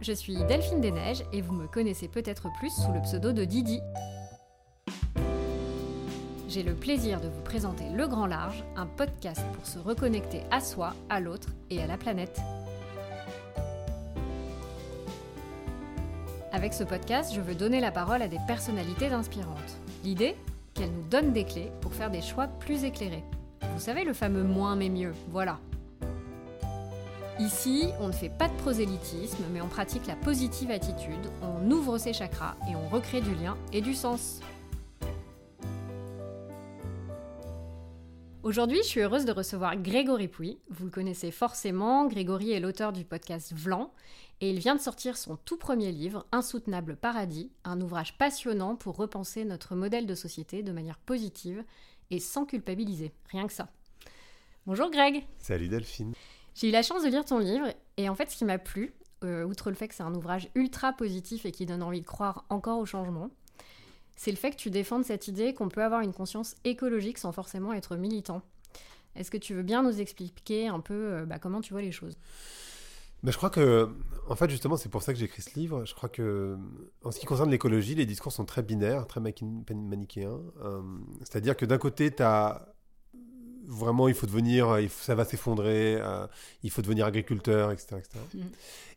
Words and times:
je 0.00 0.12
suis 0.12 0.36
Delphine 0.44 0.80
Desneiges 0.80 1.24
et 1.32 1.40
vous 1.40 1.52
me 1.52 1.66
connaissez 1.66 2.08
peut-être 2.08 2.48
plus 2.58 2.70
sous 2.70 2.92
le 2.92 3.00
pseudo 3.02 3.32
de 3.32 3.44
Didi. 3.44 3.80
J'ai 6.48 6.62
le 6.62 6.74
plaisir 6.74 7.20
de 7.20 7.28
vous 7.28 7.40
présenter 7.42 7.84
Le 7.94 8.06
Grand 8.06 8.26
Large, 8.26 8.62
un 8.76 8.86
podcast 8.86 9.42
pour 9.54 9.66
se 9.66 9.78
reconnecter 9.78 10.42
à 10.50 10.60
soi, 10.60 10.94
à 11.08 11.20
l'autre 11.20 11.48
et 11.70 11.82
à 11.82 11.86
la 11.86 11.96
planète. 11.96 12.40
Avec 16.52 16.74
ce 16.74 16.84
podcast, 16.84 17.32
je 17.34 17.40
veux 17.40 17.54
donner 17.54 17.80
la 17.80 17.90
parole 17.90 18.20
à 18.20 18.28
des 18.28 18.40
personnalités 18.46 19.06
inspirantes. 19.06 19.78
L'idée 20.04 20.36
Qu'elles 20.74 20.92
nous 20.92 21.08
donnent 21.08 21.32
des 21.32 21.44
clés 21.44 21.70
pour 21.80 21.92
faire 21.92 22.10
des 22.10 22.22
choix 22.22 22.46
plus 22.46 22.84
éclairés. 22.84 23.24
Vous 23.74 23.80
savez 23.80 24.04
le 24.04 24.12
fameux 24.14 24.42
moins 24.42 24.74
mais 24.74 24.88
mieux, 24.88 25.12
voilà. 25.30 25.58
Ici, 27.40 27.88
on 27.98 28.08
ne 28.08 28.12
fait 28.12 28.28
pas 28.28 28.48
de 28.48 28.56
prosélytisme, 28.58 29.44
mais 29.52 29.62
on 29.62 29.68
pratique 29.68 30.06
la 30.06 30.16
positive 30.16 30.70
attitude, 30.70 31.30
on 31.40 31.70
ouvre 31.70 31.96
ses 31.96 32.12
chakras 32.12 32.56
et 32.70 32.76
on 32.76 32.88
recrée 32.88 33.22
du 33.22 33.34
lien 33.34 33.56
et 33.72 33.80
du 33.80 33.94
sens. 33.94 34.40
Aujourd'hui, 38.42 38.78
je 38.78 38.88
suis 38.88 39.00
heureuse 39.00 39.24
de 39.24 39.32
recevoir 39.32 39.76
Grégory 39.76 40.28
Pouy. 40.28 40.58
Vous 40.68 40.84
le 40.84 40.90
connaissez 40.90 41.30
forcément, 41.30 42.06
Grégory 42.06 42.52
est 42.52 42.60
l'auteur 42.60 42.92
du 42.92 43.04
podcast 43.04 43.52
Vlan 43.54 43.92
et 44.42 44.50
il 44.50 44.58
vient 44.58 44.74
de 44.74 44.80
sortir 44.80 45.16
son 45.16 45.36
tout 45.36 45.56
premier 45.56 45.90
livre, 45.90 46.26
Insoutenable 46.32 46.96
Paradis, 46.96 47.50
un 47.64 47.80
ouvrage 47.80 48.18
passionnant 48.18 48.76
pour 48.76 48.96
repenser 48.96 49.44
notre 49.44 49.74
modèle 49.74 50.06
de 50.06 50.14
société 50.14 50.62
de 50.62 50.72
manière 50.72 50.98
positive 50.98 51.64
et 52.10 52.18
sans 52.18 52.44
culpabiliser, 52.44 53.12
rien 53.30 53.46
que 53.46 53.52
ça. 53.54 53.68
Bonjour 54.66 54.90
Greg 54.90 55.24
Salut 55.38 55.68
Delphine 55.68 56.12
j'ai 56.54 56.68
eu 56.68 56.70
la 56.70 56.82
chance 56.82 57.02
de 57.02 57.08
lire 57.08 57.24
ton 57.24 57.38
livre 57.38 57.66
et 57.96 58.08
en 58.08 58.14
fait 58.14 58.30
ce 58.30 58.36
qui 58.36 58.44
m'a 58.44 58.58
plu, 58.58 58.94
euh, 59.24 59.44
outre 59.44 59.70
le 59.70 59.76
fait 59.76 59.88
que 59.88 59.94
c'est 59.94 60.02
un 60.02 60.14
ouvrage 60.14 60.48
ultra 60.54 60.92
positif 60.92 61.46
et 61.46 61.52
qui 61.52 61.66
donne 61.66 61.82
envie 61.82 62.00
de 62.00 62.06
croire 62.06 62.44
encore 62.48 62.78
au 62.78 62.86
changement, 62.86 63.30
c'est 64.16 64.30
le 64.30 64.36
fait 64.36 64.50
que 64.50 64.56
tu 64.56 64.70
défendes 64.70 65.04
cette 65.04 65.28
idée 65.28 65.54
qu'on 65.54 65.68
peut 65.68 65.82
avoir 65.82 66.00
une 66.00 66.12
conscience 66.12 66.54
écologique 66.64 67.18
sans 67.18 67.32
forcément 67.32 67.72
être 67.72 67.96
militant. 67.96 68.42
Est-ce 69.14 69.30
que 69.30 69.36
tu 69.36 69.54
veux 69.54 69.62
bien 69.62 69.82
nous 69.82 70.00
expliquer 70.00 70.68
un 70.68 70.80
peu 70.80 70.94
euh, 70.94 71.26
bah, 71.26 71.38
comment 71.38 71.60
tu 71.60 71.72
vois 71.72 71.82
les 71.82 71.92
choses? 71.92 72.16
Bah, 73.22 73.30
je 73.30 73.36
crois 73.36 73.50
que, 73.50 73.88
en 74.28 74.34
fait, 74.34 74.50
justement, 74.50 74.76
c'est 74.76 74.88
pour 74.88 75.02
ça 75.02 75.12
que 75.12 75.18
j'ai 75.18 75.26
écrit 75.26 75.42
ce 75.42 75.54
livre. 75.58 75.84
Je 75.84 75.94
crois 75.94 76.08
que, 76.08 76.56
en 77.04 77.12
ce 77.12 77.20
qui 77.20 77.26
concerne 77.26 77.50
l'écologie, 77.50 77.94
les 77.94 78.06
discours 78.06 78.32
sont 78.32 78.44
très 78.44 78.62
binaires, 78.62 79.06
très 79.06 79.20
manichéens. 79.20 80.40
Euh, 80.62 80.82
c'est-à-dire 81.20 81.56
que 81.56 81.64
d'un 81.64 81.78
côté, 81.78 82.10
tu 82.12 82.22
as 82.22 82.74
vraiment, 83.72 84.08
il 84.08 84.14
faut 84.14 84.26
devenir, 84.26 84.68
euh, 84.68 84.82
ça 84.88 85.14
va 85.14 85.24
s'effondrer, 85.24 85.96
euh, 85.96 86.26
il 86.62 86.70
faut 86.70 86.82
devenir 86.82 87.06
agriculteur, 87.06 87.72
etc. 87.72 87.96
Mm. 88.34 88.40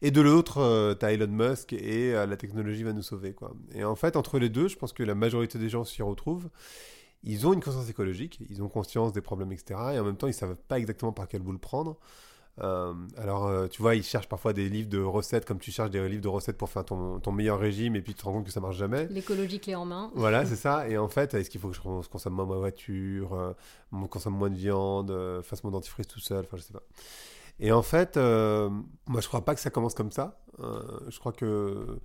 Et 0.02 0.12
de 0.12 0.22
l'autre, 0.22 0.60
euh, 0.60 0.94
tu 0.94 1.06
as 1.06 1.14
Elon 1.14 1.28
Musk 1.28 1.74
et 1.74 2.12
la 2.14 2.38
technologie 2.38 2.84
va 2.84 2.94
nous 2.94 3.02
sauver. 3.02 3.34
Quoi. 3.34 3.54
Et 3.74 3.84
en 3.84 3.96
fait, 3.96 4.16
entre 4.16 4.40
les 4.40 4.50
deux, 4.50 4.68
je 4.68 4.78
pense 4.78 4.94
que 4.94 5.04
la 5.04 5.16
majorité 5.16 5.58
des 5.58 5.70
gens 5.70 5.84
s'y 5.84 6.02
retrouvent. 6.02 6.50
Ils 7.24 7.48
ont 7.48 7.54
une 7.54 7.62
conscience 7.62 7.90
écologique, 7.90 8.40
ils 8.50 8.62
ont 8.62 8.70
conscience 8.70 9.12
des 9.12 9.22
problèmes, 9.22 9.52
etc. 9.52 9.80
Et 9.94 10.00
en 10.00 10.04
même 10.04 10.18
temps, 10.18 10.28
ils 10.28 10.32
ne 10.32 10.36
savent 10.36 10.58
pas 10.68 10.78
exactement 10.78 11.12
par 11.12 11.28
quel 11.28 11.42
bout 11.42 11.54
le 11.54 11.58
prendre. 11.58 11.98
Euh, 12.62 12.94
alors, 13.18 13.48
euh, 13.48 13.68
tu 13.68 13.82
vois, 13.82 13.96
ils 13.96 14.04
cherchent 14.04 14.30
parfois 14.30 14.54
des 14.54 14.70
livres 14.70 14.90
de 14.90 15.02
recettes, 15.02 15.46
comme 15.46 15.60
tu 15.60 15.72
cherches 15.72 15.90
des 15.90 16.08
livres 16.08 16.22
de 16.22 16.28
recettes 16.28 16.58
pour 16.58 16.70
faire 16.70 16.86
ton, 16.86 17.20
ton 17.20 17.32
meilleur 17.32 17.60
régime, 17.60 17.96
et 17.96 18.02
puis 18.02 18.14
tu 18.14 18.20
te 18.20 18.26
rends 18.26 18.34
compte 18.34 18.46
que 18.46 18.52
ça 18.52 18.62
marche 18.62 18.78
jamais. 18.78 19.08
L'écologie 19.08 19.60
clé 19.60 19.76
en 19.76 19.86
main. 19.86 20.12
Voilà, 20.16 20.46
c'est 20.46 20.56
ça. 20.56 20.88
Et 20.88 20.98
en 20.98 21.10
fait, 21.10 21.34
est-ce 21.34 21.50
qu'il 21.50 21.60
faut 21.60 21.70
que 21.70 21.76
je 21.76 21.82
consomme 21.82 22.34
moins 22.34 22.46
ma 22.46 22.56
voiture, 22.56 23.34
euh, 23.34 23.54
consomme 24.10 24.36
moins 24.36 24.50
de 24.50 24.56
viande, 24.56 25.14
fasse 25.44 25.64
mon 25.64 25.72
dentifrice 25.72 26.08
tout 26.08 26.20
seul, 26.20 26.46
enfin, 26.46 26.58
je 26.58 26.64
sais 26.64 26.74
pas. 26.74 26.84
Et 27.60 27.72
en 27.72 27.82
fait, 27.82 28.18
moi, 28.18 29.22
je 29.22 29.28
crois 29.28 29.44
pas 29.44 29.56
que 29.56 29.62
ça 29.62 29.70
commence 29.70 29.94
comme 29.94 30.12
ça. 30.12 30.40
je 30.60 31.20
crois 31.20 31.32
que 31.32 32.00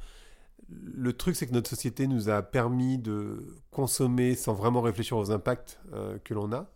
le 0.68 1.12
truc, 1.12 1.34
c'est 1.34 1.48
que 1.48 1.52
notre 1.52 1.68
société 1.68 2.06
nous 2.06 2.28
a 2.28 2.42
permis 2.42 2.98
de 2.98 3.56
consommer 3.72 4.36
sans 4.36 4.54
vraiment 4.54 4.80
réfléchir 4.80 5.16
aux 5.16 5.32
impacts 5.32 5.80
que 6.22 6.34
l'on 6.34 6.52
a. 6.52 6.70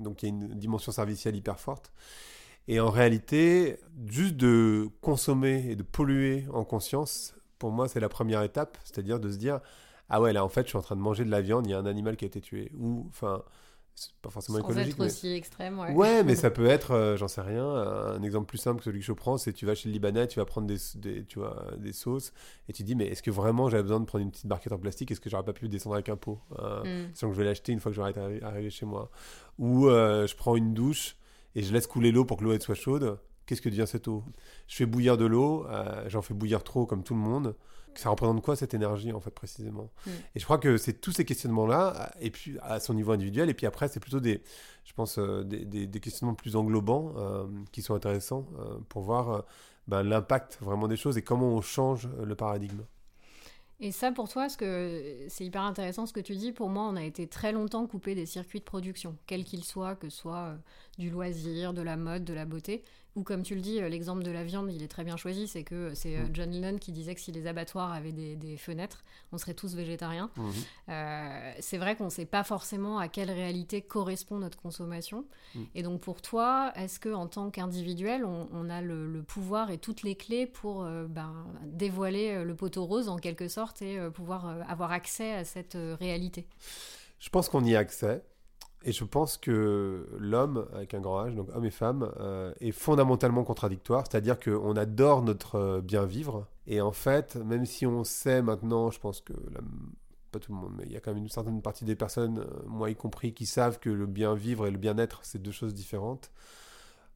donc, 0.00 0.22
il 0.22 0.26
y 0.26 0.32
a 0.32 0.34
une 0.34 0.48
dimension 0.54 0.92
servicielle 0.92 1.36
hyper 1.36 1.60
forte. 1.60 1.92
Et 2.68 2.80
en 2.80 2.90
réalité, 2.90 3.78
juste 4.06 4.36
de 4.36 4.88
consommer 5.00 5.70
et 5.70 5.76
de 5.76 5.82
polluer 5.82 6.46
en 6.52 6.64
conscience, 6.64 7.34
pour 7.58 7.70
moi, 7.70 7.88
c'est 7.88 8.00
la 8.00 8.08
première 8.08 8.42
étape, 8.42 8.76
c'est-à-dire 8.84 9.20
de 9.20 9.30
se 9.30 9.36
dire 9.36 9.60
ah 10.08 10.20
ouais, 10.20 10.32
là 10.32 10.44
en 10.44 10.48
fait, 10.48 10.62
je 10.62 10.68
suis 10.68 10.78
en 10.78 10.82
train 10.82 10.96
de 10.96 11.00
manger 11.00 11.24
de 11.24 11.30
la 11.30 11.40
viande, 11.40 11.66
il 11.66 11.70
y 11.70 11.74
a 11.74 11.78
un 11.78 11.86
animal 11.86 12.16
qui 12.16 12.24
a 12.24 12.28
été 12.28 12.40
tué. 12.40 12.70
Ou, 12.78 13.06
enfin, 13.08 13.42
c'est 13.94 14.12
pas 14.20 14.30
forcément 14.30 14.58
Sans 14.58 14.64
écologique. 14.64 14.92
être 14.92 15.06
aussi 15.06 15.32
extrême, 15.32 15.78
ouais. 15.78 15.92
Ouais, 15.92 16.22
mais 16.22 16.36
ça 16.36 16.50
peut 16.52 16.66
être, 16.66 16.92
euh, 16.92 17.16
j'en 17.16 17.28
sais 17.28 17.40
rien, 17.40 17.66
un 17.66 18.22
exemple 18.22 18.46
plus 18.46 18.58
simple 18.58 18.78
que 18.78 18.84
celui 18.84 19.00
que 19.00 19.06
je 19.06 19.12
prends, 19.12 19.38
c'est 19.38 19.52
tu 19.52 19.64
vas 19.66 19.74
chez 19.74 19.88
le 19.88 19.94
Libanais, 19.94 20.28
tu 20.28 20.38
vas 20.38 20.44
prendre 20.44 20.66
des, 20.66 20.76
des, 20.96 21.24
tu 21.24 21.38
vois, 21.38 21.72
des 21.78 21.92
sauces, 21.92 22.32
et 22.68 22.72
tu 22.72 22.82
dis, 22.84 22.94
mais 22.94 23.06
est-ce 23.06 23.22
que 23.22 23.30
vraiment 23.30 23.68
j'avais 23.68 23.82
besoin 23.82 24.00
de 24.00 24.04
prendre 24.04 24.22
une 24.22 24.30
petite 24.30 24.46
barquette 24.46 24.72
en 24.72 24.78
plastique? 24.78 25.10
Est-ce 25.10 25.20
que 25.20 25.30
j'aurais 25.30 25.44
pas 25.44 25.54
pu 25.54 25.68
descendre 25.68 25.94
avec 25.94 26.08
un 26.08 26.16
pot 26.16 26.40
euh, 26.58 27.06
mm. 27.06 27.14
Sans 27.14 27.28
que 27.28 27.34
je 27.34 27.38
vais 27.38 27.46
l'acheter 27.46 27.72
une 27.72 27.80
fois 27.80 27.90
que 27.90 27.96
j'aurai 27.96 28.12
arrivé 28.42 28.70
chez 28.70 28.86
moi. 28.86 29.10
Ou 29.58 29.88
euh, 29.88 30.26
je 30.26 30.36
prends 30.36 30.56
une 30.56 30.74
douche 30.74 31.16
et 31.56 31.62
je 31.62 31.72
laisse 31.72 31.86
couler 31.86 32.12
l'eau 32.12 32.24
pour 32.24 32.36
que 32.36 32.44
l'eau 32.44 32.60
soit 32.60 32.74
chaude, 32.74 33.18
qu'est-ce 33.46 33.62
que 33.62 33.70
devient 33.70 33.86
cette 33.86 34.06
eau 34.08 34.22
Je 34.68 34.76
fais 34.76 34.86
bouillir 34.86 35.16
de 35.16 35.24
l'eau, 35.24 35.66
euh, 35.66 36.04
j'en 36.08 36.20
fais 36.20 36.34
bouillir 36.34 36.62
trop 36.62 36.84
comme 36.84 37.02
tout 37.02 37.14
le 37.14 37.20
monde. 37.20 37.56
Ça 37.94 38.10
représente 38.10 38.42
quoi 38.42 38.56
cette 38.56 38.74
énergie 38.74 39.10
en 39.10 39.20
fait 39.20 39.30
précisément? 39.30 39.90
Mm. 40.06 40.10
Et 40.34 40.38
je 40.38 40.44
crois 40.44 40.58
que 40.58 40.76
c'est 40.76 41.00
tous 41.00 41.12
ces 41.12 41.24
questionnements-là, 41.24 42.12
et 42.20 42.30
puis 42.30 42.58
à 42.60 42.78
son 42.78 42.92
niveau 42.92 43.12
individuel, 43.12 43.48
et 43.48 43.54
puis 43.54 43.64
après 43.64 43.88
c'est 43.88 44.00
plutôt 44.00 44.20
des, 44.20 44.42
je 44.84 44.92
pense, 44.92 45.18
euh, 45.18 45.44
des, 45.44 45.88
questionnements 45.98 46.34
plus 46.34 46.56
englobants 46.56 47.14
euh, 47.16 47.46
qui 47.72 47.80
sont 47.80 47.94
intéressants 47.94 48.46
pour 48.90 49.00
voir 49.00 49.46
ben, 49.88 50.02
l'impact 50.02 50.58
vraiment 50.60 50.88
des 50.88 50.96
choses 50.96 51.16
et 51.16 51.22
comment 51.22 51.48
on 51.48 51.62
change 51.62 52.06
le 52.22 52.34
paradigme. 52.34 52.82
Et 53.80 53.92
ça, 53.92 54.10
pour 54.10 54.28
toi, 54.28 54.48
ce 54.48 54.56
que 54.56 55.26
c'est 55.28 55.44
hyper 55.44 55.62
intéressant 55.62 56.06
ce 56.06 56.12
que 56.14 56.20
tu 56.20 56.34
dis. 56.34 56.52
Pour 56.52 56.70
moi, 56.70 56.84
on 56.84 56.96
a 56.96 57.04
été 57.04 57.26
très 57.28 57.52
longtemps 57.52 57.86
coupé 57.86 58.14
des 58.14 58.24
circuits 58.24 58.60
de 58.60 58.64
production, 58.64 59.18
quels 59.26 59.44
qu'ils 59.44 59.64
soient, 59.64 59.96
que 59.96 60.08
ce 60.08 60.16
soit 60.16 60.56
du 60.98 61.10
loisir, 61.10 61.74
de 61.74 61.82
la 61.82 61.96
mode, 61.96 62.24
de 62.24 62.32
la 62.32 62.46
beauté. 62.46 62.84
Ou 63.16 63.22
comme 63.22 63.42
tu 63.42 63.54
le 63.54 63.62
dis, 63.62 63.80
euh, 63.80 63.88
l'exemple 63.88 64.22
de 64.22 64.30
la 64.30 64.44
viande, 64.44 64.70
il 64.70 64.82
est 64.82 64.88
très 64.88 65.02
bien 65.02 65.16
choisi. 65.16 65.48
C'est 65.48 65.64
que 65.64 65.94
c'est 65.94 66.16
euh, 66.16 66.24
mm. 66.24 66.30
John 66.34 66.50
Lennon 66.50 66.78
qui 66.78 66.92
disait 66.92 67.14
que 67.14 67.20
si 67.20 67.32
les 67.32 67.46
abattoirs 67.46 67.90
avaient 67.90 68.12
des, 68.12 68.56
fenêtres, 68.58 69.02
on 69.32 69.38
serait 69.38 69.54
tous 69.54 69.74
végétariens. 69.74 70.30
Mm-hmm. 70.36 70.52
Euh, 70.90 71.52
c'est 71.60 71.78
vrai 71.78 71.96
qu'on 71.96 72.04
ne 72.04 72.10
sait 72.10 72.26
pas 72.26 72.44
forcément 72.44 72.98
à 72.98 73.08
quelle 73.08 73.30
réalité 73.30 73.80
correspond 73.80 74.38
notre 74.38 74.60
consommation. 74.60 75.24
Mm. 75.54 75.60
Et 75.74 75.82
donc 75.82 76.02
pour 76.02 76.20
toi, 76.20 76.72
est-ce 76.76 77.00
que 77.00 77.08
en 77.08 77.26
tant 77.26 77.50
qu'individuel, 77.50 78.24
on, 78.24 78.68
a 78.68 78.82
le, 78.82 79.22
pouvoir 79.26 79.70
et 79.70 79.78
toutes 79.78 80.02
les 80.02 80.14
clés 80.14 80.46
pour 80.46 80.84
ben, 80.84 81.46
dévoiler 81.64 82.44
le 82.44 82.54
poteau 82.54 82.84
rose 82.84 83.08
en 83.08 83.16
quelque 83.16 83.48
sorte 83.48 83.80
et 83.80 83.98
pouvoir 84.10 84.46
avoir 84.68 84.92
accès 84.92 85.32
à 85.32 85.44
cette 85.44 85.78
réalité? 85.98 86.46
Je 87.18 87.30
pense 87.30 87.48
qu'on 87.48 87.64
y 87.64 87.74
a 87.74 87.78
accès. 87.78 88.22
Et 88.86 88.92
je 88.92 89.02
pense 89.02 89.36
que 89.36 90.06
l'homme, 90.16 90.68
avec 90.72 90.94
un 90.94 91.00
grand 91.00 91.26
H, 91.26 91.34
donc 91.34 91.48
homme 91.52 91.64
et 91.64 91.72
femme, 91.72 92.08
euh, 92.20 92.54
est 92.60 92.70
fondamentalement 92.70 93.42
contradictoire. 93.42 94.04
C'est-à-dire 94.08 94.38
qu'on 94.38 94.76
adore 94.76 95.22
notre 95.22 95.56
euh, 95.56 95.80
bien 95.80 96.04
vivre. 96.04 96.46
Et 96.68 96.80
en 96.80 96.92
fait, 96.92 97.34
même 97.34 97.66
si 97.66 97.84
on 97.84 98.04
sait 98.04 98.42
maintenant, 98.42 98.92
je 98.92 99.00
pense 99.00 99.20
que 99.20 99.32
pas 100.30 100.38
tout 100.38 100.52
le 100.52 100.58
monde, 100.58 100.72
mais 100.78 100.84
il 100.86 100.92
y 100.92 100.96
a 100.96 101.00
quand 101.00 101.12
même 101.12 101.24
une 101.24 101.28
certaine 101.28 101.62
partie 101.62 101.84
des 101.84 101.96
personnes, 101.96 102.38
euh, 102.38 102.62
moi 102.68 102.88
y 102.88 102.94
compris, 102.94 103.34
qui 103.34 103.44
savent 103.44 103.80
que 103.80 103.90
le 103.90 104.06
bien 104.06 104.36
vivre 104.36 104.68
et 104.68 104.70
le 104.70 104.78
bien-être, 104.78 105.18
c'est 105.24 105.42
deux 105.42 105.50
choses 105.50 105.74
différentes 105.74 106.30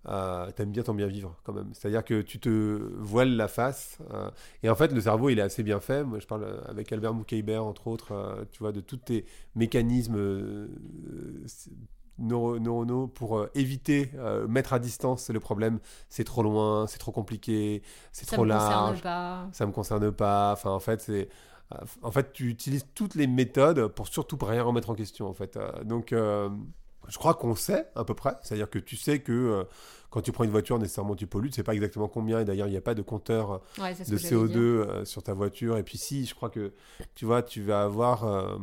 euh, 0.09 0.51
t'aimes 0.53 0.71
bien 0.71 0.83
ton 0.83 0.95
bien 0.95 1.07
vivre 1.07 1.37
quand 1.45 1.53
même. 1.53 1.71
C'est-à-dire 1.75 2.05
que 2.05 2.23
tu 2.23 2.41
te 2.41 2.49
voiles 2.99 3.37
la 3.37 3.49
face. 3.49 3.99
Euh, 4.13 4.31
et 4.63 4.71
en 4.71 4.75
fait, 4.75 4.93
le 4.93 5.01
cerveau, 5.01 5.29
il 5.29 5.39
est 5.39 5.43
assez 5.43 5.63
bien 5.63 5.81
fait. 5.81 6.05
Moi, 6.05 6.19
je 6.21 6.27
parle 6.27 6.63
avec 6.67 6.91
Albert 6.93 7.15
Moukeiber, 7.15 7.59
entre 7.59 7.87
autres, 7.89 8.13
euh, 8.13 8.45
tu 8.51 8.61
vois, 8.61 8.73
de 8.73 8.81
tous 8.81 8.97
tes 8.97 9.27
mécanismes 9.55 10.17
euh, 10.17 10.69
neuronaux 12.19 13.09
pour 13.09 13.47
éviter, 13.55 14.11
mettre 14.47 14.75
à 14.75 14.79
distance 14.79 15.31
le 15.31 15.41
problème. 15.41 15.81
C'est 16.11 16.25
trop 16.25 16.43
loin, 16.43 16.87
c'est 16.87 16.99
trop 16.99 17.13
compliqué, 17.13 17.83
c'est 18.13 18.27
trop 18.27 18.45
large. 18.45 19.01
Pas. 19.03 19.49
Ça 19.53 19.67
me 19.67 19.73
concerne 19.73 20.13
pas. 20.13 20.53
Enfin, 20.53 20.71
en 20.71 20.81
fait, 20.81 21.01
c'est. 21.01 21.29
En 22.03 22.11
fait, 22.11 22.33
tu 22.33 22.49
utilises 22.49 22.85
toutes 22.95 23.15
les 23.15 23.29
méthodes 23.29 23.87
pour 23.87 24.09
surtout 24.09 24.37
rien 24.43 24.63
remettre 24.63 24.91
en 24.91 24.95
question, 24.95 25.29
en 25.29 25.33
fait. 25.33 25.59
donc, 25.85 26.13
je 27.11 27.19
crois 27.19 27.35
qu'on 27.35 27.55
sait 27.55 27.87
à 27.97 28.05
peu 28.05 28.15
près. 28.15 28.37
C'est-à-dire 28.43 28.71
que 28.71 28.79
tu 28.79 28.97
sais 28.97 29.19
que 29.19 29.33
euh, 29.33 29.65
quand 30.11 30.23
tu 30.23 30.33
prends 30.33 30.45
une 30.45 30.51
voiture, 30.51 30.79
nécessairement 30.79 31.17
tu 31.17 31.27
pollues. 31.27 31.51
Tu 31.51 31.57
sais 31.57 31.63
pas 31.63 31.75
exactement 31.75 32.09
combien. 32.09 32.41
Et 32.41 32.45
d'ailleurs, 32.45 32.69
il 32.69 32.71
n'y 32.71 32.77
a 32.77 32.83
pas 32.83 32.95
de 32.95 33.03
compteur 33.03 33.61
euh, 33.81 33.93
de 34.09 34.17
CO2 34.17 34.57
euh, 34.57 35.05
sur 35.05 35.23
ta 35.23 35.35
voiture. 35.35 35.77
Et 35.77 35.83
puis 35.83 35.99
si, 35.99 36.25
je 36.25 36.35
crois 36.35 36.51
que 36.51 36.73
tu 37.15 37.25
vois, 37.25 37.43
tu 37.43 37.63
vas 37.63 37.83
avoir 37.83 38.59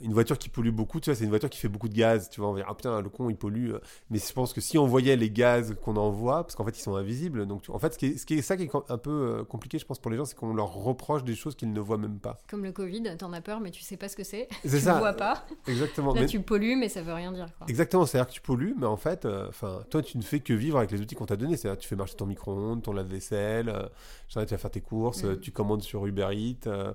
une 0.00 0.12
voiture 0.12 0.38
qui 0.38 0.48
pollue 0.48 0.70
beaucoup, 0.70 1.00
tu 1.00 1.10
vois, 1.10 1.14
c'est 1.16 1.24
une 1.24 1.30
voiture 1.30 1.48
qui 1.50 1.58
fait 1.58 1.68
beaucoup 1.68 1.88
de 1.88 1.94
gaz. 1.94 2.28
Tu 2.30 2.40
vois, 2.40 2.50
on 2.50 2.52
va 2.52 2.60
dire, 2.60 2.66
ah 2.68 2.74
putain, 2.74 3.00
le 3.00 3.08
con, 3.08 3.30
il 3.30 3.36
pollue. 3.36 3.72
Mais 4.10 4.18
je 4.18 4.32
pense 4.32 4.52
que 4.52 4.60
si 4.60 4.78
on 4.78 4.86
voyait 4.86 5.16
les 5.16 5.30
gaz 5.30 5.74
qu'on 5.82 5.96
envoie, 5.96 6.42
parce 6.42 6.54
qu'en 6.54 6.64
fait, 6.64 6.76
ils 6.76 6.82
sont 6.82 6.96
invisibles. 6.96 7.46
Donc, 7.46 7.62
en 7.68 7.78
fait, 7.78 7.94
ce 7.94 7.98
qui, 7.98 8.06
est, 8.06 8.16
ce 8.18 8.26
qui 8.26 8.34
est 8.34 8.42
ça 8.42 8.56
qui 8.56 8.64
est 8.64 8.70
un 8.88 8.98
peu 8.98 9.10
euh, 9.10 9.44
compliqué, 9.44 9.78
je 9.78 9.84
pense, 9.86 9.98
pour 9.98 10.10
les 10.10 10.16
gens, 10.16 10.24
c'est 10.24 10.36
qu'on 10.36 10.54
leur 10.54 10.72
reproche 10.72 11.24
des 11.24 11.34
choses 11.34 11.54
qu'ils 11.54 11.72
ne 11.72 11.80
voient 11.80 11.98
même 11.98 12.18
pas. 12.18 12.36
Comme 12.48 12.64
le 12.64 12.72
Covid, 12.72 13.02
t'en 13.18 13.32
as 13.32 13.40
peur, 13.40 13.60
mais 13.60 13.70
tu 13.70 13.82
sais 13.82 13.96
pas 13.96 14.08
ce 14.08 14.16
que 14.16 14.24
c'est. 14.24 14.48
Tu 14.62 14.68
ça. 14.80 14.94
le 14.94 14.98
vois 14.98 15.12
pas. 15.12 15.44
Exactement. 15.68 16.12
Là, 16.14 16.22
Mais- 16.22 16.26
tu 16.26 16.40
pollues, 16.40 16.76
mais 16.76 16.88
ça 16.88 17.02
veut 17.02 17.12
rien 17.14 17.30
dire. 17.32 17.46
Quoi. 17.58 17.66
Exactement, 17.68 18.06
c'est-à-dire 18.06 18.28
que 18.28 18.32
tu 18.34 18.40
pollues, 18.40 18.74
mais 18.78 18.86
en 18.86 18.96
fait, 18.96 19.24
euh, 19.24 19.48
toi, 19.90 20.02
tu 20.02 20.18
ne 20.18 20.22
fais 20.22 20.40
que 20.40 20.52
vivre 20.52 20.78
avec 20.78 20.90
les 20.90 21.00
outils 21.00 21.14
qu'on 21.14 21.26
t'a 21.26 21.36
donnés. 21.36 21.56
C'est-à-dire 21.56 21.78
tu 21.80 21.88
fais 21.88 21.96
marcher 21.96 22.16
ton 22.16 22.26
micro-ondes, 22.26 22.82
ton 22.82 22.92
lave-vaisselle, 22.92 23.68
euh, 23.68 23.86
tu 24.28 24.38
vas 24.38 24.46
faire 24.58 24.70
tes 24.70 24.80
courses, 24.80 25.22
Mm. 25.22 25.26
euh, 25.26 25.36
tu 25.36 25.52
commandes 25.52 25.82
sur 25.82 26.04
Uber 26.06 26.28
Eats, 26.32 26.66
euh, 26.66 26.92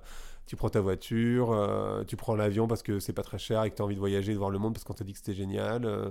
tu 0.50 0.56
prends 0.56 0.70
ta 0.70 0.82
voiture, 0.82 1.52
euh, 1.52 2.04
tu 2.06 2.16
prends 2.18 2.36
l'avion 2.36 2.68
parce 2.68 2.82
que 2.82 3.00
c'est 3.00 3.14
pas 3.14 3.22
très 3.22 3.38
cher 3.38 3.64
et 3.64 3.70
que 3.70 3.76
tu 3.76 3.84
as 3.84 3.86
envie 3.86 3.94
de 3.94 4.00
voyager, 4.00 4.34
de 4.34 4.38
voir 4.40 4.50
le 4.50 4.58
monde 4.58 4.74
parce 4.74 4.84
qu'on 4.84 4.96
t'a 4.96 5.04
dit 5.04 5.14
que 5.14 5.20
c'était 5.20 5.36
génial. 5.36 5.86
euh. 5.86 6.10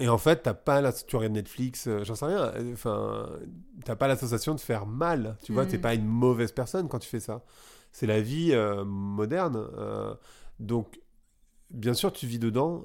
et 0.00 0.08
en 0.08 0.18
fait, 0.18 0.42
t'as 0.42 0.52
pas 0.54 0.80
la, 0.80 0.92
tu 0.92 1.14
regardes 1.14 1.34
Netflix, 1.34 1.86
euh, 1.86 2.02
j'en 2.02 2.16
sais 2.16 2.24
rien. 2.26 2.52
Enfin, 2.72 3.28
t'as 3.84 3.94
pas 3.94 4.08
la 4.08 4.16
sensation 4.16 4.56
de 4.56 4.60
faire 4.60 4.84
mal. 4.84 5.36
Tu 5.44 5.52
vois, 5.52 5.64
Mm. 5.64 5.68
t'es 5.68 5.78
pas 5.78 5.94
une 5.94 6.06
mauvaise 6.06 6.50
personne 6.50 6.88
quand 6.88 6.98
tu 6.98 7.08
fais 7.08 7.20
ça. 7.20 7.44
C'est 7.92 8.06
la 8.08 8.20
vie 8.20 8.52
moderne. 8.84 9.64
donc, 10.58 11.00
bien 11.70 11.94
sûr, 11.94 12.12
tu 12.12 12.26
vis 12.26 12.38
dedans. 12.40 12.82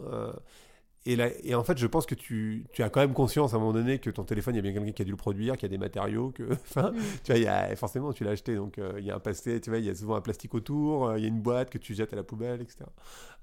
Et, 1.06 1.16
là, 1.16 1.30
et 1.44 1.54
en 1.56 1.64
fait, 1.64 1.78
je 1.78 1.86
pense 1.88 2.06
que 2.06 2.16
tu, 2.16 2.66
tu 2.74 2.82
as 2.84 2.90
quand 2.90 3.00
même 3.00 3.14
conscience 3.14 3.54
à 3.54 3.58
un 3.58 3.60
moment 3.60 3.74
donné 3.74 4.00
que 4.00 4.10
ton 4.10 4.24
téléphone, 4.24 4.56
il 4.56 4.58
y 4.58 4.60
a 4.60 4.62
bien 4.64 4.74
quelqu'un 4.74 4.92
qui 4.92 5.02
a 5.02 5.06
dû 5.06 5.12
le 5.12 5.18
produire, 5.18 5.54
qu'il 5.56 5.64
y 5.64 5.66
a 5.66 5.70
des 5.70 5.78
matériaux, 5.78 6.32
que, 6.32 6.44
enfin, 6.52 6.92
Mm. 6.92 6.96
tu 7.24 7.32
vois, 7.32 7.38
il 7.38 7.44
y 7.44 7.48
a, 7.48 7.76
forcément, 7.76 8.12
tu 8.14 8.24
l'as 8.24 8.32
acheté, 8.32 8.56
donc 8.56 8.78
euh, 8.80 8.94
il 8.98 9.06
y 9.06 9.12
a 9.12 9.16
un 9.16 9.20
pastel, 9.20 9.62
tu 9.62 9.70
vois, 9.70 9.80
il 9.80 9.86
y 9.86 9.90
a 9.90 9.96
souvent 9.96 10.16
un 10.16 10.22
plastique 10.22 10.54
autour, 10.56 11.08
euh, 11.08 11.18
il 11.18 11.22
y 11.24 11.26
a 11.26 11.30
une 11.30 11.42
boîte 11.42 11.70
que 11.70 11.78
tu 11.78 11.94
jettes 11.94 12.14
à 12.14 12.16
la 12.16 12.24
poubelle, 12.24 12.62
etc. 12.62 12.86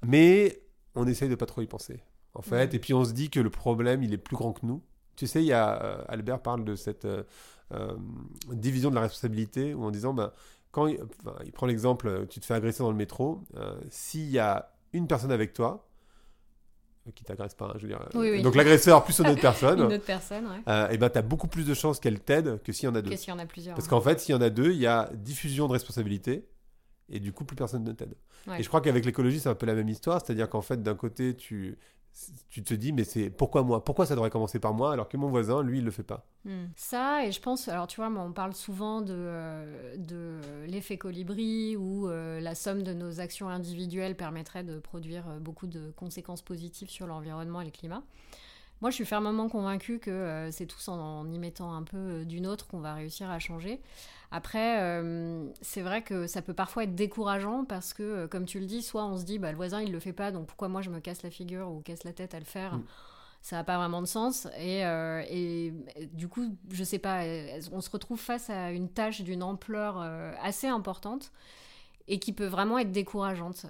Mais 0.04 0.62
on 0.94 1.06
essaye 1.06 1.28
de 1.28 1.34
pas 1.36 1.46
trop 1.46 1.62
y 1.62 1.66
penser, 1.66 2.02
en 2.34 2.42
fait, 2.42 2.66
Mhm. 2.68 2.74
et 2.74 2.78
puis 2.78 2.94
on 2.94 3.04
se 3.04 3.12
dit 3.12 3.30
que 3.30 3.40
le 3.40 3.50
problème, 3.50 4.02
il 4.02 4.12
est 4.12 4.18
plus 4.18 4.36
grand 4.36 4.52
que 4.52 4.66
nous. 4.66 4.82
Tu 5.16 5.26
sais, 5.26 5.42
il 5.42 5.46
y 5.46 5.52
a, 5.52 5.82
euh, 5.84 6.04
Albert 6.08 6.40
parle 6.40 6.64
de 6.64 6.74
cette 6.74 7.06
division 8.52 8.90
de 8.90 8.94
la 8.96 9.02
responsabilité, 9.02 9.74
où 9.74 9.84
en 9.84 9.90
disant, 9.90 10.12
ben, 10.14 10.30
quand 10.72 10.86
il, 10.86 10.98
enfin, 11.20 11.36
il 11.44 11.52
prend 11.52 11.66
l'exemple, 11.66 12.26
tu 12.28 12.40
te 12.40 12.44
fais 12.46 12.54
agresser 12.54 12.82
dans 12.82 12.90
le 12.90 12.96
métro, 12.96 13.42
s'il 13.90 14.30
y 14.30 14.38
a 14.38 14.72
une 14.92 15.06
personne 15.06 15.30
avec 15.32 15.52
toi, 15.54 15.88
qui 17.14 17.24
t'agresse 17.24 17.54
pas, 17.54 17.66
hein, 17.66 17.72
je 17.76 17.82
veux 17.82 17.88
dire. 17.88 18.00
euh, 18.00 18.18
Oui, 18.20 18.30
oui. 18.30 18.42
Donc 18.42 18.54
l'agresseur 18.54 19.04
plus 19.04 19.18
une 19.18 19.26
autre 19.28 19.40
personne, 19.40 19.80
Une 19.80 19.92
autre 19.92 20.04
personne, 20.04 20.44
ouais. 20.46 20.60
euh, 20.68 20.88
et 20.90 20.98
ben 20.98 21.10
tu 21.10 21.18
as 21.18 21.22
beaucoup 21.22 21.48
plus 21.48 21.66
de 21.66 21.74
chances 21.74 21.98
qu'elle 21.98 22.20
t'aide 22.20 22.62
que 22.62 22.72
s'il 22.72 22.88
y 22.88 22.88
en 22.88 22.94
a 22.94 23.02
deux. 23.02 23.10
Qu'il 23.14 23.28
y 23.28 23.32
en 23.32 23.38
a 23.38 23.46
plusieurs 23.46 23.74
Parce 23.74 23.88
qu'en 23.88 24.00
fait, 24.00 24.20
s'il 24.20 24.34
y 24.34 24.38
en 24.38 24.40
a 24.40 24.50
deux, 24.50 24.70
il 24.70 24.78
y 24.78 24.86
a 24.86 25.10
diffusion 25.14 25.66
de 25.66 25.72
responsabilité 25.72 26.46
et 27.08 27.18
du 27.20 27.32
coup, 27.32 27.44
plus 27.44 27.56
personne 27.56 27.84
ne 27.84 27.92
t'aide. 27.92 28.14
Ouais. 28.46 28.60
Et 28.60 28.62
je 28.62 28.68
crois 28.68 28.80
qu'avec 28.80 29.04
l'écologie, 29.04 29.40
c'est 29.40 29.48
un 29.48 29.54
peu 29.54 29.66
la 29.66 29.74
même 29.74 29.88
histoire. 29.88 30.20
C'est-à-dire 30.24 30.48
qu'en 30.48 30.62
fait, 30.62 30.82
d'un 30.82 30.94
côté, 30.94 31.34
tu, 31.36 31.76
tu 32.50 32.62
te 32.62 32.74
dis, 32.74 32.92
mais 32.92 33.04
c'est 33.04 33.30
pourquoi 33.30 33.62
moi? 33.62 33.84
Pourquoi 33.84 34.06
ça 34.06 34.14
devrait 34.14 34.30
commencer 34.30 34.58
par 34.58 34.74
moi 34.74 34.92
alors 34.92 35.08
que 35.08 35.16
mon 35.16 35.28
voisin, 35.28 35.62
lui, 35.62 35.78
il 35.78 35.84
le 35.84 35.90
fait 35.90 36.02
pas? 36.02 36.26
Hmm. 36.44 36.66
Ça, 36.76 37.24
et 37.24 37.32
je 37.32 37.40
pense, 37.40 37.68
alors 37.68 37.86
tu 37.86 37.96
vois, 37.96 38.08
on 38.08 38.32
parle 38.32 38.54
souvent 38.54 39.00
de, 39.00 39.14
euh, 39.16 39.96
de 39.96 40.40
l'effet 40.66 40.98
colibri 40.98 41.76
où 41.76 42.08
euh, 42.08 42.40
la 42.40 42.54
somme 42.54 42.82
de 42.82 42.92
nos 42.92 43.20
actions 43.20 43.48
individuelles 43.48 44.16
permettrait 44.16 44.64
de 44.64 44.78
produire 44.78 45.28
euh, 45.28 45.38
beaucoup 45.38 45.66
de 45.66 45.92
conséquences 45.92 46.42
positives 46.42 46.90
sur 46.90 47.06
l'environnement 47.06 47.60
et 47.60 47.64
le 47.64 47.70
climat. 47.70 48.02
Moi, 48.82 48.90
je 48.90 48.96
suis 48.96 49.04
fermement 49.04 49.48
convaincue 49.48 50.00
que 50.00 50.10
euh, 50.10 50.50
c'est 50.50 50.66
tous 50.66 50.88
en, 50.88 50.98
en 50.98 51.30
y 51.30 51.38
mettant 51.38 51.72
un 51.72 51.84
peu 51.84 51.96
euh, 51.96 52.24
d'une 52.24 52.48
autre 52.48 52.66
qu'on 52.66 52.80
va 52.80 52.94
réussir 52.94 53.30
à 53.30 53.38
changer. 53.38 53.80
Après, 54.32 54.80
euh, 54.80 55.48
c'est 55.60 55.82
vrai 55.82 56.02
que 56.02 56.26
ça 56.26 56.42
peut 56.42 56.52
parfois 56.52 56.82
être 56.82 56.96
décourageant 56.96 57.64
parce 57.64 57.94
que, 57.94 58.26
comme 58.26 58.44
tu 58.44 58.58
le 58.58 58.66
dis, 58.66 58.82
soit 58.82 59.06
on 59.06 59.16
se 59.16 59.22
dit, 59.22 59.38
bah, 59.38 59.52
le 59.52 59.56
voisin, 59.56 59.80
il 59.80 59.92
le 59.92 60.00
fait 60.00 60.12
pas, 60.12 60.32
donc 60.32 60.48
pourquoi 60.48 60.68
moi 60.68 60.82
je 60.82 60.90
me 60.90 60.98
casse 60.98 61.22
la 61.22 61.30
figure 61.30 61.70
ou 61.70 61.80
casse 61.80 62.02
la 62.02 62.12
tête 62.12 62.34
à 62.34 62.40
le 62.40 62.44
faire? 62.44 62.74
Mm. 62.74 62.84
ça 63.40 63.56
n'a 63.56 63.62
pas 63.62 63.76
vraiment 63.76 64.00
de 64.02 64.06
sens. 64.06 64.48
Et, 64.58 64.80
et, 64.80 65.72
du 66.12 66.26
coup, 66.26 66.56
je 66.70 66.82
sais 66.82 66.98
pas, 66.98 67.22
on 67.70 67.80
se 67.80 67.90
retrouve 67.90 68.18
face 68.18 68.50
à 68.50 68.72
une 68.72 68.88
tâche 68.88 69.20
d'une 69.20 69.44
ampleur 69.44 69.98
assez 70.42 70.66
importante 70.66 71.30
et 72.08 72.18
qui 72.18 72.32
peut 72.32 72.46
vraiment 72.46 72.78
être 72.78 72.90
décourageante. 72.90 73.66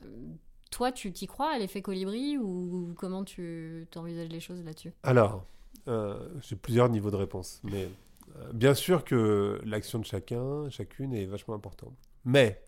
Toi, 0.72 0.90
tu 0.90 1.12
t'y 1.12 1.26
crois 1.26 1.50
à 1.52 1.58
l'effet 1.58 1.82
colibri 1.82 2.38
ou 2.38 2.94
comment 2.96 3.24
tu 3.24 3.86
envisages 3.94 4.30
les 4.30 4.40
choses 4.40 4.64
là-dessus? 4.64 4.92
Alors, 5.02 5.44
euh, 5.86 6.16
j'ai 6.40 6.56
plusieurs 6.56 6.88
niveaux 6.88 7.10
de 7.10 7.16
réponse. 7.16 7.60
Mais 7.62 7.88
euh, 8.36 8.52
bien 8.54 8.72
sûr 8.72 9.04
que 9.04 9.60
l'action 9.64 9.98
de 9.98 10.06
chacun, 10.06 10.68
chacune 10.70 11.12
est 11.12 11.26
vachement 11.26 11.54
importante. 11.54 11.92
Mais, 12.24 12.62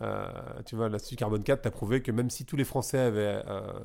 euh, 0.00 0.26
tu 0.64 0.76
vois, 0.76 0.88
l'Institut 0.88 1.16
Carbone 1.16 1.44
4 1.44 1.60
t'a 1.62 1.70
prouvé 1.70 2.00
que 2.02 2.10
même 2.10 2.30
si 2.30 2.46
tous 2.46 2.56
les 2.56 2.64
Français 2.64 2.98
avaient 2.98 3.42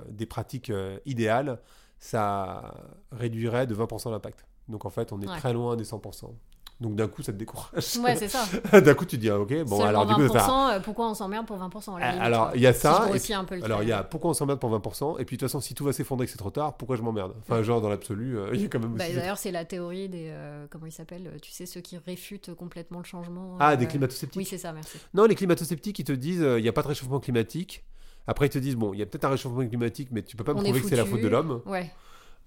des 0.09 0.25
pratiques 0.25 0.71
idéales, 1.05 1.59
ça 1.99 2.73
réduirait 3.11 3.67
de 3.67 3.75
20% 3.75 4.11
l'impact. 4.11 4.45
Donc 4.69 4.85
en 4.85 4.89
fait, 4.89 5.11
on 5.11 5.21
est 5.21 5.27
Ouais. 5.27 5.37
très 5.39 5.51
loin 5.51 5.75
des 5.75 5.83
100%. 5.83 6.33
Donc 6.79 6.95
d'un 6.95 7.07
coup, 7.07 7.23
ça 7.23 7.31
te 7.33 7.37
décourage. 7.37 7.71
Ouais, 8.03 8.15
c'est 8.15 8.27
ça. 8.27 8.45
d'un 8.81 8.93
coup, 8.93 9.05
tu 9.05 9.15
te 9.17 9.21
dis, 9.21 9.29
ah, 9.31 9.39
ok, 9.39 9.49
bon, 9.63 9.77
Seulement 9.77 9.83
alors 9.85 10.05
du 10.05 10.13
coup, 10.13 10.21
20%, 10.21 10.31
ça 10.33 10.75
euh, 10.75 10.79
pourquoi 10.79 11.09
on 11.09 11.15
s'emmerde 11.15 11.47
pour 11.47 11.57
20% 11.57 11.95
à 11.95 11.99
la 11.99 12.07
limite, 12.09 12.21
alors, 12.23 12.51
il 12.53 12.61
y 12.61 12.67
a 12.67 12.73
Si 12.73 12.81
ça. 12.81 13.09
je 13.11 13.31
et 13.31 13.33
un 13.33 13.45
peu 13.45 13.55
le 13.55 13.63
alors, 13.63 13.81
il 13.81 13.89
y 13.89 13.91
a 13.91 14.03
pourquoi 14.03 14.29
on 14.29 14.33
s'emmerde 14.35 14.59
pour 14.59 14.69
20%, 14.71 15.19
et 15.19 15.25
puis 15.25 15.37
de 15.37 15.39
toute 15.39 15.49
façon, 15.49 15.59
si 15.59 15.73
tout 15.73 15.83
va 15.85 15.91
s'effondrer 15.91 16.25
et 16.25 16.27
que 16.27 16.31
c'est 16.31 16.37
trop 16.37 16.51
tard, 16.51 16.77
pourquoi 16.77 16.95
je 16.95 17.01
m'emmerde? 17.01 17.33
Enfin, 17.39 17.63
genre, 17.63 17.81
dans 17.81 17.89
l'absolu, 17.89 18.37
euh, 18.37 18.49
il 18.53 18.61
y 18.61 18.65
a 18.65 18.67
quand 18.67 18.79
même 18.79 18.93
Bah. 18.93 19.05
D'ailleurs, 19.09 19.39
c'est 19.39 19.49
la 19.51 19.65
théorie 19.65 20.07
des. 20.07 20.27
euh, 20.29 20.67
comment 20.69 20.85
ils 20.85 20.91
s'appellent 20.91 21.31
Tu 21.41 21.51
sais, 21.51 21.65
ceux 21.65 21.81
qui 21.81 21.97
réfutent 21.97 22.53
complètement 22.53 22.99
le 22.99 23.05
changement. 23.05 23.57
Ah, 23.59 23.71
euh, 23.71 23.75
des 23.75 23.87
climato-sceptiques? 23.87 24.37
Oui, 24.37 24.45
c'est 24.45 24.59
ça, 24.59 24.71
merci. 24.71 24.99
Non, 25.15 25.25
les 25.25 25.33
climato-sceptiques, 25.33 25.97
ils 25.97 26.05
te 26.05 26.11
disent, 26.11 26.45
il 26.57 26.61
n'y 26.61 26.69
a 26.69 26.73
pas 26.73 26.83
de 26.83 26.89
réchauffement 26.89 27.19
climatique. 27.19 27.83
Après, 28.27 28.45
ils 28.45 28.49
te 28.51 28.59
disent, 28.59 28.75
bon, 28.75 28.93
il 28.93 28.99
y 28.99 29.01
a 29.01 29.05
peut-être 29.05 29.25
un 29.25 29.29
réchauffement 29.29 29.65
climatique, 29.65 30.09
mais 30.11 30.21
tu 30.21 30.35
peux 30.35 30.43
pas 30.43 30.53
me 30.53 30.59
On 30.59 30.63
prouver 30.63 30.81
que 30.81 30.89
c'est 30.89 30.95
la 30.95 31.05
faute 31.05 31.21
de 31.21 31.27
l'homme. 31.27 31.61
Ouais. 31.65 31.89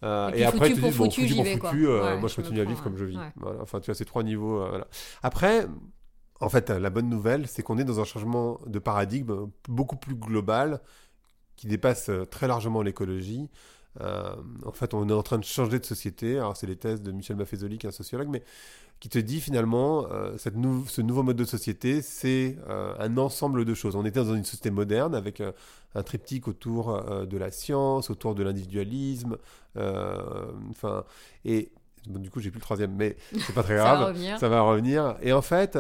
Euh, 0.02 0.31
Et 0.35 0.44
après, 0.44 0.70
ils 0.70 0.76
te 0.76 0.81
disent, 0.81 0.97
bon, 0.97 1.11
foutu, 1.11 1.35
pour 1.35 1.47
foutu, 1.47 1.87
euh, 1.88 2.14
Ouais, 2.14 2.19
moi, 2.20 2.29
je 2.29 2.37
continue 2.37 2.61
à 2.61 2.64
vivre 2.64 2.82
comme 2.82 2.97
je 2.97 3.05
vis. 3.05 3.17
ouais. 3.19 3.32
Voilà. 3.37 3.61
Enfin, 3.62 3.81
tu 3.81 3.87
vois, 3.87 3.94
ces 3.94 4.05
trois 4.06 4.23
niveaux. 4.23 4.62
euh, 4.62 4.69
voilà. 4.70 4.87
Après, 5.23 5.67
en 6.41 6.49
fait, 6.49 6.70
la 6.70 6.88
bonne 6.91 7.08
nouvelle, 7.11 7.47
c'est 7.47 7.62
qu'on 7.62 7.76
est 7.79 7.85
dans 7.85 8.00
un 8.00 8.05
changement 8.05 8.58
de 8.67 8.79
paradigme 8.79 9.49
beaucoup 9.69 9.97
plus 9.97 10.14
global 10.14 10.81
qui 11.56 11.67
dépasse 11.67 12.08
euh, 12.08 12.25
très 12.25 12.47
largement 12.49 12.81
l'écologie. 12.82 13.50
Euh, 14.00 14.35
en 14.64 14.73
fait, 14.73 14.94
on 14.94 15.08
est 15.08 15.12
en 15.12 15.23
train 15.23 15.38
de 15.38 15.44
changer 15.44 15.79
de 15.79 15.85
société. 15.85 16.38
Alors, 16.38 16.56
c'est 16.56 16.67
les 16.67 16.76
thèses 16.76 17.02
de 17.02 17.12
Michel 17.12 17.37
Maffezoli, 17.37 17.79
qui 17.79 17.87
est 17.87 17.88
un 17.91 17.93
sociologue, 17.93 18.29
mais 18.29 18.43
qui 18.99 19.08
te 19.08 19.19
dit 19.19 19.41
finalement, 19.41 20.06
euh, 20.11 20.37
cette 20.38 20.56
nou- 20.56 20.85
ce 20.87 21.00
nouveau 21.00 21.23
mode 21.23 21.37
de 21.37 21.44
société, 21.44 22.02
c'est 22.02 22.58
euh, 22.69 22.93
un 22.99 23.17
ensemble 23.19 23.64
de 23.64 23.75
choses. 23.75 23.97
On 23.97 24.05
était 24.05 24.23
dans 24.23 24.35
une 24.35 24.44
société 24.44 24.70
moderne 24.70 25.14
avec 25.14 25.43
un 25.94 26.02
triptyque 26.02 26.49
autour 26.49 27.02
de 27.26 27.38
la 27.38 27.50
science, 27.50 28.11
autour 28.11 28.35
de 28.35 28.43
l'individualisme, 28.43 29.37
enfin, 30.70 31.05
et 31.44 31.73
bon, 32.06 32.19
du 32.20 32.31
coup, 32.31 32.41
j'ai 32.41 32.50
plus 32.50 32.58
le 32.58 32.62
troisième, 32.64 32.94
mais 32.94 33.17
c'est 33.38 33.55
pas 33.55 33.62
très 33.62 33.76
Ça 33.79 33.82
grave. 33.85 33.99
va 34.00 34.06
revenir. 34.06 34.38
Ça 34.38 34.49
va 34.49 34.61
revenir. 34.62 35.17
Et 35.23 35.32
en 35.32 35.43
fait, 35.43 35.76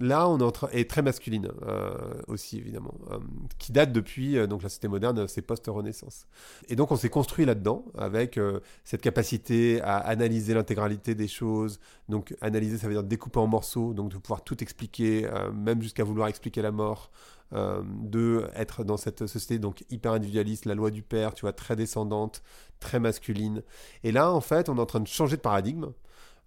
là, 0.00 0.28
on 0.28 0.38
est 0.72 0.88
très 0.88 1.02
masculine 1.02 1.50
euh, 1.62 1.94
aussi, 2.26 2.58
évidemment. 2.58 2.94
euh, 3.10 3.18
qui 3.58 3.70
date 3.70 3.92
depuis. 3.92 4.36
euh, 4.36 4.46
donc, 4.46 4.62
la 4.62 4.68
société 4.68 4.88
moderne, 4.88 5.28
c'est 5.28 5.42
post-renaissance. 5.42 6.26
Et 6.68 6.76
donc, 6.76 6.90
on 6.90 6.96
s'est 6.96 7.10
construit 7.10 7.44
là-dedans 7.44 7.84
avec 7.96 8.40
cette 8.84 9.02
capacité 9.02 9.80
à 9.82 9.98
analyser 9.98 10.54
l'intégralité 10.54 11.14
des 11.14 11.28
choses. 11.28 11.78
Donc, 12.08 12.34
analyser, 12.40 12.78
ça 12.78 12.88
veut 12.88 12.94
dire 12.94 13.04
découper 13.04 13.38
en 13.38 13.46
morceaux. 13.46 13.92
Donc, 13.92 14.10
de 14.10 14.18
pouvoir 14.18 14.42
tout 14.42 14.62
expliquer, 14.62 15.28
même 15.54 15.82
jusqu'à 15.82 16.04
vouloir 16.04 16.28
expliquer 16.28 16.62
la 16.62 16.72
mort. 16.72 17.10
de 17.52 18.46
être 18.54 18.84
dans 18.84 18.96
cette 18.96 19.26
société 19.26 19.58
donc 19.58 19.84
hyper 19.90 20.12
individualiste, 20.12 20.66
la 20.66 20.76
loi 20.76 20.90
du 20.92 21.02
père, 21.02 21.34
tu 21.34 21.42
vois, 21.42 21.52
très 21.52 21.74
descendante, 21.74 22.42
très 22.78 23.00
masculine. 23.00 23.62
Et 24.04 24.12
là, 24.12 24.32
en 24.32 24.40
fait, 24.40 24.68
on 24.68 24.76
est 24.76 24.80
en 24.80 24.86
train 24.86 25.00
de 25.00 25.08
changer 25.08 25.36
de 25.36 25.42
paradigme 25.42 25.86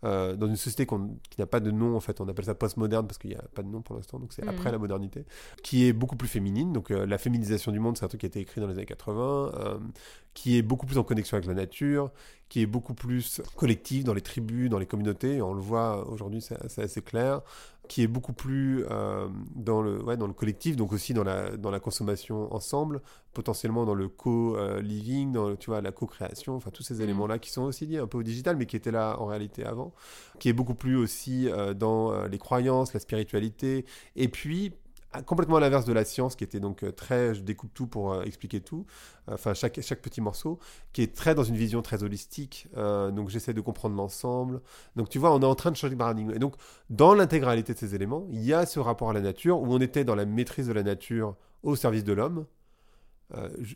euh, 0.04 0.36
dans 0.36 0.48
une 0.48 0.56
société 0.56 0.86
qui 0.86 1.40
n'a 1.40 1.46
pas 1.46 1.60
de 1.60 1.72
nom, 1.72 1.96
en 1.96 2.00
fait, 2.00 2.20
on 2.22 2.28
appelle 2.28 2.46
ça 2.46 2.56
postmoderne 2.56 3.08
parce 3.08 3.18
qu'il 3.18 3.30
n'y 3.32 3.36
a 3.36 3.44
pas 3.54 3.62
de 3.64 3.68
nom 3.68 3.82
pour 3.82 3.96
l'instant, 3.96 4.20
donc 4.20 4.34
c'est 4.34 4.44
Mhm. 4.44 4.50
après 4.50 4.72
la 4.72 4.78
modernité, 4.78 5.26
qui 5.64 5.88
est 5.88 5.94
beaucoup 5.94 6.16
plus 6.16 6.28
féminine. 6.28 6.74
Donc 6.74 6.92
euh, 6.92 7.06
la 7.06 7.18
féminisation 7.18 7.72
du 7.72 7.80
monde, 7.80 7.98
c'est 7.98 8.06
un 8.06 8.08
truc 8.10 8.20
qui 8.22 8.26
a 8.26 8.28
été 8.28 8.40
écrit 8.40 8.62
dans 8.62 8.68
les 8.68 8.74
années 8.74 8.86
80, 8.86 9.52
euh, 9.56 9.78
qui 10.34 10.58
est 10.58 10.62
beaucoup 10.62 10.86
plus 10.86 10.98
en 10.98 11.04
connexion 11.04 11.38
avec 11.38 11.48
la 11.48 11.54
nature, 11.54 12.12
qui 12.50 12.62
est 12.62 12.66
beaucoup 12.66 12.94
plus 12.94 13.42
collective 13.56 14.04
dans 14.04 14.14
les 14.14 14.22
tribus, 14.22 14.70
dans 14.70 14.80
les 14.80 14.86
communautés. 14.86 15.42
On 15.42 15.54
le 15.54 15.62
voit 15.62 16.08
aujourd'hui, 16.10 16.42
c'est 16.42 16.58
c'est 16.70 16.84
assez 16.84 17.02
clair 17.02 17.42
qui 17.90 18.02
est 18.04 18.08
beaucoup 18.08 18.34
plus 18.34 18.86
euh, 18.90 19.28
dans, 19.56 19.82
le, 19.82 20.02
ouais, 20.04 20.18
dans 20.18 20.28
le 20.28 20.34
collectif, 20.34 20.76
donc 20.76 20.94
aussi 20.94 21.14
dans 21.14 21.24
la, 21.24 21.58
dans 21.58 21.70
la 21.72 21.80
consommation 21.80 22.54
ensemble, 22.54 23.02
potentiellement 23.34 23.86
dans 23.86 23.94
le 23.96 24.08
co-living, 24.08 25.32
dans 25.34 25.50
le- 25.50 25.58
tu 25.58 25.70
vois, 25.70 25.82
la 25.82 25.92
co-création, 25.92 26.56
enfin 26.56 26.72
tous 26.72 26.84
ces 26.84 26.96
Mhm. 26.96 27.02
éléments-là 27.02 27.40
qui 27.40 27.52
sont 27.52 27.64
aussi 27.64 27.86
liés 27.86 27.98
un 28.00 28.08
peu 28.08 28.18
au 28.20 28.24
digital, 28.24 28.56
mais 28.56 28.66
qui 28.66 28.76
étaient 28.76 28.92
là 28.92 29.18
en 29.20 29.26
réalité 29.26 29.66
avant, 29.66 29.94
qui 30.40 30.50
est 30.50 30.54
beaucoup 30.54 30.76
plus 30.76 30.96
aussi 30.96 31.50
euh, 31.50 31.74
dans 31.74 32.12
euh, 32.14 32.28
les 32.28 32.38
croyances, 32.38 32.94
la 32.94 33.00
spiritualité, 33.00 33.86
et 34.16 34.28
puis 34.30 34.74
complètement 35.22 35.58
à 35.58 35.60
l'inverse 35.60 35.86
de 35.86 35.94
la 35.94 36.04
science, 36.06 36.36
qui 36.36 36.44
était 36.44 36.60
donc 36.60 36.84
euh, 36.84 36.92
très, 36.92 37.36
je 37.36 37.42
découpe 37.42 37.74
tout 37.74 37.88
pour 37.88 38.14
euh, 38.14 38.24
expliquer 38.24 38.62
tout, 38.62 38.86
enfin 39.28 39.54
chaque, 39.54 39.80
chaque 39.82 40.02
petit 40.02 40.22
morceau, 40.22 40.60
qui 40.92 41.02
est 41.02 41.16
très 41.16 41.36
dans 41.36 41.44
une 41.44 41.56
vision 41.56 41.82
très 41.82 42.04
holistique, 42.04 42.68
euh, 42.78 43.12
donc 43.12 43.30
j'essaie 43.30 43.54
de 43.54 43.62
comprendre 43.62 43.96
l'ensemble, 43.96 44.62
donc 44.96 45.10
tu 45.10 45.20
vois, 45.20 45.34
on 45.34 45.42
est 45.42 45.46
en 45.46 45.56
train 45.56 45.72
de 45.72 45.76
changer 45.76 45.94
de 45.94 46.00
paradigme, 46.00 46.32
et 46.32 46.40
donc 46.40 46.56
dans 46.90 47.14
l'intégralité 47.14 47.74
de 47.74 47.78
ces 47.78 47.96
éléments, 47.96 48.28
il 48.32 48.44
y 48.44 48.54
a 48.54 48.66
ce 48.66 48.80
rapport 48.80 49.10
à 49.10 49.14
la 49.14 49.22
nature 49.22 49.62
où 49.62 49.68
on 49.68 49.80
était 49.80 50.04
dans 50.04 50.16
la 50.16 50.26
maîtrise 50.26 50.68
de 50.68 50.74
la 50.74 50.84
nature 50.84 51.36
au 51.64 51.76
service 51.76 52.04
de 52.04 52.14
l'homme. 52.14 52.46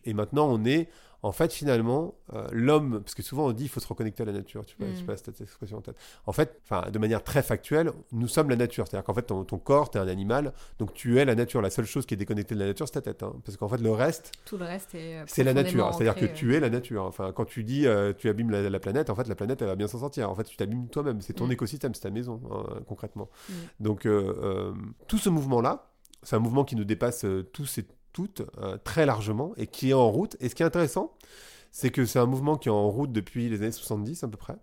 et 0.06 0.14
maintenant, 0.14 0.48
on 0.50 0.66
est 0.66 0.90
en 1.24 1.32
fait, 1.32 1.52
finalement, 1.52 2.16
euh, 2.34 2.48
l'homme, 2.52 3.02
parce 3.02 3.16
que 3.16 3.24
souvent 3.24 3.48
on 3.48 3.52
dit 3.52 3.64
il 3.64 3.70
faut 3.70 3.80
se 3.80 3.88
reconnecter 3.88 4.22
à 4.24 4.26
la 4.28 4.34
nature, 4.34 4.66
tu 4.66 4.76
vois, 4.78 4.88
je 4.92 4.98
sais 4.98 5.04
mm. 5.04 5.06
pas 5.08 5.18
cette 5.18 5.42
expression 5.42 5.78
en 5.78 5.82
tête. 5.82 5.96
En 6.28 6.32
fait, 6.32 6.62
de 6.92 7.00
manière 7.00 7.24
très 7.24 7.42
factuelle, 7.42 7.92
nous 8.12 8.28
sommes 8.28 8.50
la 8.50 8.56
nature. 8.56 8.88
C'est-à-dire 8.88 9.04
qu'en 9.04 9.16
fait, 9.16 9.24
ton, 9.24 9.44
corps, 9.58 9.90
tu 9.90 9.98
es 9.98 10.02
un 10.02 10.08
animal, 10.08 10.54
donc 10.78 10.94
tu 10.94 11.18
es 11.18 11.26
la 11.26 11.34
nature. 11.34 11.62
La 11.62 11.72
seule 11.72 11.86
chose 11.86 12.06
qui 12.06 12.14
est 12.14 12.18
déconnectée 12.18 12.54
de 12.54 12.60
la 12.60 12.68
nature, 12.68 12.88
c'est 12.88 12.94
ta 12.94 13.02
tête. 13.02 13.24
Hein. 13.24 13.34
parce 13.44 13.58
qu'en 13.58 13.68
fait, 13.68 13.78
le 13.78 13.92
reste. 13.92 14.32
Tout 14.46 14.58
le 14.58 14.66
reste 14.66 14.94
est. 14.94 15.18
Euh, 15.18 15.24
c'est 15.28 15.44
la 15.44 15.54
nature. 15.54 15.92
C'est-à-dire 15.94 16.16
que 16.16 16.26
tu 16.26 16.56
es 16.56 16.60
la 16.60 16.70
nature. 16.70 17.04
Enfin, 17.04 17.32
quand 17.32 17.46
tu 17.46 17.64
dis 17.64 17.88
euh, 17.88 18.14
tu 18.16 18.30
abîmes 18.30 18.52
la, 18.52 18.80
planète, 18.80 19.10
en 19.10 19.16
fait, 19.16 19.28
la 19.28 19.36
planète, 19.36 19.62
elle 19.62 19.68
va 19.68 19.76
bien 19.76 19.88
s'en 19.88 20.00
sortir. 20.00 20.30
En 20.30 20.36
fait, 20.36 20.44
tu 20.44 20.56
t'abîmes 20.56 20.88
toi-même. 20.88 21.22
C'est 21.22 21.34
ton 21.34 21.48
mm. 21.48 21.54
écosystème, 21.54 21.96
c'est 21.96 22.02
ta 22.02 22.12
maison, 22.12 22.42
hein, 22.52 22.80
concrètement. 22.88 23.30
Mm. 23.50 23.54
Donc, 23.80 24.08
tout 25.08 25.18
ce 25.18 25.30
mouvement-là, 25.30 25.90
c'est 26.22 26.36
un 26.36 26.40
mouvement 26.40 26.64
qui 26.64 26.76
nous 26.76 26.86
dépasse 26.86 27.26
tous 27.54 27.80
et 27.80 27.86
toutes 28.18 28.42
très 28.84 29.06
largement 29.06 29.54
et 29.58 29.68
qui 29.68 29.92
est 29.92 29.94
en 29.94 30.10
route. 30.10 30.36
Et 30.40 30.50
ce 30.50 30.56
qui 30.56 30.64
est 30.64 30.66
intéressant, 30.66 31.14
c'est 31.72 31.92
que 31.92 32.06
c'est 32.06 32.18
un 32.18 32.26
mouvement 32.26 32.58
qui 32.58 32.70
est 32.70 32.72
en 32.72 32.90
route 32.90 33.12
depuis 33.12 33.50
les 33.50 33.62
années 33.62 33.72
70 33.72 34.24
à 34.24 34.28
peu 34.28 34.38
près, 34.38 34.56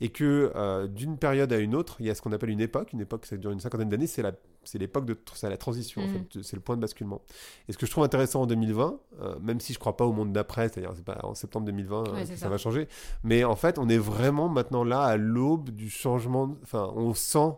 et 0.00 0.08
que 0.08 0.52
euh, 0.56 0.86
d'une 0.86 1.18
période 1.18 1.52
à 1.52 1.58
une 1.58 1.74
autre, 1.74 1.96
il 2.00 2.06
y 2.06 2.10
a 2.10 2.14
ce 2.14 2.22
qu'on 2.22 2.32
appelle 2.32 2.48
une 2.48 2.62
époque, 2.62 2.94
une 2.94 3.00
époque 3.02 3.26
ça 3.26 3.36
dure 3.36 3.50
une 3.50 3.60
cinquantaine 3.60 3.90
d'années, 3.90 4.06
c'est 4.06 4.22
la 4.22 4.32
c'est 4.64 4.78
l'époque 4.78 5.04
de 5.04 5.16
c'est 5.34 5.50
la 5.50 5.58
transition 5.58 6.00
en 6.00 6.06
mm. 6.06 6.12
fait, 6.12 6.42
c'est 6.42 6.56
le 6.56 6.62
point 6.62 6.76
de 6.76 6.80
basculement. 6.80 7.20
Et 7.68 7.72
ce 7.72 7.78
que 7.78 7.84
je 7.84 7.90
trouve 7.90 8.04
intéressant 8.04 8.42
en 8.42 8.46
2020, 8.46 8.98
euh, 9.20 9.38
même 9.40 9.60
si 9.60 9.74
je 9.74 9.78
crois 9.78 9.98
pas 9.98 10.06
au 10.06 10.12
monde 10.12 10.32
d'après, 10.32 10.70
c'est-à-dire 10.70 10.92
c'est 10.96 11.04
pas 11.04 11.20
en 11.24 11.34
septembre 11.34 11.66
2020 11.66 12.08
euh, 12.08 12.24
que 12.24 12.36
ça. 12.36 12.48
va 12.48 12.56
changer, 12.56 12.88
mais 13.22 13.44
en 13.44 13.56
fait 13.56 13.78
on 13.78 13.88
est 13.90 13.98
vraiment 13.98 14.48
maintenant 14.48 14.82
là 14.82 15.02
à 15.02 15.18
l'aube 15.18 15.70
du 15.70 15.90
changement, 15.90 16.56
enfin 16.62 16.90
on 16.96 17.12
sent 17.12 17.52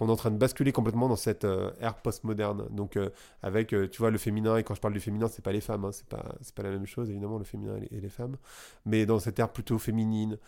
qu'on 0.00 0.08
est 0.08 0.12
en 0.12 0.16
train 0.16 0.30
de 0.30 0.38
basculer 0.38 0.72
complètement 0.72 1.10
dans 1.10 1.16
cette 1.16 1.44
euh, 1.44 1.72
ère 1.78 1.96
postmoderne. 1.96 2.64
Donc, 2.70 2.96
euh, 2.96 3.10
avec, 3.42 3.74
euh, 3.74 3.86
tu 3.86 3.98
vois, 3.98 4.10
le 4.10 4.16
féminin, 4.16 4.56
et 4.56 4.64
quand 4.64 4.74
je 4.74 4.80
parle 4.80 4.94
du 4.94 5.00
féminin, 5.00 5.28
c'est 5.28 5.44
pas 5.44 5.52
les 5.52 5.60
femmes, 5.60 5.84
hein, 5.84 5.92
c'est 5.92 6.06
pas, 6.06 6.24
pas 6.56 6.62
la 6.62 6.70
même 6.70 6.86
chose, 6.86 7.10
évidemment, 7.10 7.36
le 7.36 7.44
féminin 7.44 7.74
et 7.90 8.00
les, 8.00 8.08
femmes, 8.08 8.36
mais 8.86 9.04
dans 9.04 9.18
cette 9.18 9.38
ère 9.38 9.50
plutôt 9.50 9.78
féminine, 9.78 10.38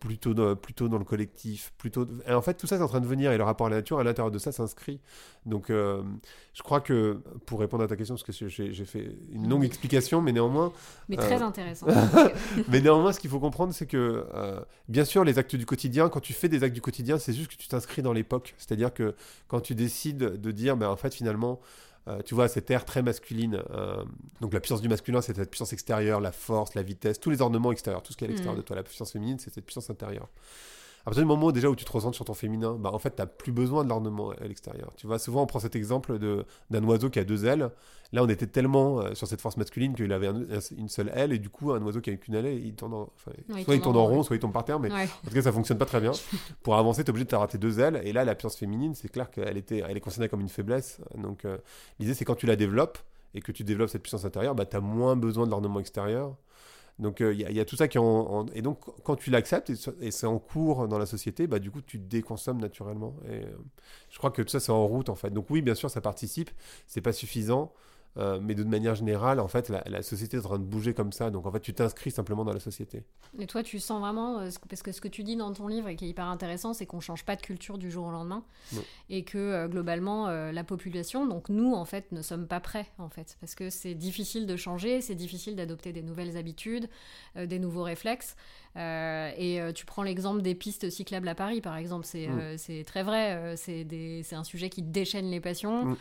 plutôt, 0.00 0.34
dans, 0.34 0.54
plutôt 0.54 0.90
dans 0.90 0.98
le 0.98 1.04
collectif, 1.04 1.72
plutôt. 1.78 2.06
Et 2.28 2.34
en 2.34 2.42
fait, 2.42 2.52
tout 2.52 2.66
ça 2.66 2.76
est 2.76 2.82
en 2.82 2.86
train 2.86 3.00
de 3.00 3.06
venir, 3.06 3.32
et 3.32 3.38
le 3.38 3.44
rapport 3.44 3.68
à 3.68 3.70
la 3.70 3.76
nature, 3.76 3.98
à 3.98 4.04
l'intérieur 4.04 4.30
de 4.30 4.38
ça, 4.38 4.52
s'inscrit. 4.52 5.00
Donc, 5.46 5.68
je 5.70 6.62
crois 6.62 6.82
que, 6.82 7.22
pour 7.46 7.60
répondre 7.60 7.82
à 7.82 7.88
ta 7.88 7.96
question, 7.96 8.16
parce 8.16 8.22
que 8.24 8.48
j'ai 8.48 8.84
fait 8.84 9.16
une 9.32 9.48
longue 9.48 9.64
explication, 9.64 10.20
mais 10.20 10.32
néanmoins. 10.32 10.70
Mais 11.08 11.16
très 11.16 11.40
intéressant. 11.40 11.86
mais 12.68 12.82
néanmoins, 12.82 13.14
ce 13.14 13.20
qu'il 13.20 13.30
faut 13.30 13.40
comprendre, 13.40 13.72
c'est 13.72 13.86
que, 13.86 14.26
bien 14.88 15.06
sûr, 15.06 15.24
les 15.24 15.38
actes 15.38 15.56
du 15.56 15.64
quotidien, 15.64 16.10
quand 16.10 16.20
tu 16.20 16.34
fais 16.34 16.50
des 16.50 16.62
actes 16.62 16.74
du 16.74 16.82
quotidien, 16.82 17.18
c'est 17.18 17.32
juste 17.32 17.50
que 17.50 17.56
tu 17.56 17.68
t'inscris 17.68 18.02
dans 18.02 18.12
c'est-à-dire 18.58 18.92
que 18.92 19.14
quand 19.48 19.60
tu 19.60 19.74
décides 19.74 20.18
de 20.18 20.50
dire, 20.50 20.76
ben, 20.76 20.88
en 20.88 20.96
fait, 20.96 21.14
finalement, 21.14 21.60
euh, 22.06 22.20
tu 22.22 22.34
vois, 22.34 22.48
cette 22.48 22.70
ère 22.70 22.84
très 22.84 23.02
masculine, 23.02 23.62
euh, 23.70 24.04
donc 24.40 24.52
la 24.52 24.60
puissance 24.60 24.82
du 24.82 24.88
masculin, 24.88 25.22
c'est 25.22 25.34
cette 25.34 25.50
puissance 25.50 25.72
extérieure, 25.72 26.20
la 26.20 26.32
force, 26.32 26.74
la 26.74 26.82
vitesse, 26.82 27.18
tous 27.18 27.30
les 27.30 27.40
ornements 27.40 27.72
extérieurs, 27.72 28.02
tout 28.02 28.12
ce 28.12 28.18
qui 28.18 28.24
est 28.24 28.26
à 28.26 28.28
l'extérieur 28.28 28.54
mm. 28.54 28.58
de 28.58 28.62
toi. 28.62 28.76
La 28.76 28.82
puissance 28.82 29.12
féminine, 29.12 29.38
c'est 29.38 29.52
cette 29.52 29.64
puissance 29.64 29.88
intérieure. 29.88 30.28
À 31.04 31.12
partir 31.12 31.22
du 31.22 31.28
moment 31.28 31.52
déjà 31.52 31.68
où 31.68 31.76
tu 31.76 31.84
te 31.84 31.92
ressens 31.92 32.14
sur 32.14 32.24
ton 32.24 32.32
féminin, 32.32 32.76
bah, 32.80 32.90
en 32.90 32.98
fait, 32.98 33.14
tu 33.14 33.20
n'as 33.20 33.26
plus 33.26 33.52
besoin 33.52 33.84
de 33.84 33.90
l'ornement 33.90 34.30
à 34.30 34.44
l'extérieur. 34.44 34.90
Tu 34.96 35.06
vois, 35.06 35.18
souvent, 35.18 35.42
on 35.42 35.46
prend 35.46 35.58
cet 35.58 35.76
exemple 35.76 36.18
d'un 36.70 36.84
oiseau 36.84 37.10
qui 37.10 37.18
a 37.18 37.24
deux 37.24 37.44
ailes. 37.44 37.70
Là, 38.12 38.22
on 38.22 38.28
était 38.28 38.46
tellement 38.46 39.00
euh, 39.00 39.14
sur 39.14 39.26
cette 39.26 39.42
force 39.42 39.58
masculine 39.58 39.94
qu'il 39.94 40.10
avait 40.14 40.28
une 40.28 40.88
seule 40.88 41.10
aile, 41.14 41.32
et 41.32 41.38
du 41.38 41.50
coup, 41.50 41.72
un 41.72 41.82
oiseau 41.82 42.00
qui 42.00 42.08
a 42.08 42.16
qu'une 42.16 42.34
aile, 42.36 42.46
il 42.46 42.74
tourne 42.74 42.94
en, 42.94 43.10
soit 43.18 43.34
il 43.74 43.80
tourne, 43.82 43.96
en, 43.98 44.06
rond, 44.06 44.22
soit 44.22 44.36
il 44.36 44.38
tombe 44.38 44.52
par 44.52 44.64
terre, 44.64 44.80
mais 44.80 44.90
en 44.90 45.06
tout 45.28 45.34
cas, 45.34 45.42
ça 45.42 45.52
fonctionne 45.52 45.76
pas 45.76 45.84
très 45.84 46.00
bien. 46.00 46.12
Pour 46.62 46.76
avancer, 46.76 47.04
tu 47.04 47.08
es 47.08 47.10
obligé 47.10 47.24
de 47.24 47.30
t'arrêter 47.30 47.58
deux 47.58 47.80
ailes, 47.80 48.00
et 48.04 48.14
là, 48.14 48.24
la 48.24 48.34
puissance 48.34 48.56
féminine, 48.56 48.94
c'est 48.94 49.08
clair 49.08 49.30
qu'elle 49.30 49.58
était, 49.58 49.82
elle 49.86 49.96
est 49.96 50.00
considérée 50.00 50.30
comme 50.30 50.40
une 50.40 50.48
faiblesse. 50.48 51.02
Donc, 51.16 51.44
euh, 51.44 51.58
l'idée, 51.98 52.14
c'est 52.14 52.24
quand 52.24 52.36
tu 52.36 52.46
la 52.46 52.56
développes, 52.56 52.98
et 53.34 53.40
que 53.40 53.52
tu 53.52 53.64
développes 53.64 53.90
cette 53.90 54.02
puissance 54.02 54.24
intérieure, 54.24 54.54
bah, 54.54 54.64
tu 54.64 54.76
as 54.76 54.80
moins 54.80 55.16
besoin 55.16 55.44
de 55.44 55.50
l'ornement 55.50 55.80
extérieur. 55.80 56.36
Donc 56.98 57.20
il 57.20 57.26
euh, 57.26 57.34
y, 57.34 57.60
a 57.60 57.64
tout 57.64 57.76
ça 57.76 57.88
qui 57.88 57.98
est 57.98 58.00
en, 58.00 58.46
Et 58.54 58.62
donc 58.62 58.78
quand 59.02 59.16
tu 59.16 59.30
l'acceptes 59.30 59.70
et, 60.00 60.10
c'est 60.10 60.26
en 60.26 60.38
cours 60.38 60.86
dans 60.86 60.98
la 60.98 61.06
société, 61.06 61.46
bah, 61.46 61.58
du 61.58 61.70
coup 61.70 61.82
tu 61.82 61.98
déconsommes 61.98 62.60
naturellement. 62.60 63.16
Et 63.26 63.44
euh, 63.44 63.56
je 64.10 64.18
crois 64.18 64.30
que 64.30 64.42
tout 64.42 64.48
ça 64.48 64.60
c'est 64.60 64.72
en 64.72 64.86
route 64.86 65.08
en 65.08 65.16
fait. 65.16 65.30
Donc 65.30 65.50
oui, 65.50 65.60
bien 65.60 65.74
sûr, 65.74 65.90
ça 65.90 66.00
participe, 66.00 66.50
c'est 66.86 67.00
pas 67.00 67.12
suffisant. 67.12 67.72
Euh, 68.16 68.38
mais 68.40 68.54
de 68.54 68.62
manière 68.62 68.94
générale, 68.94 69.40
en 69.40 69.48
fait, 69.48 69.68
la, 69.68 70.02
société 70.02 70.36
est 70.36 70.40
en 70.40 70.48
train 70.48 70.58
de 70.58 70.64
bouger 70.64 70.94
comme 70.94 71.12
ça. 71.12 71.30
Donc, 71.30 71.46
en 71.46 71.52
fait, 71.52 71.60
tu 71.60 71.74
t'inscris 71.74 72.10
simplement 72.10 72.44
dans 72.44 72.52
la 72.52 72.60
société. 72.60 73.02
Et 73.38 73.46
toi, 73.46 73.62
tu 73.62 73.80
sens 73.80 74.00
vraiment, 74.00 74.38
euh, 74.38 74.50
parce 74.68 74.82
que 74.82 74.92
ce 74.92 75.00
que 75.00 75.08
tu 75.08 75.24
dis 75.24 75.36
dans 75.36 75.52
ton 75.52 75.66
livre 75.66 75.88
et 75.88 75.96
qui 75.96 76.04
est 76.04 76.08
hyper 76.08 76.26
intéressant, 76.26 76.74
c'est 76.74 76.86
qu'on 76.86 77.00
change 77.00 77.24
pas 77.24 77.34
de 77.34 77.42
culture 77.42 77.78
du 77.78 77.90
jour 77.90 78.06
au 78.06 78.10
lendemain. 78.10 78.44
Et 79.10 79.24
que 79.24 79.38
euh, 79.38 79.68
globalement, 79.68 80.28
la 80.28 80.64
population, 80.64 81.26
donc 81.26 81.48
nous, 81.48 81.74
en 81.74 81.84
fait, 81.84 82.12
ne 82.12 82.22
sommes 82.22 82.46
pas 82.46 82.60
prêts, 82.60 82.86
en 82.98 83.08
fait. 83.08 83.36
Parce 83.40 83.54
que 83.54 83.70
c'est 83.70 83.94
difficile 83.94 84.46
de 84.46 84.56
changer, 84.56 85.00
c'est 85.00 85.14
difficile 85.14 85.56
d'adopter 85.56 85.92
des 85.92 86.02
nouvelles 86.02 86.36
habitudes, 86.36 86.88
des 87.36 87.58
nouveaux 87.58 87.82
réflexes. 87.82 88.36
Euh, 88.76 89.30
et 89.36 89.60
euh, 89.60 89.72
tu 89.72 89.86
prends 89.86 90.02
l'exemple 90.02 90.42
des 90.42 90.54
pistes 90.54 90.90
cyclables 90.90 91.28
à 91.28 91.34
Paris, 91.34 91.60
par 91.60 91.76
exemple, 91.76 92.04
c'est 92.04 92.26
mm. 92.26 92.56
euh, 92.70 92.84
très 92.84 93.02
vrai, 93.02 93.54
c'est 93.56 94.34
un 94.34 94.44
sujet 94.44 94.68
qui 94.68 94.82
déchaîne 94.82 95.30
les 95.30 95.40
passions. 95.40 95.84
Mm. 95.84 95.96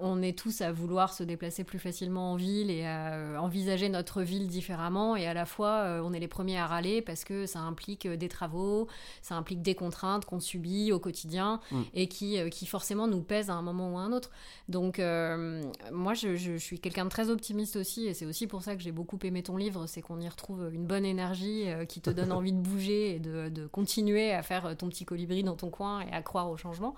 on 0.00 0.22
est 0.22 0.38
tous 0.38 0.60
à 0.60 0.72
vouloir 0.72 1.12
se 1.12 1.22
déplacer 1.22 1.64
plus 1.64 1.78
facilement 1.78 2.32
en 2.32 2.36
ville 2.36 2.70
et 2.70 2.86
à 2.86 3.40
envisager 3.40 3.88
notre 3.88 4.22
ville 4.22 4.48
différemment, 4.48 5.16
et 5.16 5.26
à 5.26 5.34
la 5.34 5.46
fois, 5.46 6.00
on 6.04 6.12
est 6.12 6.20
les 6.20 6.28
premiers 6.28 6.58
à 6.58 6.66
râler 6.66 7.00
parce 7.00 7.24
que 7.24 7.46
ça 7.46 7.60
implique 7.60 8.06
des 8.06 8.28
travaux, 8.28 8.88
ça 9.22 9.34
implique 9.36 9.62
des 9.62 9.74
contraintes 9.74 10.26
qu'on 10.26 10.40
subit 10.40 10.92
au 10.92 10.98
quotidien 10.98 11.60
mm. 11.70 11.82
et 11.94 12.08
qui, 12.08 12.38
qui 12.50 12.66
forcément 12.66 13.06
nous 13.06 13.22
pèsent 13.22 13.50
à 13.50 13.54
un 13.54 13.62
moment 13.62 13.94
ou 13.94 13.98
à 13.98 14.02
un 14.02 14.12
autre. 14.12 14.30
Donc, 14.68 14.98
moi, 14.98 16.14
je, 16.14 16.36
je 16.36 16.56
suis 16.56 16.78
quelqu'un 16.78 17.04
de 17.04 17.10
très 17.10 17.30
optimiste 17.30 17.76
aussi, 17.76 18.06
et 18.06 18.14
c'est 18.14 18.26
aussi 18.26 18.46
pour 18.46 18.62
ça 18.62 18.76
que 18.76 18.82
j'ai 18.82 18.92
beaucoup 18.92 19.18
aimé 19.22 19.42
ton 19.42 19.56
livre, 19.56 19.86
c'est 19.86 20.02
qu'on 20.02 20.20
y 20.20 20.28
retrouve 20.28 20.70
une 20.72 20.86
bonne 20.86 21.06
énergie 21.06 21.61
euh, 21.68 21.84
qui 21.84 22.00
te 22.00 22.10
donne 22.10 22.32
envie 22.32 22.52
de 22.52 22.60
bouger 22.60 23.16
et 23.16 23.18
de, 23.18 23.66
continuer 23.66 24.32
à 24.32 24.42
faire 24.42 24.76
ton 24.76 24.88
petit 24.88 25.04
colibri 25.04 25.42
dans 25.42 25.56
ton 25.56 25.70
coin 25.70 26.00
et 26.00 26.12
à 26.12 26.22
croire 26.22 26.50
au 26.50 26.56
changement. 26.56 26.94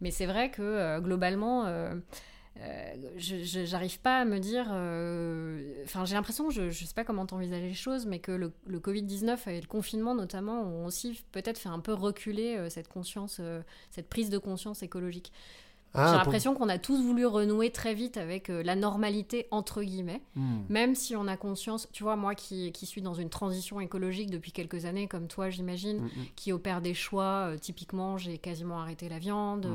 Mais 0.00 0.10
c'est 0.10 0.26
vrai 0.26 0.50
que 0.50 0.62
euh, 0.62 1.00
globalement, 1.00 1.64
euh, 1.66 1.94
je 3.16 3.64
j'arrive 3.64 4.00
pas 4.00 4.20
à 4.20 4.24
me 4.24 4.38
dire. 4.38 4.66
Enfin, 5.84 6.04
j'ai 6.04 6.14
l'impression, 6.14 6.50
je, 6.50 6.62
ne 6.62 6.70
sais 6.70 6.94
pas 6.94 7.04
comment 7.04 7.26
t'envisages 7.26 7.62
les 7.62 7.74
choses, 7.74 8.06
mais 8.06 8.18
que 8.18 8.32
le, 8.32 8.52
le 8.66 8.78
Covid-19 8.78 9.48
et 9.50 9.60
le 9.60 9.66
confinement 9.66 10.14
notamment 10.14 10.62
ont 10.62 10.86
aussi 10.86 11.22
peut-être 11.32 11.58
fait 11.58 11.68
un 11.68 11.80
peu 11.80 11.92
reculer 11.92 12.68
cette 12.70 12.88
conscience, 12.88 13.40
cette 13.90 14.08
prise 14.08 14.30
de 14.30 14.38
conscience 14.38 14.82
écologique. 14.82 15.32
Ah, 15.94 16.10
J'ai 16.10 16.18
l'impression 16.18 16.54
qu'on 16.54 16.68
a 16.68 16.78
tous 16.78 17.00
voulu 17.00 17.24
renouer 17.24 17.70
très 17.70 17.94
vite 17.94 18.16
avec 18.16 18.50
euh, 18.50 18.64
la 18.64 18.74
normalité, 18.74 19.46
entre 19.52 19.82
guillemets, 19.82 20.22
hmm. 20.34 20.62
même 20.68 20.96
si 20.96 21.14
on 21.14 21.28
a 21.28 21.36
conscience, 21.36 21.88
tu 21.92 22.02
vois, 22.02 22.16
moi 22.16 22.34
qui, 22.34 22.72
qui, 22.72 22.84
suis 22.84 23.00
dans 23.00 23.14
une 23.14 23.30
transition 23.30 23.78
écologique 23.80 24.28
depuis 24.28 24.50
quelques 24.50 24.86
années, 24.86 25.06
comme 25.06 25.28
toi, 25.28 25.50
j'imagine, 25.50 26.00
hmm, 26.00 26.06
hmm. 26.06 26.26
qui 26.34 26.52
opère 26.52 26.80
des 26.80 26.94
choix, 26.94 27.48
euh, 27.52 27.58
typiquement, 27.58 28.18
j'ai 28.18 28.38
quasiment 28.38 28.80
arrêté 28.80 29.08
la 29.08 29.20
viande, 29.20 29.68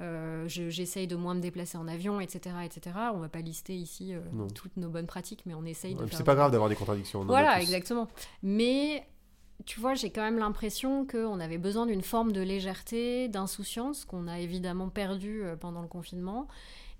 euh, 0.00 0.44
j'essaye 0.48 1.06
de 1.06 1.16
moins 1.16 1.34
me 1.34 1.40
déplacer 1.40 1.76
en 1.76 1.86
avion, 1.86 2.18
etc. 2.18 2.56
etc. 2.64 2.96
On 3.12 3.18
va 3.18 3.28
pas 3.28 3.40
lister 3.40 3.74
ici 3.74 4.14
toutes 4.54 4.76
nos 4.78 4.88
bonnes 4.88 5.06
pratiques, 5.06 5.42
mais 5.44 5.54
on 5.54 5.64
essaye 5.64 5.94
de. 5.94 6.06
C'est 6.10 6.24
pas 6.24 6.34
grave 6.34 6.50
d'avoir 6.50 6.70
des 6.70 6.76
contradictions. 6.76 7.24
Voilà, 7.24 7.60
exactement. 7.60 8.08
Mais 8.42 9.04
tu 9.66 9.80
vois, 9.80 9.94
j'ai 9.94 10.10
quand 10.10 10.22
même 10.22 10.38
l'impression 10.38 11.06
qu'on 11.06 11.40
avait 11.40 11.58
besoin 11.58 11.86
d'une 11.86 12.02
forme 12.02 12.32
de 12.32 12.40
légèreté, 12.40 13.28
d'insouciance, 13.28 14.04
qu'on 14.04 14.28
a 14.28 14.38
évidemment 14.38 14.88
perdu 14.88 15.42
euh, 15.42 15.56
pendant 15.56 15.82
le 15.82 15.88
confinement, 15.88 16.46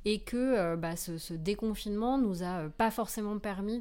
et 0.04 0.20
que 0.20 0.36
euh, 0.36 0.76
bah, 0.76 0.96
ce, 0.96 1.32
déconfinement 1.34 2.18
nous 2.18 2.42
a 2.42 2.58
euh, 2.58 2.68
pas 2.68 2.90
forcément 2.90 3.38
permis 3.38 3.80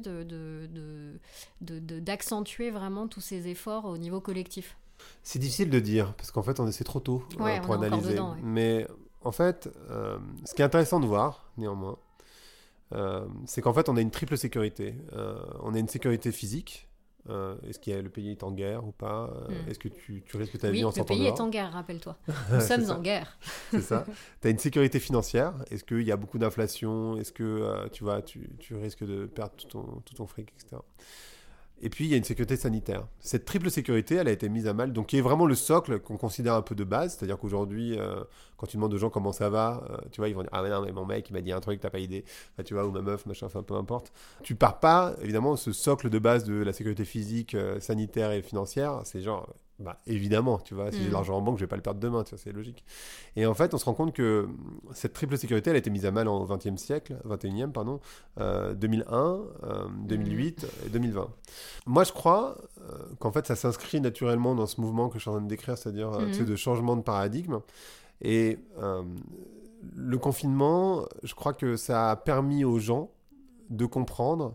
d'accentuer 1.60 2.70
vraiment 2.70 3.08
tous 3.08 3.20
ces 3.20 3.48
efforts 3.48 3.84
au 3.86 3.98
niveau 3.98 4.20
collectif. 4.20 4.76
C'est 5.22 5.38
difficile 5.38 5.70
de 5.70 5.80
dire, 5.80 6.14
parce 6.14 6.30
qu'en 6.30 6.42
fait, 6.42 6.60
on 6.60 6.66
essaie 6.66 6.84
trop 6.84 7.00
tôt 7.00 7.24
pour 7.36 7.74
analyser. 7.74 8.18
Mais 8.42 8.86
en 9.22 9.32
fait, 9.32 9.68
ce 10.44 10.54
qui 10.54 10.62
est 10.62 10.64
intéressant 10.64 10.98
de 10.98 11.06
voir, 11.06 11.50
néanmoins, 11.56 11.98
c'est 13.46 13.60
qu'en 13.60 13.72
fait, 13.72 13.88
on 13.88 13.96
a 13.96 14.00
une 14.00 14.10
triple 14.10 14.36
sécurité. 14.36 14.96
on 15.62 15.72
a 15.72 15.78
une 15.78 15.86
sécurité 15.88 16.32
physique, 16.32 16.88
euh, 17.28 17.56
est-ce 17.68 17.78
que 17.78 17.90
le 17.90 18.08
pays 18.08 18.30
est 18.30 18.42
en 18.42 18.52
guerre 18.52 18.86
ou 18.86 18.92
pas 18.92 19.30
euh, 19.30 19.48
hmm. 19.48 19.70
Est-ce 19.70 19.78
que 19.78 19.88
tu, 19.88 20.22
risques 20.34 20.58
ta 20.58 20.70
vie 20.70 20.84
en 20.84 20.90
Oui, 20.90 20.98
le 20.98 21.04
pays 21.04 21.26
est 21.26 21.40
en 21.40 21.48
guerre, 21.48 21.72
rappelle-toi. 21.72 22.16
Nous 22.52 22.60
sommes 22.60 22.90
en 22.90 23.00
guerre. 23.00 23.38
C'est 23.70 23.82
ça. 23.82 24.06
Tu 24.40 24.48
as 24.48 24.50
une 24.50 24.58
sécurité 24.58 24.98
financière. 24.98 25.54
Est-ce 25.70 25.84
qu'il 25.84 26.02
y 26.02 26.12
a 26.12 26.16
beaucoup 26.16 26.38
d'inflation 26.38 27.18
Est-ce 27.18 27.32
que 27.32 27.42
euh, 27.42 27.88
tu, 27.92 28.04
vois, 28.04 28.22
tu, 28.22 28.48
risques 28.72 29.04
de 29.04 29.26
perdre 29.26 29.52
tout 29.56 29.66
ton, 29.66 29.82
tout 30.04 30.14
ton 30.14 30.26
fric, 30.26 30.52
etc. 30.58 30.80
Et 31.80 31.90
puis, 31.90 32.06
il 32.06 32.10
y 32.10 32.14
a 32.14 32.16
une 32.16 32.24
sécurité 32.24 32.56
sanitaire. 32.56 33.06
Cette 33.20 33.44
triple 33.44 33.70
sécurité, 33.70 34.16
elle 34.16 34.28
a 34.28 34.32
été 34.32 34.48
mise 34.48 34.66
à 34.66 34.74
mal, 34.74 34.92
donc 34.92 35.06
qui 35.06 35.18
est 35.18 35.20
vraiment 35.20 35.46
le 35.46 35.54
socle 35.54 36.00
qu'on 36.00 36.16
considère 36.16 36.54
un 36.54 36.62
peu 36.62 36.74
de 36.74 36.84
base. 36.84 37.16
C'est-à-dire 37.16 37.38
qu'aujourd'hui, 37.38 37.98
euh, 37.98 38.22
quand 38.56 38.66
tu 38.66 38.76
demandes 38.76 38.92
aux 38.92 38.98
gens 38.98 39.10
comment 39.10 39.32
ça 39.32 39.48
va, 39.48 39.84
euh, 39.90 39.96
tu 40.10 40.20
vois, 40.20 40.28
ils 40.28 40.34
vont 40.34 40.42
dire 40.42 40.50
Ah, 40.52 40.62
mais 40.62 40.70
non, 40.70 40.82
mais 40.82 40.92
mon 40.92 41.06
mec, 41.06 41.30
il 41.30 41.32
m'a 41.34 41.40
dit 41.40 41.52
un 41.52 41.60
truc, 41.60 41.80
t'as 41.80 41.90
pas 41.90 42.00
idée. 42.00 42.24
Tu 42.64 42.74
vois, 42.74 42.84
ou 42.84 42.90
ma 42.90 43.02
meuf, 43.02 43.26
machin, 43.26 43.46
enfin, 43.46 43.62
peu 43.62 43.74
importe. 43.74 44.12
Tu 44.42 44.56
pars 44.56 44.80
pas, 44.80 45.14
évidemment, 45.22 45.56
ce 45.56 45.72
socle 45.72 46.10
de 46.10 46.18
base 46.18 46.44
de 46.44 46.54
la 46.54 46.72
sécurité 46.72 47.04
physique, 47.04 47.54
euh, 47.54 47.78
sanitaire 47.80 48.32
et 48.32 48.42
financière, 48.42 49.00
c'est 49.04 49.20
genre, 49.20 49.48
bah, 49.78 49.96
évidemment, 50.06 50.58
tu 50.58 50.74
vois, 50.74 50.90
si 50.90 50.98
j'ai 50.98 51.04
de 51.04 51.08
Mm. 51.10 51.12
l'argent 51.12 51.36
en 51.36 51.40
banque, 51.40 51.56
je 51.58 51.64
vais 51.64 51.68
pas 51.68 51.76
le 51.76 51.82
perdre 51.82 52.00
demain, 52.00 52.24
tu 52.24 52.30
vois, 52.30 52.38
c'est 52.38 52.52
logique. 52.52 52.84
Et 53.36 53.46
en 53.46 53.54
fait, 53.54 53.74
on 53.74 53.78
se 53.78 53.84
rend 53.84 53.94
compte 53.94 54.12
que 54.12 54.48
cette 54.92 55.12
triple 55.12 55.36
sécurité, 55.38 55.70
elle 55.70 55.76
a 55.76 55.78
été 55.78 55.90
mise 55.90 56.04
à 56.06 56.10
mal 56.10 56.26
en 56.28 56.44
20e 56.44 56.76
siècle, 56.76 57.16
21e, 57.24 57.70
pardon, 57.72 58.00
euh, 58.40 58.74
2001, 58.74 59.40
euh, 59.64 59.86
2008 60.06 60.66
et 60.86 60.88
2020. 60.88 61.28
Moi, 61.86 62.02
je 62.04 62.12
crois 62.12 62.56
euh, 62.80 62.98
qu'en 63.20 63.30
fait, 63.30 63.46
ça 63.46 63.54
s'inscrit 63.56 64.00
naturellement 64.00 64.54
dans 64.54 64.66
ce 64.66 64.80
mouvement 64.80 65.08
que 65.08 65.18
je 65.18 65.22
suis 65.22 65.30
en 65.30 65.34
train 65.34 65.42
de 65.42 65.48
décrire, 65.48 65.78
c'est-à-dire 65.78 66.10
Mhm. 66.10 66.44
de 66.44 66.56
changement 66.56 66.96
de 66.96 67.02
paradigme. 67.02 67.60
Et 68.20 68.58
euh, 68.78 69.02
le 69.94 70.18
confinement, 70.18 71.06
je 71.22 71.34
crois 71.34 71.52
que 71.52 71.76
ça 71.76 72.10
a 72.10 72.16
permis 72.16 72.64
aux 72.64 72.80
gens 72.80 73.10
de 73.70 73.86
comprendre, 73.86 74.54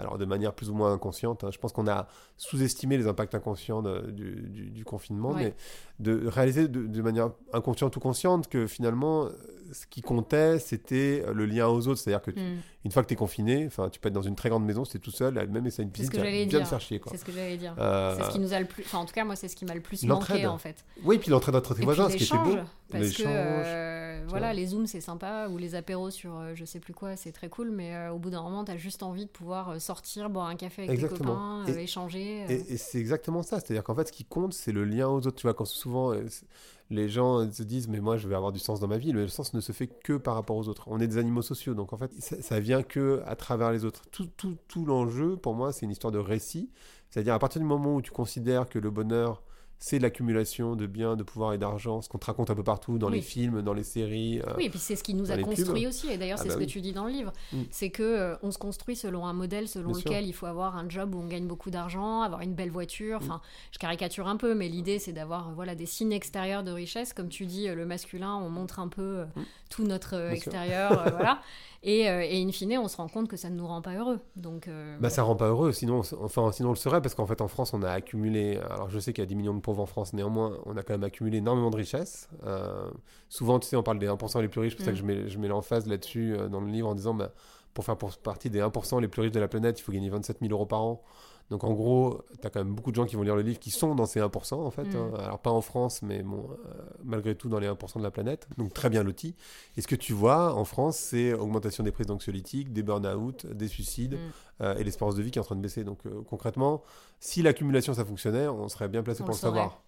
alors 0.00 0.18
de 0.18 0.24
manière 0.24 0.52
plus 0.52 0.70
ou 0.70 0.74
moins 0.74 0.92
inconsciente, 0.92 1.44
hein, 1.44 1.50
je 1.52 1.58
pense 1.58 1.72
qu'on 1.72 1.86
a 1.88 2.08
sous-estimé 2.36 2.96
les 2.98 3.06
impacts 3.06 3.34
inconscients 3.34 3.82
de- 3.82 4.10
du, 4.10 4.42
du- 4.48 4.70
du 4.70 4.84
confinement, 4.84 5.30
Ouais. 5.30 5.44
mais 5.44 5.54
de 6.00 6.26
réaliser 6.26 6.66
de, 6.68 6.86
de 6.86 7.02
manière 7.02 7.30
inconsciente 7.52 7.96
ou 7.96 8.00
consciente 8.00 8.48
que 8.48 8.66
finalement, 8.66 9.28
ce 9.72 9.86
qui 9.86 10.00
comptait, 10.02 10.58
c'était 10.58 11.22
le 11.32 11.46
lien 11.46 11.68
aux 11.68 11.86
autres. 11.86 12.00
C'est-à-dire 12.00 12.22
que 12.22 12.32
tu- 12.32 12.40
Mm. 12.40 12.58
une 12.86 12.90
fois 12.90 13.02
que 13.04 13.08
tu 13.08 13.14
es 13.14 13.16
confiné, 13.16 13.68
tu 13.92 14.00
peux 14.00 14.08
être 14.08 14.14
dans 14.14 14.20
une 14.22 14.34
très 14.34 14.48
grande 14.48 14.64
maison, 14.64 14.84
si 14.84 14.92
tu 14.92 14.96
es 14.96 15.00
tout 15.00 15.12
seul, 15.12 15.34
même 15.48 15.64
si 15.66 15.76
c'est 15.76 15.82
une 15.84 15.90
piscine, 15.92 16.10
tu 16.10 16.20
bien 16.20 16.46
dire. 16.46 16.60
te 16.62 16.64
faire 16.64 16.80
chier. 16.80 17.00
C'est 17.08 17.18
ce 17.18 17.24
que 17.24 17.30
j'allais 17.32 17.56
dire. 17.56 17.74
Euh, 17.78 18.16
C'est 18.16 18.24
ce 18.24 18.30
qui 18.30 18.38
nous 18.40 18.52
a 18.52 18.58
le 18.58 18.66
plus. 18.66 18.82
Enfin, 18.84 18.98
en 18.98 19.04
tout 19.04 19.14
cas, 19.14 19.24
moi, 19.24 19.36
c'est 19.36 19.46
ce 19.48 19.54
qui 19.54 19.64
m'a 19.66 19.74
le 19.74 19.80
plus 19.80 20.02
manqué, 20.04 20.46
en 20.46 20.58
fait. 20.58 20.84
Oui, 21.04 21.18
puis 21.18 21.30
l'entraide 21.30 21.54
entre 21.54 21.74
tes 21.74 21.82
Et 21.82 21.84
voisins, 21.84 22.08
ce 22.10 22.16
qui 22.16 22.24
était 22.24 22.36
beau. 22.38 22.56
Parce 22.90 23.12
que 23.12 23.22
euh, 23.24 23.99
voilà, 24.28 24.52
les 24.52 24.66
zooms 24.66 24.86
c'est 24.86 25.00
sympa 25.00 25.48
ou 25.48 25.56
les 25.58 25.74
apéros 25.74 26.10
sur 26.10 26.36
euh, 26.36 26.52
je 26.54 26.64
sais 26.64 26.80
plus 26.80 26.94
quoi, 26.94 27.16
c'est 27.16 27.32
très 27.32 27.48
cool, 27.48 27.70
mais 27.70 27.94
euh, 27.94 28.12
au 28.12 28.18
bout 28.18 28.30
d'un 28.30 28.42
moment, 28.42 28.64
t'as 28.64 28.76
juste 28.76 29.02
envie 29.02 29.24
de 29.26 29.30
pouvoir 29.30 29.70
euh, 29.70 29.78
sortir, 29.78 30.30
boire 30.30 30.46
un 30.46 30.56
café 30.56 30.82
avec 30.82 30.90
Exactement. 30.92 31.62
tes 31.64 31.72
copains, 31.72 31.78
Et- 31.80 31.84
échanger. 31.84 32.44
Et, 32.48 32.72
et 32.72 32.76
c'est 32.76 32.98
exactement 32.98 33.42
ça. 33.42 33.60
C'est-à-dire 33.60 33.84
qu'en 33.84 33.94
fait, 33.94 34.08
ce 34.08 34.12
qui 34.12 34.24
compte, 34.24 34.52
c'est 34.52 34.72
le 34.72 34.84
lien 34.84 35.08
aux 35.08 35.18
autres. 35.26 35.36
Tu 35.36 35.42
vois, 35.46 35.54
quand 35.54 35.64
souvent 35.64 36.12
c'est- 36.28 36.46
les 36.92 37.08
gens 37.08 37.48
se 37.52 37.62
disent, 37.62 37.86
mais 37.86 38.00
moi, 38.00 38.16
je 38.16 38.26
vais 38.26 38.34
avoir 38.34 38.50
du 38.50 38.58
sens 38.58 38.80
dans 38.80 38.88
ma 38.88 38.98
vie, 38.98 39.12
mais 39.14 39.20
le 39.22 39.28
sens 39.28 39.54
ne 39.54 39.60
se 39.60 39.70
fait 39.70 39.86
que 39.86 40.14
par 40.14 40.34
rapport 40.34 40.56
aux 40.56 40.66
autres. 40.68 40.84
On 40.88 40.98
est 41.00 41.06
des 41.06 41.18
animaux 41.18 41.42
sociaux, 41.42 41.74
donc 41.74 41.92
en 41.92 41.96
fait, 41.96 42.10
ça, 42.18 42.42
ça 42.42 42.58
vient 42.58 42.82
que 42.82 43.22
à 43.26 43.36
travers 43.36 43.70
les 43.70 43.84
autres. 43.84 44.02
Tout, 44.10 44.26
tout, 44.36 44.56
tout 44.66 44.84
l'enjeu, 44.84 45.36
pour 45.36 45.54
moi, 45.54 45.72
c'est 45.72 45.86
une 45.86 45.92
histoire 45.92 46.10
de 46.12 46.18
récit. 46.18 46.68
C'est-à-dire, 47.08 47.34
à 47.34 47.38
partir 47.38 47.60
du 47.60 47.66
moment 47.66 47.94
où 47.94 48.02
tu 48.02 48.10
considères 48.10 48.68
que 48.68 48.78
le 48.80 48.90
bonheur, 48.90 49.42
c'est 49.82 49.98
l'accumulation 49.98 50.76
de 50.76 50.86
biens, 50.86 51.16
de 51.16 51.22
pouvoir 51.22 51.54
et 51.54 51.58
d'argent, 51.58 52.02
ce 52.02 52.08
qu'on 52.08 52.18
te 52.18 52.26
raconte 52.26 52.50
un 52.50 52.54
peu 52.54 52.62
partout, 52.62 52.98
dans 52.98 53.08
Oui. 53.08 53.14
les 53.16 53.22
films, 53.22 53.62
dans 53.62 53.72
les 53.72 53.82
séries. 53.82 54.40
euh, 54.40 54.52
Oui, 54.58 54.66
et 54.66 54.70
puis 54.70 54.78
c'est 54.78 54.94
ce 54.94 55.02
qui 55.02 55.14
nous 55.14 55.32
a 55.32 55.38
construit 55.38 55.80
pubs. 55.82 55.88
aussi. 55.88 56.08
Et 56.10 56.18
d'ailleurs, 56.18 56.36
Ah 56.38 56.42
c'est 56.42 56.48
bah 56.48 56.54
ce 56.54 56.58
oui. 56.60 56.66
que 56.66 56.70
tu 56.70 56.80
dis 56.82 56.92
dans 56.92 57.04
le 57.06 57.10
livre. 57.12 57.32
Mm. 57.52 57.62
C'est 57.70 57.88
que 57.90 58.02
euh, 58.02 58.36
on 58.42 58.50
se 58.50 58.58
construit 58.58 58.94
selon 58.94 59.26
un 59.26 59.32
modèle 59.32 59.68
selon 59.68 59.92
Bien 59.92 60.00
sûr. 60.00 60.10
lequel 60.10 60.26
il 60.26 60.32
faut 60.34 60.44
avoir 60.46 60.76
un 60.76 60.88
job 60.88 61.14
où 61.14 61.18
on 61.18 61.26
gagne 61.26 61.46
beaucoup 61.46 61.70
d'argent, 61.70 62.20
avoir 62.20 62.42
une 62.42 62.54
belle 62.54 62.68
Mm. 62.68 62.72
voiture. 62.72 63.18
Enfin, 63.22 63.40
je 63.72 63.78
caricature 63.78 64.28
un 64.28 64.36
peu, 64.36 64.54
mais 64.54 64.68
l'idée 64.68 64.98
c'est 64.98 65.12
d'avoir 65.12 65.48
euh, 65.48 65.52
voilà 65.54 65.74
des 65.74 65.86
signes 65.86 66.12
extérieurs 66.12 66.62
de 66.62 66.70
richesse. 66.72 67.14
Comme 67.14 67.28
tu 67.30 67.46
dis, 67.46 67.66
le 67.66 67.86
masculin, 67.86 68.36
on 68.36 68.50
montre 68.50 68.80
un 68.80 68.88
peu 68.88 69.00
euh, 69.20 69.24
tout 69.70 69.84
notre 69.84 70.14
Mm. 70.16 70.20
Bien 70.26 70.30
extérieur, 70.32 70.92
euh, 71.06 71.10
voilà. 71.16 71.40
Et, 71.82 72.00
et 72.02 72.42
in 72.42 72.52
fine, 72.52 72.76
on 72.76 72.88
se 72.88 72.98
rend 72.98 73.08
compte 73.08 73.26
que 73.28 73.38
ça 73.38 73.48
ne 73.48 73.54
nous 73.56 73.66
rend 73.66 73.80
pas 73.80 73.94
heureux. 73.94 74.20
Donc, 74.36 74.68
Bah, 75.00 75.08
ça 75.08 75.22
rend 75.22 75.34
pas 75.34 75.46
heureux, 75.48 75.72
sinon, 75.72 76.02
on- 76.12 76.24
enfin, 76.24 76.52
sinon 76.52 76.68
on 76.68 76.72
le 76.72 76.76
serait, 76.78 77.00
parce 77.00 77.14
qu'en 77.14 77.24
fait, 77.24 77.40
en 77.40 77.48
France, 77.48 77.72
on 77.72 77.82
a 77.82 77.90
accumulé. 77.90 78.58
Alors, 78.70 78.90
je 78.90 78.98
sais 78.98 79.14
qu'il 79.14 79.22
y 79.22 79.26
a 79.26 79.26
10 79.26 79.34
millions 79.34 79.54
de 79.54 79.60
en 79.78 79.86
France, 79.86 80.12
néanmoins, 80.12 80.58
on 80.66 80.76
a 80.76 80.82
quand 80.82 80.94
même 80.94 81.04
accumulé 81.04 81.38
énormément 81.38 81.70
de 81.70 81.76
richesses. 81.76 82.28
Euh, 82.44 82.90
souvent, 83.28 83.58
tu 83.60 83.68
sais, 83.68 83.76
on 83.76 83.82
parle 83.82 83.98
des 83.98 84.08
1% 84.08 84.40
les 84.40 84.48
plus 84.48 84.60
riches, 84.60 84.72
c'est 84.72 84.76
pour 84.78 84.84
ça 84.86 84.90
Mm. 84.90 84.94
que 84.94 85.00
je 85.00 85.04
mets, 85.04 85.28
je 85.28 85.38
mets 85.38 85.48
l'emphase 85.48 85.86
là-dessus 85.86 86.34
euh, 86.36 86.48
dans 86.48 86.60
le 86.60 86.68
livre 86.70 86.88
en 86.88 86.94
disant, 86.94 87.14
bah, 87.14 87.32
pour 87.74 87.84
faire 87.84 87.96
pour- 87.96 88.16
partie 88.18 88.50
des 88.50 88.60
1% 88.60 88.98
les 88.98 89.06
plus 89.08 89.22
riches 89.22 89.32
de 89.32 89.38
la 89.40 89.46
planète, 89.48 89.78
il 89.78 89.82
faut 89.82 89.92
gagner 89.92 90.08
27 90.10 90.38
000 90.40 90.50
euros 90.52 90.66
par 90.66 90.82
an. 90.82 91.02
Donc, 91.50 91.64
en 91.64 91.72
gros, 91.72 92.20
tu 92.40 92.46
as 92.46 92.50
quand 92.50 92.60
même 92.60 92.74
beaucoup 92.74 92.90
de 92.90 92.96
gens 92.96 93.06
qui 93.06 93.16
vont 93.16 93.22
lire 93.22 93.36
le 93.36 93.42
livre 93.42 93.58
qui 93.58 93.70
sont 93.70 93.94
dans 93.94 94.06
ces 94.06 94.20
1%, 94.20 94.54
en 94.54 94.70
fait. 94.70 94.84
Mm. 94.84 94.96
hein. 94.96 95.10
Alors, 95.18 95.38
pas 95.40 95.50
en 95.50 95.60
France, 95.60 96.02
mais 96.02 96.22
bon, 96.22 96.48
euh, 96.50 96.72
malgré 97.04 97.34
tout, 97.34 97.48
dans 97.48 97.58
les 97.58 97.68
1% 97.68 97.98
de 97.98 98.04
la 98.04 98.10
planète. 98.10 98.48
Donc, 98.58 98.72
très 98.72 98.88
bien 98.88 99.02
lotis. 99.02 99.34
Et 99.76 99.80
ce 99.80 99.88
que 99.88 99.96
tu 99.96 100.12
vois 100.12 100.54
en 100.54 100.64
France, 100.64 100.96
c'est 100.96 101.34
augmentation 101.34 101.84
des 101.84 101.90
prises 101.90 102.06
d'anxiolytiques, 102.06 102.72
des 102.72 102.82
burn-out, 102.82 103.46
des 103.46 103.68
suicides 103.68 103.90
Mm. 104.14 104.62
euh, 104.62 104.76
et 104.76 104.84
l'espérance 104.84 105.14
de 105.14 105.22
vie 105.22 105.30
qui 105.30 105.38
est 105.38 105.42
en 105.42 105.44
train 105.44 105.56
de 105.56 105.60
baisser. 105.60 105.84
Donc 105.84 105.98
euh, 106.06 106.22
concrètement, 106.28 106.82
si 107.18 107.42
l'accumulation 107.42 107.94
ça 107.94 108.04
fonctionnait, 108.04 108.48
on 108.48 108.68
serait 108.68 108.88
bien 108.88 109.02
placé 109.02 109.22
On 109.22 109.26
pour 109.26 109.34
le 109.34 109.36
le 109.36 109.40
savoir. 109.40 109.82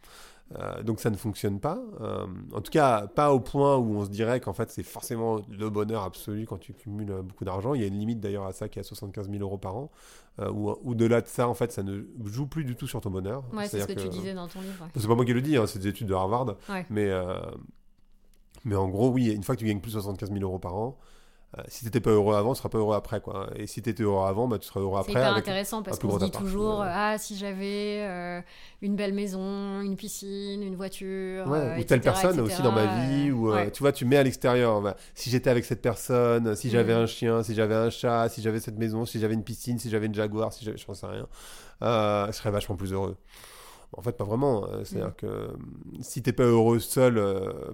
Euh, 0.59 0.83
donc 0.83 1.01
ça 1.01 1.11
ne 1.11 1.17
fonctionne 1.17 1.61
pas. 1.61 1.81
Euh, 2.01 2.27
en 2.53 2.61
tout 2.61 2.71
cas, 2.71 3.07
pas 3.07 3.33
au 3.33 3.41
point 3.41 3.77
où 3.77 3.97
on 3.97 4.05
se 4.05 4.11
dirait 4.11 4.41
qu'en 4.41 4.53
fait 4.53 4.71
c'est 4.71 4.83
forcément 4.83 5.41
le 5.49 5.71
bonheur 5.71 6.03
absolu 6.03 6.47
quand 6.47 6.59
tu 6.59 6.75
cumules 6.75 7.11
euh, 7.11 7.23
beaucoup 7.23 7.45
d'argent. 7.45 7.75
Il 7.75 7.81
y 7.81 7.85
a 7.85 7.87
une 7.87 7.99
limite 7.99 8.21
d'ailleurs 8.21 8.47
à 8.47 8.53
ça 8.53 8.69
qui 8.69 8.79
est 8.79 8.81
à 8.81 8.85
75 8.85 9.31
000 9.31 9.43
euros 9.43 9.59
par 9.59 9.77
an. 9.77 9.91
Euh, 10.41 10.51
ou 10.51 10.71
au-delà 10.71 11.21
de 11.21 11.27
ça, 11.27 11.49
en 11.49 11.55
fait, 11.55 11.73
ça 11.73 11.83
ne 11.83 12.03
joue 12.25 12.47
plus 12.47 12.65
du 12.65 12.75
tout 12.75 12.87
sur 12.87 13.01
ton 13.01 13.11
bonheur. 13.11 13.45
ouais, 13.53 13.69
c'est 13.69 13.81
ce 13.81 13.87
que, 13.87 13.93
tu 13.93 14.09
disais 14.09 14.35
dans 14.35 14.49
ton 14.49 14.61
livre. 14.61 14.83
ouais. 14.83 14.91
C'est 14.97 15.07
pas 15.07 15.15
moi 15.15 15.25
qui 15.25 15.33
le 15.33 15.43
dis, 15.43 15.57
hein, 15.57 15.67
c'est 15.67 15.79
des 15.79 15.89
études 15.89 16.07
de 16.07 16.15
Harvard. 16.15 16.57
Ouais. 16.69 16.87
Mais, 16.91 17.11
mais 18.65 18.75
en 18.75 18.89
gros, 18.89 19.11
oui, 19.11 19.31
une 19.31 19.43
fois 19.43 19.55
que 19.55 19.61
tu 19.61 19.67
gagnes 19.67 19.81
plus 19.81 19.95
de 19.95 20.01
75 20.01 20.31
000 20.31 20.43
euros 20.43 20.59
par 20.59 20.75
an, 20.75 20.99
euh, 21.59 21.63
si 21.69 21.85
t'étais 21.85 22.01
pas 22.01 22.11
heureux 22.11 22.35
avant, 22.35 22.55
tu 22.55 22.59
seras 22.59 22.69
pas 22.71 22.79
heureux 22.79 22.97
après. 22.97 23.21
Quoi. 23.21 23.51
Et 23.57 23.67
si 23.67 23.83
t'étais 23.83 24.03
heureux 24.03 24.27
avant, 24.27 24.49
bah, 24.49 24.59
tu 24.59 24.67
seras 24.67 24.81
heureux 24.81 24.95
C'est 25.05 25.11
après. 25.11 25.13
hyper 25.21 25.33
avec- 25.33 25.43
intéressant 25.45 25.83
parce 25.83 25.99
qu'on 25.99 26.11
se 26.13 26.19
dit 26.19 26.25
appart. 26.31 26.45
toujours 26.45 26.79
Ouais. 26.81 26.87
ah 26.89 27.17
si 27.19 27.37
j'avais 27.37 28.01
euh, 28.09 28.41
une 28.81 28.97
belle 28.97 29.13
maison, 29.13 29.81
une 29.83 29.97
piscine, 29.97 30.63
une 30.63 30.77
voiture, 30.77 31.47
Ouais, 31.47 31.59
euh, 31.59 31.79
ou 31.79 31.85
telle 31.85 32.01
personne 32.01 32.39
etc., 32.39 32.43
aussi 32.55 32.63
dans 32.63 32.73
ma 32.73 32.87
vie, 33.07 33.29
euh, 33.29 33.33
ou 33.33 33.51
euh, 33.51 33.55
ouais. 33.57 33.71
tu 33.71 33.83
vois, 33.83 33.93
tu 33.93 34.05
mets 34.07 34.17
à 34.17 34.23
l'extérieur. 34.23 34.81
bah, 34.81 34.97
si 35.15 35.29
j'étais 35.31 35.51
avec 35.51 35.65
cette 35.67 35.83
personne, 35.83 36.57
si 36.57 36.71
j'avais 36.71 36.95
Mm. 36.95 36.99
un 37.03 37.07
chien, 37.07 37.43
si 37.43 37.55
j'avais 37.55 37.75
un 37.75 37.91
chat, 37.91 38.29
si 38.31 38.41
j'avais 38.41 38.61
cette 38.61 38.79
maison, 38.79 39.05
si 39.05 39.21
j'avais 39.21 39.35
une 39.35 39.45
piscine, 39.45 39.79
si 39.79 39.91
j'avais 39.91 40.07
une 40.07 40.15
Jaguar, 40.15 40.53
si 40.53 40.65
j'avais, 40.65 40.79
je 40.79 40.85
sais 40.93 41.07
rien, 41.07 41.27
euh, 41.83 42.27
je 42.29 42.33
serais 42.33 42.51
vachement 42.51 42.77
plus 42.77 42.93
heureux. 42.93 43.17
En 43.95 44.03
fait, 44.03 44.13
pas 44.17 44.25
vraiment. 44.25 44.67
euh, 44.69 44.85
C'est-à-dire 44.85 45.11
Mm. 45.11 45.15
que 45.19 45.27
euh, 45.27 45.49
si 46.01 46.23
t'es 46.23 46.33
pas 46.33 46.45
heureux 46.45 46.79
seul, 46.79 47.21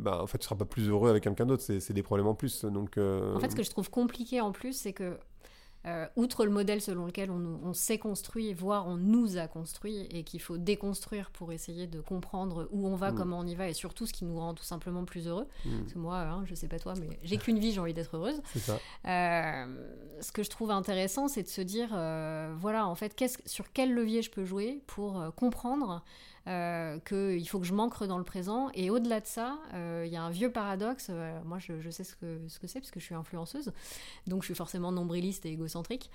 bah, 0.00 0.20
en 0.22 0.26
fait, 0.26 0.38
tu 0.38 0.44
seras 0.44 0.56
pas 0.56 0.64
plus 0.64 0.88
heureux 0.88 1.10
avec 1.10 1.22
quelqu'un 1.22 1.46
d'autre. 1.46 1.62
C'est, 1.62 1.80
c'est 1.80 1.92
des 1.94 2.02
problèmes 2.02 2.26
en 2.26 2.34
plus. 2.34 2.64
Donc, 2.64 2.98
En 2.98 3.38
fait, 3.40 3.50
ce 3.50 3.56
que 3.56 3.62
je 3.62 3.70
trouve 3.70 3.90
compliqué 3.90 4.40
en 4.40 4.52
plus, 4.52 4.72
c'est 4.72 4.92
que, 4.92 5.16
euh, 5.88 6.06
outre 6.16 6.44
le 6.44 6.50
modèle 6.50 6.80
selon 6.80 7.06
lequel 7.06 7.30
on, 7.30 7.72
s'est 7.72 7.98
construit, 7.98 8.52
voire 8.52 8.86
on 8.86 8.96
nous 8.96 9.38
a 9.38 9.46
construit, 9.48 10.06
et 10.10 10.22
qu'il 10.22 10.40
faut 10.40 10.58
déconstruire 10.58 11.30
pour 11.30 11.52
essayer 11.52 11.86
de 11.86 12.00
comprendre 12.00 12.68
où 12.70 12.86
on 12.86 12.94
va, 12.94 13.12
Mm. 13.12 13.14
comment 13.16 13.38
on 13.38 13.46
y 13.46 13.54
va, 13.54 13.68
et 13.68 13.72
surtout 13.72 14.06
ce 14.06 14.12
qui 14.12 14.24
nous 14.24 14.38
rend 14.38 14.54
tout 14.54 14.64
simplement 14.64 15.04
plus 15.04 15.26
heureux. 15.28 15.46
mm, 15.64 15.78
Parce 15.80 15.92
que 15.94 15.98
moi, 15.98 16.18
hein, 16.18 16.44
je 16.46 16.54
sais 16.54 16.68
pas 16.68 16.78
toi, 16.78 16.94
mais 17.00 17.18
j'ai 17.22 17.36
qu'une 17.38 17.58
vie, 17.58 17.72
j'ai 17.72 17.80
envie 17.80 17.94
d'être 17.94 18.16
heureuse. 18.16 18.40
ça. 18.56 18.78
Euh, 19.06 19.66
ce 20.20 20.32
que 20.32 20.42
je 20.42 20.50
trouve 20.50 20.70
intéressant, 20.70 21.28
c'est 21.28 21.42
de 21.42 21.48
se 21.48 21.60
dire, 21.62 21.90
euh, 21.92 22.54
voilà, 22.58 22.86
en 22.86 22.94
fait, 22.94 23.14
sur 23.46 23.72
quel 23.72 23.94
levier 23.94 24.22
je 24.22 24.30
peux 24.30 24.44
jouer 24.44 24.82
pour 24.86 25.22
comprendre 25.36 26.04
euh, 26.48 26.98
qu'il 27.00 27.46
faut 27.48 27.60
que 27.60 27.66
je 27.66 27.74
m'ancre 27.74 28.06
dans 28.06 28.18
le 28.18 28.24
présent. 28.24 28.70
Et 28.74 28.90
au-delà 28.90 29.20
de 29.20 29.26
ça, 29.26 29.58
euh, 29.74 30.02
il 30.06 30.12
y 30.12 30.16
a 30.16 30.22
un 30.22 30.30
vieux 30.30 30.50
paradoxe. 30.50 31.08
euh, 31.10 31.38
moi, 31.44 31.58
je, 31.58 31.80
je 31.80 31.90
sais 31.90 32.04
ce 32.04 32.16
que 32.16 32.40
ce 32.48 32.58
que 32.58 32.66
c'est, 32.66 32.80
parce 32.80 32.90
que 32.90 32.98
je 33.00 33.04
suis 33.04 33.14
influenceuse. 33.14 33.72
Donc, 34.26 34.42
je 34.42 34.46
suis 34.46 34.54
forcément 34.54 34.90
nombriliste 34.90 35.44
et 35.46 35.50
égocentrique. 35.50 36.10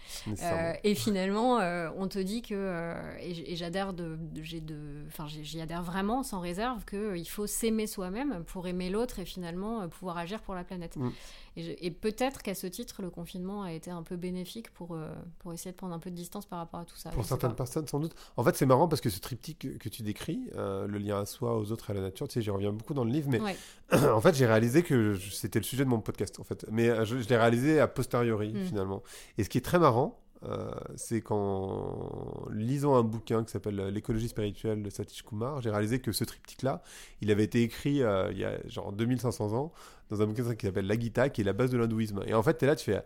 et 0.83 0.95
finalement, 0.95 1.57
on 1.97 2.07
te 2.07 2.19
dit 2.19 2.41
que, 2.41 2.93
et 3.19 3.55
j'adhère 3.55 3.93
de, 3.93 4.17
de- 4.19 4.41
j'ai 4.41 4.59
de, 4.61 5.03
enfin, 5.07 5.27
j'y 5.27 5.61
adhère 5.61 5.83
vraiment 5.83 6.23
sans 6.23 6.39
réserve 6.39 6.83
qu'il 6.85 7.29
faut 7.29 7.47
s'aimer 7.47 7.87
soi-même 7.87 8.43
pour 8.45 8.67
aimer 8.67 8.89
l'autre 8.89 9.19
et 9.19 9.25
finalement 9.25 9.87
pouvoir 9.89 10.17
agir 10.17 10.41
pour 10.41 10.55
la 10.55 10.63
planète. 10.63 10.95
Mm. 10.97 11.11
Et, 11.55 11.91
peut-être 11.91 12.41
qu'à 12.41 12.55
ce 12.55 12.65
titre, 12.65 13.01
le 13.01 13.09
confinement 13.11 13.61
a 13.63 13.71
été 13.71 13.91
un 13.91 14.01
peu 14.01 14.15
bénéfique 14.15 14.71
pour, 14.73 14.95
euh, 14.95 15.13
pour 15.39 15.53
essayer 15.53 15.71
de 15.71 15.75
prendre 15.77 15.93
un 15.93 15.99
peu 15.99 16.09
de 16.09 16.15
distance 16.15 16.45
par 16.47 16.59
rapport 16.59 16.79
à 16.79 16.85
tout 16.85 16.95
ça. 16.95 17.11
Pour 17.11 17.25
certaines 17.25 17.53
personnes, 17.53 17.87
sans 17.87 17.99
doute. 17.99 18.15
En 18.37 18.43
fait, 18.43 18.55
c'est 18.55 18.65
marrant 18.65 18.87
parce 18.87 19.01
que 19.01 19.09
ce 19.11 19.19
triptyque 19.19 19.77
que, 19.77 19.89
tu 19.89 20.01
décris, 20.01 20.49
euh, 20.55 20.87
le 20.87 20.97
lien 20.97 21.19
à 21.21 21.25
soi, 21.25 21.55
aux 21.57 21.71
autres 21.71 21.89
et 21.89 21.93
à 21.93 21.95
la 21.95 22.01
nature, 22.01 22.27
tu 22.27 22.33
sais, 22.33 22.41
j'y 22.41 22.49
reviens 22.49 22.71
beaucoup 22.71 22.93
dans 22.95 23.03
le 23.03 23.11
livre, 23.11 23.29
mais 23.29 23.39
Ouais. 23.39 23.55
en 23.91 24.19
fait, 24.21 24.33
j'ai 24.33 24.47
réalisé 24.47 24.81
que 24.81 25.15
c'était 25.31 25.59
le 25.59 25.63
sujet 25.65 25.83
de 25.83 25.89
mon 25.89 25.99
podcast, 26.01 26.39
en 26.39 26.43
fait. 26.43 26.65
Mais 26.71 26.89
euh, 26.89 27.05
je, 27.05 27.19
je 27.19 27.29
l'ai 27.29 27.37
réalisé 27.37 27.79
a 27.79 27.87
posteriori, 27.87 28.53
Mm. 28.53 28.65
finalement. 28.65 29.03
Et 29.37 29.43
ce 29.43 29.49
qui 29.49 29.57
est 29.59 29.61
très 29.61 29.79
marrant, 29.79 30.22
euh, 30.45 30.71
c'est 30.95 31.21
qu'en 31.21 32.45
lisant 32.51 32.95
un 32.95 33.03
bouquin 33.03 33.43
qui 33.43 33.51
s'appelle 33.51 33.75
L'écologie 33.89 34.27
spirituelle 34.27 34.83
de 34.83 34.89
Satish 34.89 35.23
Kumar, 35.23 35.61
j'ai 35.61 35.69
réalisé 35.69 35.99
que 35.99 36.11
ce 36.11 36.23
triptyque-là, 36.23 36.81
il 37.21 37.31
avait 37.31 37.43
été 37.43 37.61
écrit 37.61 38.03
euh, 38.03 38.31
il 38.31 38.39
y 38.39 38.45
a 38.45 38.57
genre 38.67 38.91
2500 38.91 39.53
ans 39.53 39.71
dans 40.09 40.21
un 40.21 40.25
bouquin 40.25 40.55
qui 40.55 40.65
s'appelle 40.65 40.87
La 40.87 40.99
Gita, 40.99 41.29
qui 41.29 41.41
est 41.41 41.45
la 41.45 41.53
base 41.53 41.71
de 41.71 41.77
l'hindouisme. 41.77 42.23
Et 42.27 42.33
en 42.33 42.43
fait, 42.43 42.57
tu 42.57 42.65
es 42.65 42.67
là, 42.67 42.75
tu 42.75 42.85
fais 42.91 43.01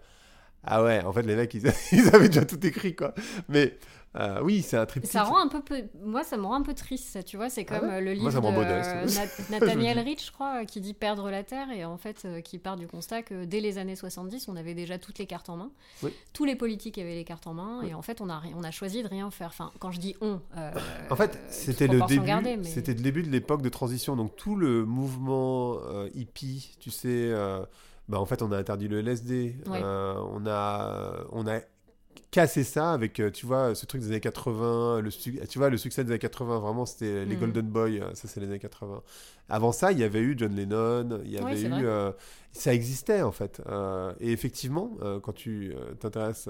Ah 0.63 0.83
ouais, 0.83 1.03
en 1.03 1.13
fait, 1.13 1.23
les 1.23 1.35
mecs, 1.35 1.53
ils, 1.53 1.71
ils 1.91 2.15
avaient 2.15 2.27
déjà 2.27 2.45
tout 2.45 2.65
écrit, 2.65 2.95
quoi. 2.95 3.13
Mais 3.49 3.77
euh, 4.19 4.41
oui, 4.43 4.61
c'est 4.61 4.77
un 4.77 4.85
triptyque. 4.85 5.11
Ça 5.11 5.23
rend 5.23 5.39
un 5.39 5.47
peu, 5.47 5.61
peu- 5.61 5.83
moi, 6.03 6.23
ça 6.23 6.37
me 6.37 6.43
rend 6.45 6.55
un 6.55 6.61
peu 6.61 6.73
triste, 6.73 7.09
ça, 7.09 7.23
tu 7.23 7.37
vois. 7.37 7.49
C'est 7.49 7.65
Ah 7.69 7.79
comme 7.79 7.89
ouais 7.89 7.95
euh, 7.95 7.99
le 7.99 8.05
Moi, 8.15 8.29
livre 8.29 8.31
ça 8.31 8.39
de. 8.41 9.15
Nat- 9.51 9.59
Nathaniel. 9.59 9.99
Rich, 9.99 10.27
je 10.27 10.31
crois, 10.31 10.65
qui 10.65 10.81
dit 10.81 10.93
perdre 10.93 11.29
la 11.29 11.43
terre 11.43 11.69
et 11.71 11.85
en 11.85 11.97
fait, 11.97 12.23
euh, 12.25 12.41
qui 12.41 12.57
part 12.59 12.75
du 12.77 12.87
constat 12.87 13.21
que 13.21 13.45
dès 13.45 13.59
les 13.59 13.77
années 13.77 13.95
70, 13.95 14.47
on 14.47 14.55
avait 14.55 14.73
déjà 14.73 14.97
toutes 14.97 15.19
les 15.19 15.25
cartes 15.27 15.49
en 15.49 15.57
main. 15.57 15.71
Oui. 16.03 16.11
Tous 16.33 16.45
les 16.45 16.55
politiques 16.55 16.97
avaient 16.97 17.15
les 17.15 17.23
cartes 17.23 17.47
en 17.47 17.53
main 17.53 17.79
Oui. 17.81 17.89
et 17.89 17.93
en 17.93 18.01
fait, 18.01 18.21
on 18.21 18.29
a, 18.29 18.41
on 18.55 18.63
a 18.63 18.71
choisi 18.71 19.03
de 19.03 19.07
rien 19.07 19.29
faire. 19.31 19.47
Enfin, 19.47 19.71
quand 19.79 19.91
je 19.91 19.99
dis 19.99 20.15
on, 20.21 20.39
euh, 20.57 20.71
En 21.09 21.15
fait, 21.15 21.35
euh, 21.35 21.47
c'était 21.49 21.87
le 21.87 22.01
début. 22.07 22.25
gardée, 22.25 22.57
mais- 22.57 22.63
C'était 22.63 22.93
le 22.93 23.01
début 23.01 23.23
de 23.23 23.29
l'époque 23.29 23.61
de 23.61 23.69
transition. 23.69 24.15
Donc 24.15 24.35
tout 24.35 24.55
le 24.55 24.85
mouvement 24.85 25.77
euh, 25.89 26.09
hippie, 26.13 26.71
tu 26.79 26.89
sais, 26.91 27.07
euh, 27.09 27.63
bah, 28.09 28.19
en 28.19 28.25
fait, 28.25 28.41
on 28.41 28.51
a 28.51 28.57
interdit 28.57 28.87
le 28.87 28.99
LSD. 28.99 29.55
Ouais. 29.67 29.81
euh, 29.83 30.15
on 30.31 30.45
a, 30.47 31.25
on 31.31 31.45
a 31.47 31.59
casser 32.31 32.63
ça 32.63 32.93
avec, 32.93 33.21
tu 33.33 33.45
vois, 33.45 33.75
ce 33.75 33.85
truc 33.85 34.01
des 34.01 34.07
années 34.07 34.19
80, 34.19 35.01
le, 35.01 35.09
tu 35.11 35.57
vois, 35.57 35.69
le 35.69 35.77
succès 35.77 36.03
des 36.03 36.11
années 36.11 36.19
80, 36.19 36.59
vraiment, 36.59 36.85
c'était 36.85 37.25
les 37.25 37.35
mm. 37.35 37.39
Golden 37.39 37.67
Boys, 37.67 38.15
ça 38.15 38.27
c'est 38.27 38.39
les 38.39 38.47
années 38.47 38.59
80. 38.59 39.01
Avant 39.49 39.71
ça, 39.71 39.91
il 39.91 39.99
y 39.99 40.03
avait 40.03 40.19
eu 40.19 40.35
John 40.37 40.53
Lennon, 40.55 41.21
il 41.23 41.31
y 41.31 41.37
avait 41.37 41.61
eu. 41.61 41.85
Euh, 41.85 42.11
ça 42.51 42.73
existait 42.73 43.21
en 43.21 43.31
fait. 43.31 43.61
Euh, 43.67 44.13
et 44.19 44.31
effectivement, 44.31 44.97
euh, 45.01 45.19
quand 45.19 45.33
tu 45.33 45.73
t'intéresses 45.99 46.49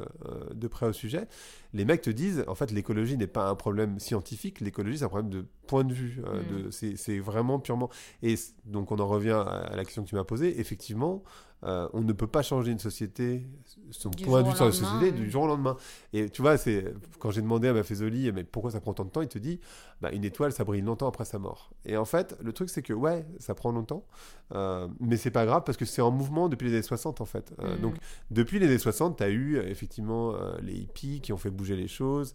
de 0.54 0.68
près 0.68 0.86
au 0.86 0.94
sujet, 0.94 1.28
les 1.74 1.86
mecs 1.86 2.02
te 2.02 2.10
disent 2.10 2.44
en 2.48 2.56
fait, 2.56 2.72
l'écologie 2.72 3.18
n'est 3.18 3.28
pas 3.28 3.50
un 3.50 3.56
problème 3.56 4.00
scientifique, 4.00 4.62
l'écologie 4.62 5.00
c'est 5.00 5.06
un 5.06 5.10
problème 5.10 5.30
de 5.30 5.46
point 5.68 5.84
de 5.84 5.94
vue. 5.94 6.22
Mm. 6.22 6.72
C'est 6.72 7.20
vraiment 7.20 7.60
purement. 7.60 7.90
Et 8.24 8.36
donc, 8.66 8.92
on 8.92 9.00
en 9.00 9.08
revient 9.08 9.44
à 9.46 9.76
la 9.76 9.84
question 9.84 10.04
que 10.04 10.10
tu 10.10 10.16
m'as 10.16 10.24
posée. 10.24 10.60
Effectivement, 10.60 11.24
euh, 11.64 11.88
on 11.94 12.02
ne 12.02 12.14
peut 12.14 12.28
pas 12.28 12.44
changer 12.44 12.72
une 12.72 12.80
société, 12.80 13.48
son 13.90 14.12
point 14.12 14.44
de 14.44 14.50
vue 14.50 14.56
sur 14.56 14.66
la 14.66 14.72
société, 14.72 15.12
du 15.12 15.30
jour 15.30 15.44
au 15.44 15.48
lendemain. 15.48 15.76
Et 16.14 16.30
tu 16.30 16.42
vois, 16.44 16.58
c'est 16.58 16.94
quand 17.20 17.32
j'ai 17.32 17.42
demandé 17.42 17.68
à 17.68 17.74
ma 17.74 17.84
Fésoli, 17.84 18.32
mais 18.32 18.44
pourquoi 18.44 18.72
ça 18.72 18.80
prend 18.80 18.94
tant 18.94 19.06
de 19.06 19.10
temps, 19.10 19.22
il 19.22 19.28
te 19.28 19.40
dit, 19.40 19.60
bah, 20.02 20.12
une 20.12 20.24
étoile, 20.24 20.52
ça 20.52 20.64
brille 20.64 20.84
longtemps 20.84 21.08
après 21.08 21.26
sa 21.26 21.40
mort. 21.40 21.72
Et 21.86 21.98
en 21.98 22.06
fait, 22.06 22.38
le 22.44 22.54
truc, 22.54 22.70
c'est 22.70 22.84
que 22.88 22.94
ouais, 22.94 23.26
ça 23.40 23.54
prend 23.54 23.72
longtemps, 23.72 24.06
euh, 24.54 24.88
mais 25.00 25.18
c'est 25.18 25.32
pas 25.32 25.46
grave 25.46 25.64
parce 25.66 25.78
que 25.78 25.86
c'est 25.86 26.02
en 26.02 26.12
mouvement 26.12 26.50
depuis 26.50 26.68
les 26.68 26.74
années 26.74 26.82
60, 26.82 27.22
en 27.22 27.26
fait. 27.26 27.54
Euh, 27.62 27.76
mm. 27.76 27.82
Donc, 27.82 27.96
depuis 28.32 28.60
les 28.60 28.68
années 28.68 28.78
60, 28.78 29.18
tu 29.18 29.24
as 29.24 29.30
eu 29.30 29.58
effectivement 29.58 30.36
les 30.62 30.74
hippies 30.74 31.22
qui 31.22 31.34
ont 31.34 31.38
fait 31.38 31.50
bouger 31.50 31.76
les 31.76 31.88
choses. 31.88 32.34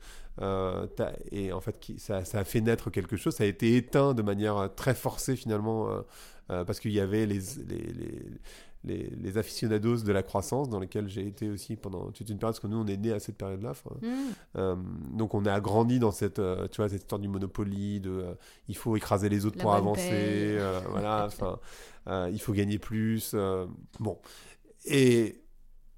et 1.31 1.53
en 1.53 1.61
fait, 1.61 1.79
qui, 1.81 1.99
ça, 1.99 2.25
ça, 2.25 2.41
a 2.41 2.45
fait 2.45 2.61
naître 2.61 2.91
quelque 2.91 3.17
chose. 3.17 3.35
Ça 3.35 3.45
a 3.45 3.47
été 3.47 3.77
éteint 3.77 4.15
de 4.15 4.23
manière 4.23 4.71
très 4.77 4.95
forcée 4.95 5.37
finalement, 5.37 5.89
parce 6.49 6.81
qu'il 6.81 6.93
y 6.93 7.01
avait 7.01 7.27
les, 7.27 7.41
les 7.69 7.93
les, 7.93 8.23
les, 8.85 9.39
aficionados 9.39 9.99
de 9.99 10.13
la 10.13 10.23
croissance, 10.23 10.69
dans 10.69 10.81
lesquels 10.81 11.09
j'ai 11.09 11.27
été 11.27 11.49
aussi 11.49 11.77
pendant 11.77 12.11
toute 12.11 12.29
une 12.29 12.39
période, 12.39 12.55
parce 12.55 12.61
que 12.61 12.67
nous, 12.67 12.79
on 12.79 12.87
est 12.87 12.97
né 12.97 13.13
à 13.13 13.21
cette 13.21 13.37
période-là. 13.37 13.73
Mm. 14.01 14.07
Euh, 14.57 14.77
donc, 15.13 15.35
on 15.35 15.45
a 15.47 15.61
grandi 15.61 15.99
dans 15.99 16.11
cette, 16.11 16.39
euh, 16.39 16.67
tu 16.69 16.79
vois, 16.79 16.89
cette 16.89 17.03
histoire 17.03 17.21
du 17.21 17.29
Monopoly, 17.29 18.01
de 18.01 18.11
euh, 18.11 18.35
il 18.69 18.77
faut 18.77 18.97
écraser 18.97 19.29
les 19.29 19.47
autres 19.47 19.59
pour 19.59 19.75
avancer, 19.75 20.59
voilà, 20.91 21.27
enfin, 21.27 21.59
il 22.31 22.41
faut 22.41 22.53
gagner 22.53 22.79
plus. 22.79 23.35
bon. 24.01 24.19
Et 24.85 25.39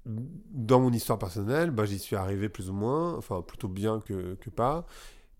dans 0.05 0.79
mon 0.79 0.91
histoire 0.91 1.17
personnelle, 1.17 1.71
bah, 1.71 1.85
j'y 1.85 1.97
suis 1.97 2.15
arrivé 2.15 2.47
plus 2.47 2.69
ou 2.69 2.73
moins, 2.73 3.15
enfin, 3.15 3.41
plutôt 3.41 3.67
bien 3.67 3.99
que, 4.01 4.35
que 4.35 4.51
pas 4.51 4.85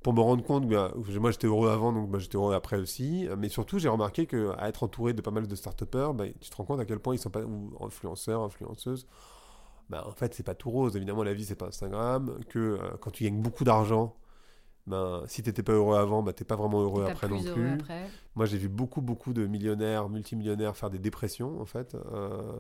pour 0.06 0.14
me 0.14 0.22
rendre 0.22 0.44
compte, 0.44 0.68
bah, 0.68 0.94
moi 1.20 1.32
j'étais 1.32 1.48
heureux 1.48 1.68
avant, 1.68 1.92
donc 1.92 2.12
bah, 2.12 2.20
j'étais 2.20 2.36
heureux 2.36 2.54
après 2.54 2.78
aussi. 2.78 3.28
Mais 3.40 3.50
surtout, 3.50 3.80
j'ai 3.80 3.90
remarqué 3.90 4.28
qu'à 4.28 4.68
être 4.68 4.84
entouré 4.84 5.14
de 5.14 5.22
pas 5.24 5.32
mal 5.32 5.48
de 5.48 5.56
start-upers, 5.56 6.14
bah, 6.14 6.26
tu 6.40 6.48
te 6.48 6.56
rends 6.56 6.64
compte 6.64 6.80
à 6.80 6.86
quel 6.86 7.00
point 7.00 7.16
ils 7.16 7.18
sont 7.18 7.32
pas 7.32 7.42
ou 7.42 7.76
influenceurs, 7.84 8.44
influenceuses. 8.44 9.08
Bah, 9.90 10.04
en 10.06 10.12
fait, 10.12 10.36
c'est 10.36 10.44
pas 10.44 10.54
tout 10.54 10.70
rose. 10.70 10.96
Évidemment, 10.96 11.24
la 11.24 11.34
vie, 11.34 11.44
c'est 11.44 11.56
pas 11.56 11.66
Instagram. 11.66 12.38
Que 12.50 12.60
euh, 12.60 12.78
quand 13.02 13.10
tu 13.10 13.24
gagnes 13.24 13.42
beaucoup 13.42 13.64
d'argent, 13.64 14.16
ben, 14.86 15.24
si 15.26 15.42
t'étais 15.42 15.64
pas 15.64 15.74
heureux 15.74 15.98
avant, 15.98 16.22
bah, 16.22 16.34
t'es 16.34 16.46
pas 16.46 16.56
vraiment 16.56 16.84
heureux 16.84 17.06
après 17.06 17.28
non 17.28 17.42
plus. 17.42 17.80
Moi, 18.36 18.46
j'ai 18.46 18.60
vu 18.60 18.70
beaucoup, 18.70 19.02
beaucoup 19.02 19.34
de 19.34 19.48
millionnaires, 19.48 20.08
multimillionnaires 20.08 20.78
faire 20.78 20.92
des 20.92 21.00
dépressions, 21.00 21.60
en 21.60 21.66
fait. 21.66 21.96
Euh, 22.14 22.60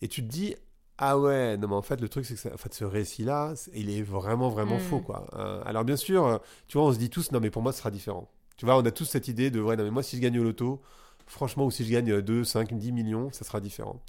et 0.00 0.08
tu 0.08 0.20
te 0.20 0.28
dis, 0.28 0.56
ah 1.04 1.18
ouais, 1.18 1.56
non 1.56 1.66
mais 1.66 1.74
en 1.74 1.82
fait 1.82 2.00
le 2.00 2.08
truc 2.08 2.24
c'est 2.24 2.36
que 2.36 2.54
en 2.54 2.56
fait, 2.56 2.72
ce 2.72 2.84
récit-là, 2.84 3.54
il 3.74 3.90
est 3.90 4.02
vraiment 4.02 4.48
vraiment 4.48 4.78
faux 4.78 5.00
mm. 5.00 5.02
quoi. 5.02 5.26
Euh, 5.34 5.60
alors 5.66 5.84
bien 5.84 5.96
sûr, 5.96 6.24
euh, 6.24 6.38
tu 6.68 6.78
vois, 6.78 6.86
on 6.86 6.92
se 6.92 6.98
dit 6.98 7.10
tous 7.10 7.32
non 7.32 7.40
mais 7.40 7.50
pour 7.50 7.60
moi 7.60 7.72
ce 7.72 7.78
sera 7.78 7.90
différent. 7.90 8.30
Tu 8.56 8.66
vois, 8.66 8.76
on 8.76 8.86
a 8.86 8.90
tous 8.92 9.06
cette 9.06 9.26
idée 9.26 9.50
de 9.50 9.60
ouais 9.60 9.74
non 9.76 9.82
mais 9.82 9.90
moi 9.90 10.04
si 10.04 10.16
je 10.16 10.22
gagne 10.22 10.38
au 10.38 10.44
loto, 10.44 10.80
franchement 11.26 11.64
ou 11.66 11.72
si 11.72 11.84
je 11.84 11.90
gagne 11.90 12.20
2, 12.20 12.44
5, 12.44 12.74
10 12.74 12.92
millions, 12.92 13.32
ça 13.32 13.44
sera 13.44 13.60
différent. 13.60 14.00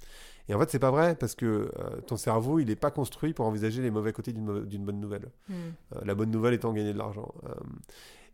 Et 0.48 0.54
en 0.54 0.58
fait 0.60 0.70
c'est 0.70 0.78
pas 0.78 0.92
vrai 0.92 1.16
parce 1.16 1.34
que 1.34 1.44
euh, 1.46 2.00
ton 2.06 2.16
cerveau 2.16 2.60
il 2.60 2.68
n'est 2.68 2.76
pas 2.76 2.92
construit 2.92 3.32
pour 3.32 3.46
envisager 3.46 3.82
les 3.82 3.90
mauvais 3.90 4.12
côtés 4.12 4.32
d'une 4.32 4.84
bonne 4.84 5.00
nouvelle. 5.00 5.32
Mm. 5.48 5.54
la 6.04 6.14
bonne 6.14 6.30
nouvelle 6.30 6.54
étant 6.54 6.72
gagner 6.72 6.92
de 6.92 6.98
l'argent. 6.98 7.34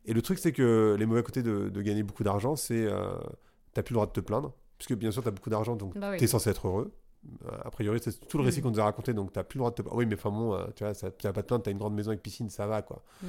et 0.05 0.13
le 0.13 0.21
truc 0.21 0.39
c'est 0.39 0.53
que 0.53 0.97
les 0.99 1.07
mauvais 1.07 1.23
côtés 1.23 1.43
de, 1.43 1.81
gagner 1.81 2.03
beaucoup 2.03 2.25
d'argent, 2.25 2.57
c'est 2.57 2.87
t'as 3.73 3.83
plus 3.83 3.95
le 3.95 3.97
droit 3.97 4.07
de 4.07 4.13
te 4.13 4.21
plaindre 4.21 4.53
puisque 4.77 4.99
bien 4.99 5.11
sûr 5.11 5.23
tu 5.23 5.29
as 5.29 5.33
beaucoup 5.33 5.51
d'argent 5.51 5.77
donc 5.77 5.97
bah 5.97 6.19
tu 6.19 6.25
es 6.25 6.27
censé 6.27 6.51
être 6.51 6.67
heureux. 6.67 6.93
Euh, 7.47 7.51
a 7.65 7.71
priori, 7.71 8.01
c'est 8.03 8.27
tout 8.29 8.39
le 8.39 8.45
récit 8.45 8.61
mm. 8.61 8.63
qu'on 8.63 8.71
nous 8.71 8.81
a 8.81 8.85
raconté, 8.85 9.13
donc 9.13 9.33
t'as 9.33 9.43
plus 9.43 9.59
le 9.59 9.61
droit 9.61 9.71
de 9.71 9.83
te. 9.83 9.89
Oui, 9.95 10.07
mais 10.07 10.15
enfin 10.15 10.31
bon, 10.31 10.55
euh, 10.55 10.67
tu 10.75 10.85
vois, 10.85 10.95
ça, 10.95 11.11
pas 11.11 11.33
de 11.33 11.41
plainte, 11.43 11.65
t'as 11.65 11.71
une 11.71 11.79
grande 11.79 11.95
maison 11.95 12.11
avec 12.11 12.23
piscine, 12.23 12.49
ça 12.49 12.67
va 12.67 12.83
quoi. 12.83 13.03
Mm. 13.23 13.27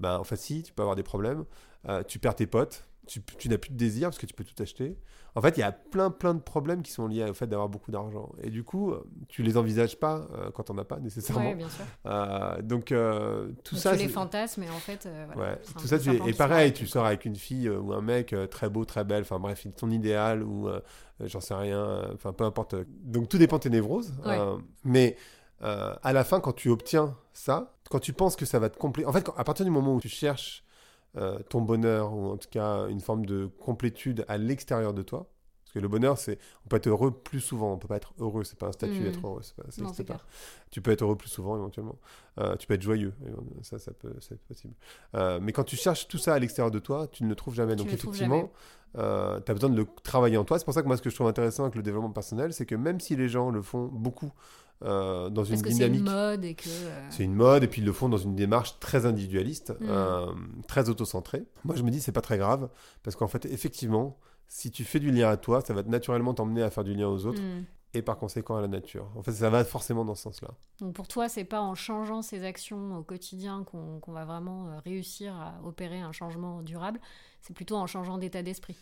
Ben, 0.00 0.18
en 0.18 0.24
fait, 0.24 0.36
si, 0.36 0.62
tu 0.62 0.72
peux 0.72 0.82
avoir 0.82 0.96
des 0.96 1.02
problèmes. 1.02 1.44
Euh, 1.88 2.02
tu 2.02 2.18
perds 2.18 2.36
tes 2.36 2.46
potes, 2.46 2.86
tu, 3.06 3.22
tu 3.38 3.48
n'as 3.48 3.58
plus 3.58 3.70
de 3.70 3.76
désir 3.76 4.08
parce 4.08 4.18
que 4.18 4.26
tu 4.26 4.34
peux 4.34 4.44
tout 4.44 4.60
acheter. 4.62 4.98
En 5.36 5.42
fait, 5.42 5.56
il 5.56 5.60
y 5.60 5.64
a 5.64 5.72
plein, 5.72 6.10
plein 6.10 6.32
de 6.32 6.40
problèmes 6.40 6.82
qui 6.82 6.92
sont 6.92 7.08
liés 7.08 7.24
au 7.28 7.34
fait 7.34 7.48
d'avoir 7.48 7.68
beaucoup 7.68 7.90
d'argent. 7.90 8.30
Et 8.40 8.50
du 8.50 8.62
coup, 8.62 8.94
tu 9.28 9.42
les 9.42 9.56
envisages 9.56 9.98
pas 9.98 10.28
quand 10.54 10.70
on 10.70 10.74
n'a 10.74 10.84
pas 10.84 11.00
nécessairement. 11.00 11.50
Oui, 11.50 11.56
bien 11.56 11.68
sûr. 11.68 12.62
donc, 12.62 12.94
tout 13.64 13.74
ça. 13.74 13.96
Tu 13.96 14.04
les 14.04 14.08
fantasmes, 14.08 14.60
mais 14.60 14.70
en 14.70 14.78
fait. 14.78 15.08
ouais, 15.36 15.58
tout 15.76 15.88
ça, 15.88 15.98
tu... 15.98 16.10
et 16.10 16.32
pareil, 16.34 16.72
tu 16.72 16.86
sors 16.86 17.04
avec 17.04 17.24
une 17.24 17.34
fille 17.34 17.68
ou 17.68 17.92
un 17.92 18.00
mec 18.00 18.32
très 18.48 18.68
beau, 18.68 18.84
très 18.84 19.02
belle, 19.02 19.22
enfin 19.22 19.40
bref, 19.40 19.66
ton 19.76 19.90
idéal 19.90 20.44
ou 20.44 20.68
euh, 21.20 21.28
j'en 21.28 21.40
sais 21.40 21.54
rien, 21.54 21.78
euh, 21.78 22.14
enfin 22.14 22.32
peu 22.32 22.44
importe. 22.44 22.74
Donc 22.88 23.28
tout 23.28 23.38
dépend 23.38 23.56
de 23.56 23.62
tes 23.62 23.70
névroses. 23.70 24.14
Euh, 24.26 24.58
mais 24.84 25.16
à 25.60 26.12
la 26.12 26.24
fin, 26.24 26.40
quand 26.40 26.52
tu 26.52 26.68
obtiens 26.68 27.16
ça, 27.32 27.74
quand 27.90 27.98
tu 27.98 28.12
penses 28.12 28.36
que 28.36 28.44
ça 28.44 28.58
va 28.58 28.68
te 28.68 28.76
compléter, 28.76 29.08
en 29.08 29.12
fait, 29.12 29.30
à 29.36 29.44
partir 29.44 29.64
du 29.64 29.70
moment 29.70 29.94
où 29.94 30.00
tu 30.00 30.08
cherches 30.08 30.63
ton 31.48 31.60
bonheur 31.62 32.12
ou 32.12 32.30
en 32.32 32.36
tout 32.36 32.48
cas 32.50 32.88
une 32.88 33.00
forme 33.00 33.26
de 33.26 33.46
complétude 33.60 34.24
à 34.28 34.38
l'extérieur 34.38 34.94
de 34.94 35.02
toi, 35.02 35.30
que 35.74 35.80
le 35.80 35.88
bonheur, 35.88 36.16
c'est 36.18 36.38
on 36.64 36.68
peut 36.68 36.76
être 36.76 36.86
heureux 36.86 37.10
plus 37.10 37.40
souvent. 37.40 37.72
On 37.72 37.78
peut 37.78 37.88
pas 37.88 37.96
être 37.96 38.14
heureux, 38.20 38.44
c'est 38.44 38.58
pas 38.58 38.68
un 38.68 38.72
statut 38.72 39.00
d'être 39.00 39.20
hmm. 39.20 39.26
heureux. 39.26 39.40
C'est 39.42 40.04
pas, 40.04 40.20
Tu 40.70 40.80
peux 40.80 40.92
être 40.92 41.02
heureux 41.02 41.16
plus 41.16 41.28
souvent 41.28 41.56
éventuellement. 41.56 41.98
Euh, 42.38 42.54
tu 42.56 42.66
peux 42.66 42.74
être 42.74 42.82
joyeux. 42.82 43.12
Ça, 43.62 43.78
ça 43.78 43.92
peut, 43.92 44.14
c'est 44.20 44.40
possible. 44.40 44.74
Euh, 45.14 45.40
mais 45.42 45.52
quand 45.52 45.64
tu 45.64 45.76
cherches 45.76 46.06
tout 46.06 46.18
ça 46.18 46.34
à 46.34 46.38
l'extérieur 46.38 46.70
de 46.70 46.78
toi, 46.78 47.08
tu 47.08 47.24
ne 47.24 47.28
le 47.28 47.34
trouves 47.34 47.54
jamais. 47.54 47.74
Donc 47.74 47.92
effectivement, 47.92 48.52
euh, 48.96 49.40
tu 49.44 49.50
as 49.50 49.54
besoin 49.54 49.70
de 49.70 49.76
le 49.76 49.86
travailler 50.04 50.36
en 50.36 50.44
toi. 50.44 50.58
C'est 50.58 50.64
pour 50.64 50.74
ça 50.74 50.82
que 50.82 50.86
moi, 50.86 50.96
ce 50.96 51.02
que 51.02 51.10
je 51.10 51.14
trouve 51.16 51.26
intéressant 51.26 51.64
avec 51.64 51.74
le 51.74 51.82
développement 51.82 52.10
personnel, 52.10 52.52
c'est 52.52 52.66
que 52.66 52.76
même 52.76 53.00
si 53.00 53.16
les 53.16 53.28
gens 53.28 53.50
le 53.50 53.60
font 53.60 53.86
beaucoup 53.86 54.30
dans 54.80 55.30
Parce 55.34 55.50
une 55.50 55.62
que 55.62 55.68
dynamique. 55.70 56.02
C'est 56.04 56.10
une 56.10 56.12
mode 56.12 56.44
et 56.44 56.54
que. 56.54 56.68
C'est 57.10 57.24
une 57.24 57.34
mode 57.34 57.64
et 57.64 57.68
puis 57.68 57.80
ils 57.80 57.84
le 57.84 57.92
font 57.92 58.08
dans 58.08 58.18
une 58.18 58.36
démarche 58.36 58.78
très 58.78 59.06
individualiste, 59.06 59.72
hmm. 59.80 60.62
très 60.68 60.88
autocentrée. 60.88 61.44
Moi, 61.64 61.74
je 61.74 61.82
me 61.82 61.90
dis 61.90 62.00
c'est 62.00 62.12
pas 62.12 62.20
très 62.20 62.38
grave 62.38 62.68
parce 63.02 63.16
qu'en 63.16 63.28
fait, 63.28 63.44
effectivement, 63.46 64.18
si 64.48 64.70
tu 64.70 64.84
fais 64.84 65.00
du 65.00 65.10
lien 65.10 65.28
à 65.28 65.36
toi, 65.36 65.60
ça 65.60 65.74
va 65.74 65.82
naturellement 65.82 66.34
t'emmener 66.34 66.62
à 66.62 66.70
faire 66.70 66.84
du 66.84 66.94
lien 66.94 67.08
aux 67.08 67.26
autres. 67.26 67.40
Hmm. 67.40 67.64
Et 67.96 68.02
par 68.02 68.18
conséquent 68.18 68.56
à 68.56 68.60
la 68.60 68.66
nature. 68.66 69.08
En 69.14 69.22
fait, 69.22 69.30
ça 69.30 69.50
va 69.50 69.64
forcément 69.64 70.04
dans 70.04 70.16
ce 70.16 70.22
sens-là. 70.22 70.48
Donc 70.80 70.94
pour 70.94 71.06
toi, 71.06 71.28
c'est 71.28 71.44
pas 71.44 71.60
en 71.60 71.76
changeant 71.76 72.22
ses 72.22 72.44
actions 72.44 72.98
au 72.98 73.04
quotidien 73.04 73.62
qu'on 73.62 74.00
va 74.12 74.24
vraiment 74.24 74.66
euh, 74.66 74.80
réussir 74.84 75.32
à 75.36 75.60
opérer 75.64 76.00
un 76.00 76.10
changement 76.10 76.62
durable. 76.62 76.98
C'est 77.40 77.54
plutôt 77.54 77.76
en 77.76 77.86
changeant 77.86 78.18
d'état 78.18 78.42
d'esprit. 78.42 78.74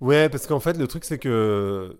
Ouais, 0.00 0.28
parce 0.28 0.46
qu'en 0.46 0.60
fait, 0.60 0.74
le 0.74 0.86
truc, 0.86 1.04
c'est 1.04 1.18
que 1.18 1.98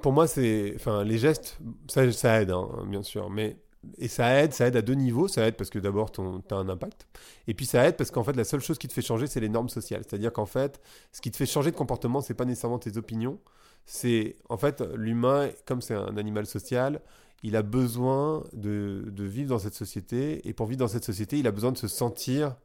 pour 0.00 0.12
moi, 0.12 0.26
c'est, 0.26 0.72
enfin, 0.76 1.04
les 1.04 1.18
gestes, 1.18 1.58
ça, 1.88 2.10
ça 2.12 2.40
aide, 2.40 2.50
hein, 2.50 2.68
bien 2.86 3.02
sûr, 3.02 3.28
mais 3.28 3.58
et 3.98 4.08
ça 4.08 4.40
aide, 4.40 4.52
ça 4.52 4.66
aide 4.66 4.76
à 4.76 4.82
deux 4.82 4.94
niveaux. 4.94 5.28
Ça 5.28 5.46
aide 5.46 5.56
parce 5.56 5.70
que 5.70 5.78
d'abord, 5.78 6.12
tu 6.12 6.20
as 6.20 6.54
un 6.54 6.68
impact. 6.68 7.06
Et 7.46 7.54
puis 7.54 7.66
ça 7.66 7.86
aide 7.86 7.96
parce 7.96 8.10
qu'en 8.10 8.24
fait, 8.24 8.34
la 8.34 8.44
seule 8.44 8.60
chose 8.60 8.78
qui 8.78 8.88
te 8.88 8.92
fait 8.92 9.02
changer, 9.02 9.26
c'est 9.26 9.40
les 9.40 9.48
normes 9.48 9.68
sociales. 9.68 10.02
C'est-à-dire 10.06 10.32
qu'en 10.32 10.46
fait, 10.46 10.80
ce 11.12 11.20
qui 11.20 11.30
te 11.30 11.36
fait 11.36 11.46
changer 11.46 11.70
de 11.70 11.76
comportement, 11.76 12.20
c'est 12.20 12.34
pas 12.34 12.44
nécessairement 12.44 12.78
tes 12.78 12.96
opinions. 12.96 13.38
C'est 13.84 14.36
en 14.48 14.56
fait, 14.56 14.80
l'humain, 14.94 15.50
comme 15.66 15.80
c'est 15.80 15.94
un 15.94 16.16
animal 16.16 16.46
social, 16.46 17.00
il 17.42 17.56
a 17.56 17.62
besoin 17.62 18.44
de, 18.52 19.12
vivre 19.18 19.50
dans 19.50 19.58
cette 19.58 19.74
société. 19.74 20.46
Et 20.48 20.52
pour 20.52 20.66
vivre 20.66 20.78
dans 20.78 20.88
cette 20.88 21.04
société, 21.04 21.38
il 21.38 21.46
a 21.46 21.52
besoin 21.52 21.72
de 21.72 21.78
se 21.78 21.88
sentir 21.88 22.56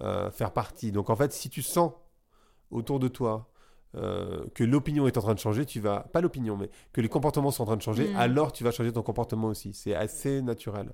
euh, 0.00 0.30
faire 0.30 0.52
partie. 0.52 0.92
Donc 0.92 1.10
en 1.10 1.16
fait, 1.16 1.32
si 1.32 1.50
tu 1.50 1.62
sens 1.62 1.92
autour 2.70 3.00
de 3.00 3.08
toi 3.08 3.51
euh, 3.94 4.44
que 4.54 4.64
l'opinion 4.64 5.06
est 5.06 5.18
en 5.18 5.20
train 5.20 5.34
de 5.34 5.38
changer, 5.38 5.66
tu 5.66 5.80
vas 5.80 6.00
pas 6.00 6.20
l'opinion, 6.20 6.56
mais 6.56 6.70
que 6.92 7.00
les 7.00 7.08
comportements 7.08 7.50
sont 7.50 7.64
en 7.64 7.66
train 7.66 7.76
de 7.76 7.82
changer, 7.82 8.08
mm. 8.08 8.16
alors 8.16 8.52
tu 8.52 8.64
vas 8.64 8.70
changer 8.70 8.92
ton 8.92 9.02
comportement 9.02 9.48
aussi. 9.48 9.72
C'est 9.74 9.94
assez 9.94 10.40
naturel. 10.42 10.92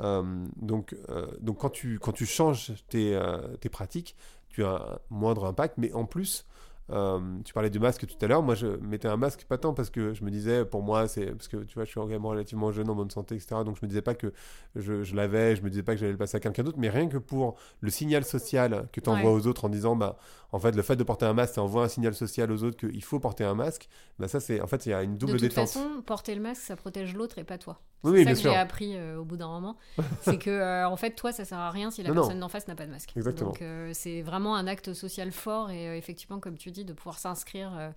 Euh, 0.00 0.44
donc, 0.56 0.96
euh, 1.08 1.26
donc 1.40 1.58
quand 1.58 1.70
tu 1.70 1.98
quand 1.98 2.12
tu 2.12 2.26
changes 2.26 2.72
tes, 2.88 3.18
tes 3.60 3.68
pratiques, 3.68 4.16
tu 4.48 4.64
as 4.64 4.74
un 4.74 4.98
moindre 5.10 5.46
impact, 5.46 5.74
mais 5.78 5.92
en 5.92 6.04
plus 6.04 6.46
euh, 6.92 7.20
tu 7.44 7.52
parlais 7.52 7.70
du 7.70 7.78
masque 7.78 8.06
tout 8.06 8.24
à 8.24 8.28
l'heure. 8.28 8.42
Moi, 8.42 8.54
je 8.54 8.66
mettais 8.66 9.08
un 9.08 9.16
masque 9.16 9.44
pas 9.44 9.58
tant 9.58 9.74
parce 9.74 9.90
que 9.90 10.12
je 10.14 10.24
me 10.24 10.30
disais, 10.30 10.64
pour 10.64 10.82
moi, 10.82 11.08
c'est 11.08 11.26
parce 11.26 11.48
que 11.48 11.58
tu 11.58 11.74
vois, 11.74 11.84
je 11.84 11.90
suis 11.90 12.00
relativement 12.00 12.72
jeune, 12.72 12.88
en 12.90 12.94
bonne 12.94 13.10
santé, 13.10 13.34
etc. 13.34 13.62
Donc, 13.64 13.76
je 13.76 13.84
me 13.84 13.88
disais 13.88 14.02
pas 14.02 14.14
que 14.14 14.32
je, 14.76 15.02
je 15.02 15.14
l'avais, 15.14 15.56
je 15.56 15.62
me 15.62 15.70
disais 15.70 15.82
pas 15.82 15.94
que 15.94 16.00
j'allais 16.00 16.12
le 16.12 16.18
passer 16.18 16.36
à 16.36 16.40
quelqu'un 16.40 16.62
d'autre, 16.62 16.78
mais 16.78 16.88
rien 16.88 17.08
que 17.08 17.18
pour 17.18 17.56
le 17.80 17.90
signal 17.90 18.24
social 18.24 18.88
que 18.92 19.00
tu 19.00 19.08
envoies 19.08 19.32
aux 19.32 19.46
autres 19.46 19.64
en 19.64 19.68
disant, 19.68 19.96
bah, 19.96 20.18
en 20.52 20.58
fait, 20.58 20.74
le 20.74 20.82
fait 20.82 20.96
de 20.96 21.04
porter 21.04 21.26
un 21.26 21.32
masque, 21.32 21.54
ça 21.54 21.62
envoie 21.62 21.84
un 21.84 21.88
signal 21.88 22.14
social 22.14 22.50
aux 22.50 22.64
autres 22.64 22.76
qu'il 22.76 23.04
faut 23.04 23.20
porter 23.20 23.44
un 23.44 23.54
masque. 23.54 23.88
Bah, 24.18 24.26
ça, 24.26 24.40
c'est 24.40 24.60
en 24.60 24.66
fait, 24.66 24.86
il 24.86 24.90
y 24.90 24.92
a 24.92 25.02
une 25.02 25.16
double 25.16 25.38
détente. 25.38 25.42
De 25.42 25.48
toute 25.48 25.54
façon, 25.54 26.02
porter 26.04 26.34
le 26.34 26.40
masque, 26.40 26.62
ça 26.62 26.76
protège 26.76 27.14
l'autre 27.14 27.38
et 27.38 27.44
pas 27.44 27.58
toi. 27.58 27.80
Oui, 28.02 28.24
c'est 28.24 28.34
ça 28.34 28.42
que 28.42 28.48
j'ai 28.48 28.56
appris 28.56 28.96
euh, 28.96 29.18
au 29.18 29.24
bout 29.24 29.36
d'un 29.36 29.48
moment. 29.48 29.76
c'est 30.22 30.38
que, 30.38 30.50
euh, 30.50 30.88
en 30.88 30.96
fait, 30.96 31.10
toi, 31.12 31.32
ça 31.32 31.44
sert 31.44 31.58
à 31.58 31.70
rien 31.70 31.90
si 31.90 32.02
la 32.02 32.12
personne 32.12 32.40
d'en 32.40 32.48
face 32.48 32.66
n'a 32.66 32.74
pas 32.74 32.86
de 32.86 32.90
masque. 32.90 33.12
Exactement. 33.16 33.50
Donc, 33.50 33.62
c'est 33.92 34.22
vraiment 34.22 34.56
un 34.56 34.66
acte 34.66 34.92
social 34.94 35.30
fort 35.32 35.70
et 35.70 35.96
effectivement, 35.96 36.40
comme 36.40 36.56
tu 36.56 36.70
dis, 36.70 36.79
de 36.84 36.92
pouvoir 36.92 37.18
s'inscrire 37.18 37.72
euh, 37.76 37.90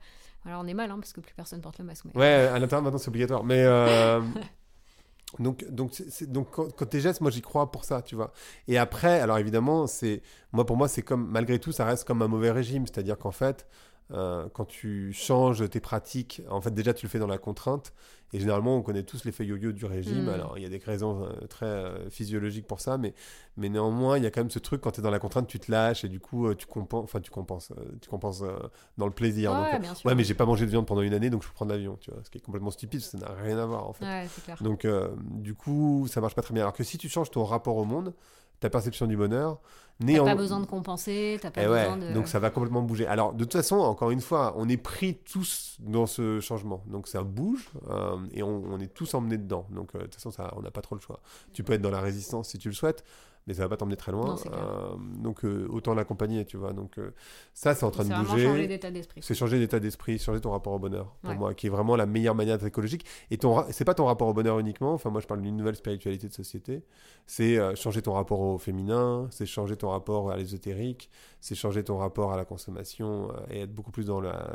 alors 0.45 0.61
on 0.61 0.67
est 0.67 0.73
mal, 0.73 0.91
hein, 0.91 0.97
parce 0.99 1.13
que 1.13 1.21
plus 1.21 1.33
personne 1.33 1.61
porte 1.61 1.79
le 1.79 1.85
masque. 1.85 2.05
Ouais, 2.15 2.25
à 2.25 2.59
l'intérieur 2.59 2.83
maintenant 2.83 2.97
c'est 2.97 3.07
obligatoire. 3.07 3.43
Mais, 3.43 3.63
euh, 3.63 4.21
Donc, 5.39 5.65
donc, 5.67 5.91
donc 6.27 6.51
quand, 6.51 6.71
quand 6.75 6.85
tes 6.85 6.99
gestes, 6.99 7.21
moi 7.21 7.31
j'y 7.31 7.41
crois 7.41 7.71
pour 7.71 7.85
ça, 7.85 8.01
tu 8.01 8.15
vois. 8.15 8.33
Et 8.67 8.77
après, 8.77 9.19
alors 9.19 9.39
évidemment, 9.39 9.87
c'est, 9.87 10.21
moi 10.51 10.65
pour 10.65 10.77
moi, 10.77 10.87
c'est 10.87 11.01
comme, 11.01 11.27
malgré 11.27 11.57
tout, 11.59 11.71
ça 11.71 11.85
reste 11.85 12.05
comme 12.05 12.21
un 12.21 12.27
mauvais 12.27 12.51
régime. 12.51 12.85
C'est-à-dire 12.85 13.17
qu'en 13.17 13.31
fait, 13.31 13.65
euh, 14.11 14.47
quand 14.53 14.65
tu 14.65 15.13
changes 15.13 15.67
tes 15.69 15.79
pratiques, 15.79 16.41
en 16.49 16.61
fait, 16.61 16.73
déjà, 16.73 16.93
tu 16.93 17.05
le 17.05 17.09
fais 17.09 17.19
dans 17.19 17.27
la 17.27 17.37
contrainte. 17.37 17.93
Et 18.35 18.39
généralement, 18.39 18.75
on 18.75 18.81
connaît 18.81 19.03
tous 19.03 19.25
l'effet 19.25 19.45
yo-yo 19.45 19.71
du 19.73 19.85
régime. 19.85 20.25
Mm. 20.25 20.29
Alors, 20.29 20.57
il 20.57 20.63
y 20.63 20.65
a 20.65 20.69
des 20.69 20.79
raisons 20.79 21.23
euh, 21.23 21.45
très 21.47 21.67
euh, 21.67 22.09
physiologiques 22.09 22.65
pour 22.65 22.79
ça, 22.79 22.97
mais, 22.97 23.13
mais 23.57 23.69
néanmoins, 23.69 24.17
il 24.17 24.23
y 24.23 24.27
a 24.27 24.31
quand 24.31 24.41
même 24.41 24.49
ce 24.49 24.57
truc 24.57 24.81
quand 24.81 24.91
tu 24.91 25.01
es 25.01 25.03
dans 25.03 25.11
la 25.11 25.19
contrainte, 25.19 25.47
tu 25.47 25.59
te 25.59 25.71
lâches 25.71 26.03
et 26.03 26.09
du 26.09 26.19
coup, 26.19 26.53
tu 26.55 26.65
compenses, 26.65 27.03
enfin, 27.03 27.21
tu 27.21 27.29
compenses, 27.29 27.71
tu 28.01 28.09
compenses 28.09 28.43
dans 28.97 29.05
le 29.05 29.11
plaisir. 29.11 29.51
Ouais, 29.51 29.71
Donc, 29.73 29.81
bien 29.81 29.93
sûr. 29.93 30.07
ouais, 30.07 30.15
mais 30.15 30.23
j'ai 30.23 30.33
pas 30.33 30.45
mangé 30.45 30.65
de 30.65 30.71
viande 30.71 30.87
pendant 30.87 31.01
une 31.01 31.13
année, 31.13 31.29
donc 31.29 31.43
je 31.43 31.47
peux 31.47 31.53
prendre 31.53 31.71
l'avion, 31.71 31.95
tu 32.01 32.09
vois. 32.09 32.21
Ce 32.23 32.31
qui 32.31 32.39
est 32.39 32.41
complètement 32.41 32.71
stupide, 32.71 33.01
ça 33.01 33.19
n'a 33.19 33.33
rien 33.33 33.59
à 33.59 33.65
voir, 33.67 33.87
en 33.87 33.93
fait. 33.93 34.05
Ouais, 34.05 34.27
c'est 34.33 34.43
clair. 34.43 34.57
Donc, 34.61 34.87
du 35.35 35.53
coup, 35.53 36.07
ça 36.09 36.19
marche 36.19 36.33
pas 36.33 36.41
très 36.41 36.55
bien. 36.55 36.63
Alors 36.63 36.73
que 36.73 36.83
si 36.83 36.97
tu 36.97 37.09
changes 37.09 37.29
ton 37.29 37.43
rapport 37.43 37.77
au 37.77 37.85
monde, 37.85 38.15
ta 38.59 38.69
perception 38.69 39.07
du 39.07 39.17
bonheur, 39.17 39.59
T'as 39.99 40.05
néant- 40.07 40.25
pas 40.25 40.35
besoin 40.35 40.59
de 40.59 40.65
compenser, 40.65 41.37
t'as 41.41 41.51
pas 41.51 41.61
eh 41.63 41.67
ouais, 41.67 41.83
besoin 41.83 41.97
de. 41.97 42.13
donc 42.13 42.27
ça 42.27 42.39
va 42.39 42.49
complètement 42.49 42.81
bouger. 42.81 43.05
Alors, 43.05 43.33
de 43.33 43.43
toute 43.43 43.53
façon, 43.53 43.75
encore 43.77 44.09
une 44.11 44.21
fois, 44.21 44.53
on 44.57 44.67
est 44.67 44.77
pris 44.77 45.15
tous 45.17 45.77
dans 45.79 46.07
ce 46.07 46.39
changement. 46.39 46.81
Donc 46.87 47.07
ça 47.07 47.23
bouge 47.23 47.69
euh, 47.89 48.17
et 48.33 48.41
on, 48.41 48.63
on 48.71 48.79
est 48.79 48.93
tous 48.93 49.13
emmenés 49.13 49.37
dedans. 49.37 49.67
Donc, 49.69 49.93
euh, 49.93 49.99
de 49.99 50.03
toute 50.05 50.15
façon, 50.15 50.31
ça, 50.31 50.51
on 50.57 50.61
n'a 50.61 50.71
pas 50.71 50.81
trop 50.81 50.95
le 50.95 51.01
choix. 51.01 51.19
Tu 51.53 51.63
peux 51.63 51.73
être 51.73 51.81
dans 51.81 51.91
la 51.91 52.01
résistance 52.01 52.49
si 52.49 52.57
tu 52.57 52.69
le 52.69 52.73
souhaites, 52.73 53.03
mais 53.47 53.53
ça 53.53 53.63
va 53.63 53.69
pas 53.69 53.77
t'emmener 53.77 53.97
très 53.97 54.11
loin. 54.11 54.25
Non, 54.25 54.37
c'est. 54.37 54.51
Euh, 54.53 54.95
donc, 55.19 55.43
euh, 55.43 55.67
autant 55.69 55.93
l'accompagner, 55.93 56.45
tu 56.45 56.57
vois. 56.57 56.73
Donc, 56.73 56.97
euh, 56.97 57.11
ça, 57.53 57.75
c'est 57.75 57.83
en 57.85 57.91
train 57.91 58.03
c'est 58.03 58.09
de 58.09 58.15
bouger. 58.15 58.45
changer 58.45 58.67
d'état 58.67 58.91
d'esprit. 58.91 59.21
C'est 59.23 59.33
changer 59.35 59.59
d'état 59.59 59.79
d'esprit, 59.79 60.17
changer 60.17 60.41
ton 60.41 60.51
rapport 60.51 60.73
au 60.73 60.79
bonheur, 60.79 61.15
pour 61.21 61.31
Ouais. 61.31 61.37
moi, 61.37 61.53
qui 61.53 61.67
est 61.67 61.69
vraiment 61.69 61.95
la 61.95 62.05
meilleure 62.05 62.35
manière 62.35 62.57
d'être 62.57 62.67
écologique. 62.67 63.05
Et 63.31 63.37
ton, 63.37 63.63
c'est 63.71 63.85
pas 63.85 63.93
ton 63.93 64.05
rapport 64.05 64.27
au 64.27 64.33
bonheur 64.33 64.59
uniquement. 64.59 64.93
Enfin, 64.93 65.09
moi, 65.09 65.21
je 65.21 65.27
parle 65.27 65.41
d'une 65.41 65.57
nouvelle 65.57 65.75
spiritualité 65.75 66.27
de 66.27 66.33
société. 66.33 66.83
C'est 67.25 67.75
changer 67.75 68.01
ton 68.01 68.13
rapport 68.13 68.39
au 68.39 68.57
féminin, 68.57 69.27
c'est 69.31 69.45
changer 69.45 69.75
ton 69.77 69.89
rapport 69.89 70.31
à 70.31 70.37
l'ésotérique, 70.37 71.09
c'est 71.39 71.55
changer 71.55 71.83
ton 71.83 71.97
rapport 71.97 72.33
à 72.33 72.37
la 72.37 72.45
consommation 72.45 73.29
et 73.49 73.61
être 73.61 73.73
beaucoup 73.73 73.91
plus 73.91 74.05
dans 74.07 74.19
la, 74.19 74.49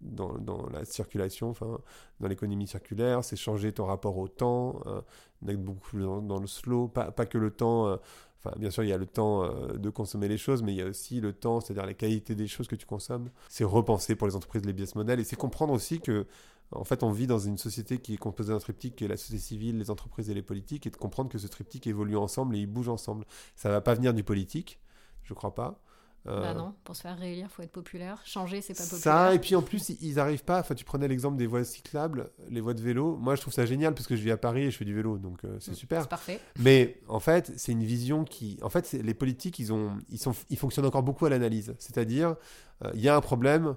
dans, 0.00 0.68
la 0.72 0.84
circulation, 0.84 1.50
enfin, 1.50 1.78
dans 2.20 2.28
l'économie 2.28 2.66
circulaire. 2.66 3.24
C'est 3.24 3.36
changer 3.36 3.72
ton 3.72 3.86
rapport 3.86 4.16
au 4.18 4.28
temps, 4.28 4.80
euh, 4.86 5.00
d'être 5.42 5.62
beaucoup 5.62 5.90
plus 5.90 6.02
dans, 6.02 6.38
le 6.38 6.46
slow, 6.46 6.88
pas, 6.88 7.10
pas 7.10 7.26
que 7.26 7.38
le 7.38 7.50
temps. 7.50 7.86
euh, 7.88 7.96
Enfin, 8.38 8.54
bien 8.58 8.70
sûr, 8.70 8.84
il 8.84 8.88
y 8.88 8.92
a 8.92 8.98
le 8.98 9.06
temps 9.06 9.44
euh, 9.44 9.76
de 9.76 9.90
consommer 9.90 10.28
les 10.28 10.38
choses, 10.38 10.62
mais 10.62 10.72
il 10.72 10.76
y 10.76 10.82
a 10.82 10.86
aussi 10.86 11.20
le 11.20 11.32
temps, 11.32 11.60
c'est-à-dire 11.60 11.86
la 11.86 11.94
qualité 11.94 12.34
des 12.34 12.46
choses 12.46 12.68
que 12.68 12.76
tu 12.76 12.86
consommes. 12.86 13.30
C'est 13.48 13.64
repenser 13.64 14.14
pour 14.14 14.26
les 14.26 14.36
entreprises 14.36 14.64
les 14.64 14.72
business 14.72 14.94
models 14.94 15.20
et 15.20 15.24
c'est 15.24 15.36
comprendre 15.36 15.72
aussi 15.72 16.00
que, 16.00 16.26
en 16.70 16.84
fait, 16.84 17.02
on 17.02 17.10
vit 17.10 17.26
dans 17.26 17.38
une 17.38 17.58
société 17.58 17.98
qui 17.98 18.14
est 18.14 18.18
composée 18.18 18.52
d'un 18.52 18.58
triptyque 18.58 18.96
qui 18.96 19.04
est 19.04 19.08
la 19.08 19.16
société 19.16 19.40
civile, 19.40 19.78
les 19.78 19.90
entreprises 19.90 20.30
et 20.30 20.34
les 20.34 20.42
politiques, 20.42 20.86
et 20.86 20.90
de 20.90 20.96
comprendre 20.96 21.30
que 21.30 21.38
ce 21.38 21.46
triptyque 21.46 21.86
évolue 21.86 22.16
ensemble 22.16 22.56
et 22.56 22.60
il 22.60 22.66
bouge 22.66 22.88
ensemble. 22.88 23.24
Ça 23.56 23.70
va 23.70 23.80
pas 23.80 23.94
venir 23.94 24.12
du 24.14 24.22
politique, 24.22 24.80
je 25.24 25.34
crois 25.34 25.54
pas. 25.54 25.80
Euh, 26.28 26.40
Bah 26.42 26.54
non, 26.54 26.74
pour 26.84 26.96
se 26.96 27.02
faire 27.02 27.16
réélire, 27.16 27.48
faut 27.50 27.62
être 27.62 27.70
populaire. 27.72 28.20
Changer, 28.24 28.60
c'est 28.60 28.74
pas 28.74 28.82
populaire. 28.82 29.00
ça, 29.00 29.34
et 29.34 29.38
puis 29.38 29.54
en 29.54 29.62
plus, 29.62 29.90
ils- 30.00 30.18
arrivent 30.18 30.44
pas. 30.44 30.58
Enfin, 30.60 30.74
tu 30.74 30.84
prenais 30.84 31.06
l'exemple 31.08 31.36
des 31.36 31.46
voies 31.46 31.62
cyclables, 31.64 32.30
les 32.48 32.60
voies 32.60 32.74
de 32.74 32.80
vélo. 32.82 33.16
Moi, 33.16 33.36
je 33.36 33.40
trouve 33.42 33.52
ça 33.54 33.64
génial 33.66 33.94
parce 33.94 34.06
que 34.06 34.16
je 34.16 34.22
vis 34.22 34.30
à 34.32 34.36
Paris 34.36 34.62
et 34.62 34.70
je 34.70 34.76
fais 34.76 34.84
du 34.84 34.94
vélo, 34.94 35.18
donc 35.18 35.44
euh, 35.44 35.56
c'est 35.60 35.72
Mm, 35.72 35.74
super. 35.74 36.02
C'est 36.02 36.08
parfait. 36.08 36.40
Mais 36.58 37.00
en 37.08 37.20
fait, 37.20 37.52
c'est 37.56 37.72
une 37.72 37.84
vision 37.84 38.24
qui. 38.24 38.58
En 38.62 38.68
fait, 38.70 38.92
les 38.92 39.14
politiques, 39.14 39.58
ils, 39.58 39.72
ont, 39.72 39.92
ils, 40.08 40.18
sont, 40.18 40.34
ils 40.50 40.56
fonctionnent 40.58 40.86
encore 40.86 41.02
beaucoup 41.02 41.26
à 41.26 41.30
l'analyse. 41.30 41.74
C'est-à-dire, 41.78 42.36
euh, 42.84 42.90
il 42.94 43.00
y 43.00 43.08
a 43.08 43.14
un 43.16 43.20
problème, 43.20 43.76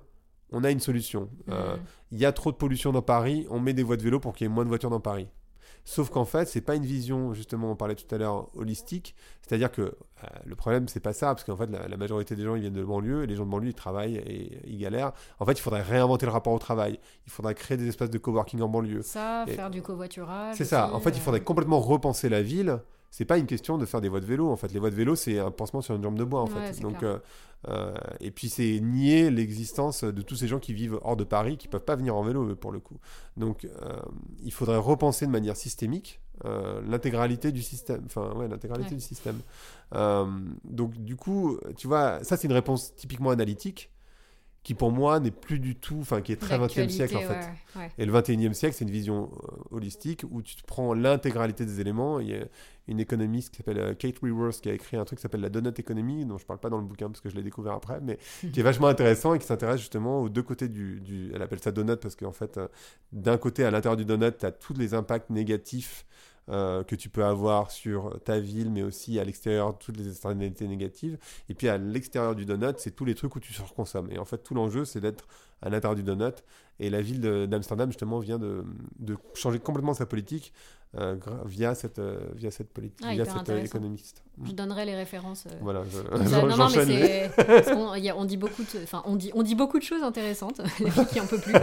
on 0.51 0.63
a 0.63 0.71
une 0.71 0.79
solution. 0.79 1.29
Euh, 1.49 1.75
Mm. 1.75 1.79
Il 2.12 2.17
y 2.17 2.25
a 2.25 2.31
trop 2.31 2.51
de 2.51 2.57
pollution 2.57 2.91
dans 2.91 3.03
Paris, 3.03 3.45
on 3.51 3.59
met 3.59 3.73
des 3.73 3.83
voies 3.83 3.95
de 3.97 4.01
vélo 4.01 4.19
pour 4.19 4.33
qu'il 4.33 4.47
y 4.47 4.49
ait 4.49 4.53
moins 4.53 4.63
de 4.63 4.69
voitures 4.69 4.89
dans 4.89 4.99
Paris. 4.99 5.27
Sauf 5.86 6.10
qu'en 6.10 6.26
fait, 6.26 6.48
c'est 6.48 6.62
pas 6.62 6.76
une 6.76 6.86
vision, 6.86 7.34
justement, 7.34 7.72
on 7.72 7.76
parlait 7.76 7.96
tout 7.96 8.13
à 8.13 8.18
l'heure, 8.18 8.50
holistique. 8.56 9.15
C'est-à-dire 9.42 9.72
que 9.72 9.82
euh, 9.82 9.96
le 10.46 10.56
problème, 10.56 10.88
c'est 10.88 11.00
pas 11.00 11.13
ça, 11.13 11.28
parce 11.28 11.44
qu'en 11.44 11.58
fait, 11.58 11.65
la, 11.72 11.88
la 11.88 11.98
majorité 11.98 12.36
des 12.36 12.44
gens, 12.44 12.56
ils 12.56 12.62
viennent 12.62 12.74
de 12.74 12.84
banlieue, 12.84 13.24
et 13.24 13.28
les 13.28 13.36
gens 13.36 13.46
de 13.46 13.50
banlieue, 13.52 13.70
ils 13.70 13.74
travaillent 13.74 14.18
et 14.18 14.60
ils 14.68 14.78
galèrent. 14.78 15.13
En 15.39 15.46
fait, 15.46 15.54
il 15.54 15.62
faudrait 15.62 15.82
réinventer 15.82 16.26
le 16.28 16.32
rapport 16.32 16.54
au 16.54 16.60
travail. 16.60 17.00
Il 17.26 17.32
faudrait 17.32 17.56
créer 17.56 17.78
des 17.78 17.88
espaces 17.88 18.10
de 18.12 18.18
coworking 18.18 18.62
en 18.62 18.68
banlieue. 18.68 19.02
Ça, 19.02 19.46
Et- 19.48 19.54
faire 19.54 19.70
du 19.72 19.82
covoiturage. 19.82 20.56
C'est 20.58 20.65
ça. 20.65 20.94
En 20.94 21.00
fait, 21.00 21.12
il 21.12 21.18
euh, 21.18 21.22
faudrait 21.22 21.42
complètement 21.42 21.80
repenser 21.80 22.30
la 22.30 22.42
ville. 22.44 22.80
C'est 23.12 23.26
pas 23.26 23.38
une 23.38 23.48
question 23.48 23.78
de 23.78 23.86
faire 23.86 24.02
des 24.02 24.10
voies 24.10 24.19
de 24.19 24.26
vélo. 24.26 24.50
En 24.50 24.56
fait, 24.56 24.72
les 24.72 24.80
voies 24.80 24.91
de 24.91 24.95
vélo, 24.95 25.15
c'est 25.15 25.39
un 25.39 25.52
pansement 25.52 25.82
sur 25.82 25.95
une 25.95 26.04
jambe 26.04 26.17
de 26.17 26.24
bois. 26.24 26.41
En 26.41 26.48
Ouais, 26.48 26.72
fait. 26.74 26.80
Donc, 26.82 27.02
euh, 27.04 27.17
euh, 27.67 27.93
et 28.19 28.32
puis 28.32 28.50
c'est 28.50 28.80
nier 28.80 29.32
l'existence 29.32 30.04
de 30.04 30.22
tous 30.22 30.36
ces 30.36 30.48
gens 30.48 30.60
qui 30.60 30.74
vivent 30.74 31.00
hors 31.04 31.17
de 31.17 31.24
Paris, 31.24 31.58
qui 31.58 31.67
peuvent 31.67 31.84
pas 31.84 31.95
venir 31.95 32.15
en 32.15 32.24
vélo 32.24 32.56
pour 32.56 32.72
le 32.72 32.80
coup. 32.80 32.98
Donc, 33.36 33.65
euh, 33.65 34.00
il 34.43 34.54
faudrait 34.54 34.78
repenser 34.78 35.26
de 35.26 35.32
manière 35.32 35.58
systémique 35.58 36.22
l'intégralité 36.88 37.52
du 37.52 37.62
système. 37.62 38.04
Enfin, 38.06 38.32
ouais, 38.36 38.48
l'intégralité 38.48 38.91
Ouais. 38.91 38.95
du 38.98 39.04
système. 39.04 39.39
Donc, 40.63 40.93
du 40.98 41.15
coup, 41.15 41.58
tu 41.78 41.88
vois, 41.88 42.24
ça 42.24 42.38
c'est 42.38 42.48
une 42.48 42.54
réponse 42.54 42.95
typiquement 42.95 43.30
analytique 43.32 43.91
qui 44.62 44.74
pour 44.74 44.91
moi 44.91 45.19
n'est 45.22 45.32
plus 45.32 45.58
du 45.60 45.76
tout, 45.76 45.98
enfin 46.02 46.22
qui 46.22 46.34
est 46.34 46.36
très 46.36 46.58
20e 46.60 46.89
siècle 46.89 47.15
en 47.15 47.22
fait. 47.22 47.28
d'actualité, 47.30 47.60
ouais, 47.76 47.82
ouais. 47.82 47.91
Et 47.98 48.06
le 48.06 48.12
21e 48.13 48.54
siècle, 48.54 48.76
c'est 48.78 48.84
une 48.86 48.91
vision 48.91 49.32
euh, 49.43 49.76
holistique 49.76 50.26
où 50.30 50.41
tu 50.41 50.56
te 50.58 50.63
prends 50.65 50.93
l'intégralité 50.93 51.65
des 51.65 51.80
éléments. 51.80 52.19
Il 52.19 52.30
y 52.30 52.36
a 52.36 52.43
une 52.89 53.00
économiste 53.00 53.52
qui 53.52 53.58
s'appelle 53.58 53.80
euh, 53.80 53.93
Kate 53.93 54.15
Raworth 54.22 54.60
qui 54.62 54.69
a 54.69 54.74
écrit 54.74 54.98
un 54.98 55.06
truc 55.06 55.17
qui 55.19 55.22
s'appelle 55.24 55.41
la 55.41 55.50
donut 55.50 55.80
economy, 55.80 56.26
dont 56.26 56.38
je 56.38 56.45
parle 56.45 56.60
pas 56.60 56.69
dans 56.69 56.78
le 56.78 56.84
bouquin 56.86 57.08
parce 57.08 57.22
que 57.22 57.30
je 57.30 57.36
l'ai 57.36 57.43
découvert 57.43 57.74
après, 57.74 58.00
mais 58.02 58.17
qui 58.54 58.60
est 58.60 58.63
vachement 58.63 58.88
intéressant 58.88 59.34
et 59.34 59.39
qui 59.39 59.45
s'intéresse 59.45 59.80
justement 59.80 60.22
aux 60.22 60.30
deux 60.30 60.43
côtés 60.43 60.67
du, 60.67 61.00
du- 61.00 61.32
Elle 61.34 61.41
appelle 61.41 61.60
ça 61.60 61.72
donut 61.72 61.95
parce 61.95 62.15
qu'en 62.17 62.34
fait, 62.34 62.58
euh, 62.58 62.67
d'un 63.13 63.38
côté, 63.38 63.63
à 63.63 63.72
l'intérieur 63.72 63.95
du 63.98 64.06
donut, 64.06 64.38
tu 64.38 64.45
as 64.45 64.52
tous 64.52 64.74
les 64.74 64.93
impacts 64.93 65.30
négatifs 65.30 66.06
euh, 66.49 66.83
que 66.83 66.95
tu 66.95 67.09
peux 67.09 67.23
avoir 67.23 67.71
sur 67.71 68.19
ta 68.23 68.39
ville, 68.39 68.71
mais 68.71 68.83
aussi 68.83 69.19
à 69.19 69.23
l'extérieur, 69.23 69.77
toutes 69.77 69.97
les 69.97 70.09
externalités 70.09 70.67
négatives. 70.67 71.17
Et 71.49 71.53
puis 71.53 71.69
à 71.69 71.77
l'extérieur 71.77 72.35
du 72.35 72.45
donut, 72.45 72.77
c'est 72.77 72.95
tous 72.95 73.05
les 73.05 73.15
trucs 73.15 73.35
où 73.35 73.39
tu 73.39 73.53
surconsommes. 73.53 74.09
Et 74.12 74.17
en 74.17 74.25
fait, 74.25 74.39
tout 74.39 74.53
l'enjeu, 74.53 74.85
c'est 74.85 75.01
d'être 75.01 75.27
à 75.62 75.69
l'intérieur 75.69 75.95
du 75.95 76.03
donut. 76.03 76.43
Et 76.79 76.89
la 76.89 77.01
ville 77.01 77.21
d'Amsterdam, 77.21 77.89
justement, 77.89 78.19
vient 78.19 78.39
de 78.39 78.63
changer 79.33 79.59
complètement 79.59 79.93
sa 79.93 80.05
politique 80.05 80.53
euh, 80.97 81.15
via, 81.45 81.75
cette, 81.75 81.99
euh, 81.99 82.17
via 82.34 82.49
cette 82.49 82.73
politique, 82.73 83.06
Ah, 83.08 83.13
via 83.13 83.23
cette 83.25 83.47
euh, 83.49 83.62
économiste. 83.63 84.23
Je 84.43 84.52
donnerai 84.54 84.86
les 84.86 84.95
références. 84.95 85.45
euh, 85.45 85.56
Voilà, 85.62 85.84
je. 85.84 85.99
Non, 86.47 86.58
non, 86.58 86.67
mais 86.88 87.30
y 88.02 88.10
a- 88.10 88.17
on 88.17 88.25
dit 88.25 88.38
beaucoup 88.38 88.63
de. 88.63 88.84
Enfin, 88.84 89.04
on 89.06 89.15
dit, 89.15 89.30
on 89.36 89.43
dit 89.43 89.54
beaucoup 89.54 89.78
de 89.78 89.84
choses 89.84 90.02
intéressantes. 90.02 90.58
La 90.80 90.89
fille 90.91 91.06
qui 91.06 91.19
en 91.21 91.28
peut 91.28 91.38
plus. 91.39 91.54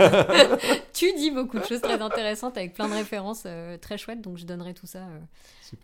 tu 0.92 1.12
dis 1.14 1.30
beaucoup 1.32 1.58
de 1.58 1.64
choses 1.64 1.80
très 1.80 2.00
intéressantes 2.00 2.56
avec 2.56 2.74
plein 2.74 2.88
de 2.88 2.94
références 2.94 3.46
très 3.80 3.98
chouettes. 3.98 4.20
Donc, 4.22 4.36
je 4.38 4.44
donnerai 4.46 4.74
tout 4.74 4.86
ça 4.86 5.00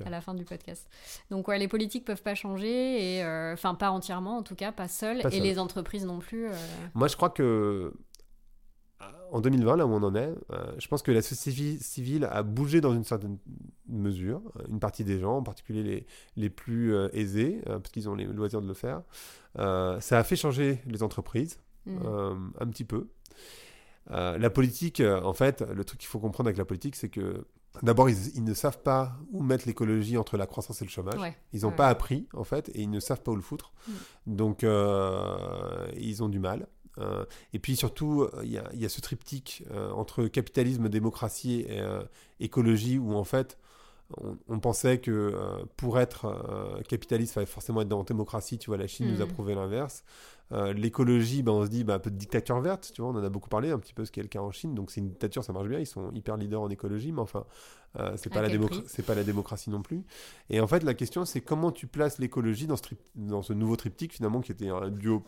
à 0.05 0.11
la 0.11 0.21
fin 0.21 0.35
du 0.35 0.45
podcast. 0.45 0.87
Donc, 1.31 1.49
ouais, 1.49 1.59
les 1.59 1.67
politiques 1.69 2.05
peuvent 2.05 2.23
pas 2.23 2.37
changer. 2.37 3.17
et 3.19 3.25
Enfin, 3.53 3.75
pas 3.75 3.91
entièrement, 3.91 4.37
en 4.39 4.43
tout 4.43 4.55
cas, 4.55 4.71
pas 4.71 4.87
seules. 4.89 5.21
Pas 5.23 5.31
et 5.31 5.41
les 5.41 5.59
entreprises 5.59 6.05
non 6.07 6.21
plus. 6.21 6.47
Moi, 6.95 7.09
je 7.09 7.17
crois 7.17 7.31
que 7.31 7.93
en 9.33 9.41
2020, 9.41 9.77
là 9.77 9.87
où 9.87 9.91
on 9.93 10.03
en 10.03 10.15
est, 10.15 10.35
euh, 10.53 10.73
je 10.79 10.87
pense 10.89 11.03
que 11.03 11.11
la 11.11 11.23
société 11.23 11.79
civile 11.83 12.29
a 12.31 12.43
bougé 12.43 12.81
dans 12.83 12.93
une 12.93 13.05
certaine 13.05 13.39
mesure. 13.89 14.43
Une 14.69 14.79
partie 14.79 15.05
des 15.05 15.19
gens, 15.19 15.39
en 15.39 15.43
particulier 15.43 15.83
les, 15.83 16.07
les 16.37 16.51
plus 16.51 16.95
euh, 16.95 17.09
aisés, 17.15 17.63
euh, 17.69 17.79
parce 17.79 17.91
qu'ils 17.93 18.09
ont 18.11 18.15
les 18.15 18.27
loisirs 18.27 18.61
de 18.61 18.69
le 18.69 18.75
faire. 18.75 19.03
Ça 19.57 20.19
a 20.19 20.23
fait 20.25 20.37
changer 20.37 20.83
les 20.87 21.03
entreprises, 21.03 21.59
mm. 21.87 21.99
un 22.61 22.67
petit 22.69 22.85
peu. 22.85 23.09
La 24.11 24.51
politique, 24.51 25.01
en 25.01 25.33
fait, 25.33 25.63
le 25.63 25.85
truc 25.85 26.01
qu'il 26.01 26.09
faut 26.09 26.19
comprendre 26.21 26.49
avec 26.49 26.59
la 26.59 26.65
politique, 26.65 26.97
c'est 26.97 27.09
que 27.09 27.47
d'abord, 27.83 28.11
ils, 28.11 28.37
ils 28.37 28.45
ne 28.45 28.55
savent 28.55 28.83
pas 28.83 29.17
où 29.31 29.43
mettre 29.43 29.67
l'écologie 29.67 30.17
entre 30.19 30.37
la 30.37 30.47
croissance 30.47 30.83
et 30.83 30.85
le 30.85 30.91
chômage. 30.91 31.19
Ouais. 31.21 31.37
Ils 31.53 31.63
n'ont 31.63 31.69
Ouais. 31.69 31.77
pas 31.77 31.89
appris, 31.89 32.27
en 32.35 32.45
fait, 32.45 32.69
et 32.75 32.83
ils 32.83 32.91
ne 32.91 33.01
savent 33.01 33.23
pas 33.23 33.33
où 33.33 33.37
le 33.37 33.43
foutre. 33.43 33.73
Mm. 33.89 33.93
Donc, 34.27 34.65
euh, 34.65 35.87
ils 35.97 36.23
ont 36.23 36.29
du 36.29 36.39
mal. 36.39 36.67
Euh, 36.99 37.25
et 37.53 37.59
puis 37.59 37.77
surtout, 37.77 38.29
il 38.43 38.51
y, 38.53 38.59
a- 38.59 38.69
il 38.75 38.81
y 38.81 38.85
a 38.85 38.89
ce 38.89 39.01
triptyque 39.01 39.65
euh, 39.71 39.91
entre 39.93 40.25
capitalisme, 40.27 40.89
démocratie 40.89 41.65
et 41.69 41.81
euh, 41.81 42.03
écologie, 42.41 42.99
où 42.99 43.15
en 43.15 43.25
fait, 43.25 43.59
on, 44.19 44.37
on 44.49 44.61
pensait 44.61 44.99
que 45.01 45.11
euh, 45.11 45.65
pour 45.77 45.99
être 45.99 46.27
euh, 46.27 46.83
capitaliste, 46.83 47.33
il 47.33 47.35
fallait 47.35 47.47
forcément 47.47 47.81
être 47.83 47.89
dans 47.89 47.99
la 47.99 48.05
démocratie. 48.05 48.59
Tu 48.59 48.69
vois, 48.69 48.77
la 48.77 48.87
Chine 48.87 49.07
nous 49.07 49.21
a 49.23 49.27
Mhm. 49.27 49.29
prouvé 49.29 49.55
l'inverse. 49.55 50.05
Euh, 50.53 50.73
L'écologie, 50.75 51.43
ben, 51.43 51.53
on 51.53 51.65
se 51.65 51.71
dit 51.71 51.83
ben, 51.85 51.95
un 51.95 51.99
peu 51.99 52.11
de 52.11 52.17
dictature 52.17 52.61
verte, 52.61 52.93
tu 52.95 53.01
vois, 53.03 53.11
on 53.11 53.15
en 53.17 53.25
a 53.25 53.31
beaucoup 53.31 53.49
parlé, 53.49 53.71
un 53.71 53.79
petit 53.79 53.95
peu 53.95 54.05
ce 54.05 54.13
qui 54.13 54.21
est 54.21 54.23
le 54.23 54.29
cas 54.29 54.41
en 54.41 54.51
Chine. 54.53 54.75
Donc 54.75 54.91
c'est 54.91 55.01
une 55.01 55.09
dictature, 55.09 55.43
ça 55.45 55.53
marche 55.55 55.69
bien, 55.69 55.79
ils 55.79 55.87
sont 55.87 56.11
hyper 56.13 56.37
leaders 56.37 56.61
en 56.61 56.69
écologie, 56.71 57.13
mais 57.13 57.23
enfin, 57.23 57.47
euh, 57.99 58.13
c'est 58.17 58.31
pas, 58.31 58.41
la 58.43 58.49
pas 59.07 59.23
démocratie 59.25 59.71
non 59.71 59.83
plus. 59.83 60.03
Et 60.51 60.61
en 60.61 60.67
fait, 60.67 60.83
la 60.83 60.95
question, 60.95 61.25
c'est 61.25 61.41
comment 61.41 61.73
tu 61.73 61.87
places 61.87 62.19
l'écologie 62.19 62.67
dans 62.67 62.77
ce, 62.77 62.83
trip- 62.83 63.01
dans 63.15 63.43
ce 63.43 63.53
nouveau 63.53 63.77
triptyque, 63.77 64.15
finalement, 64.15 64.41
qui 64.41 64.53
était 64.53 64.69
un 64.69 64.89
duo, 64.89 65.23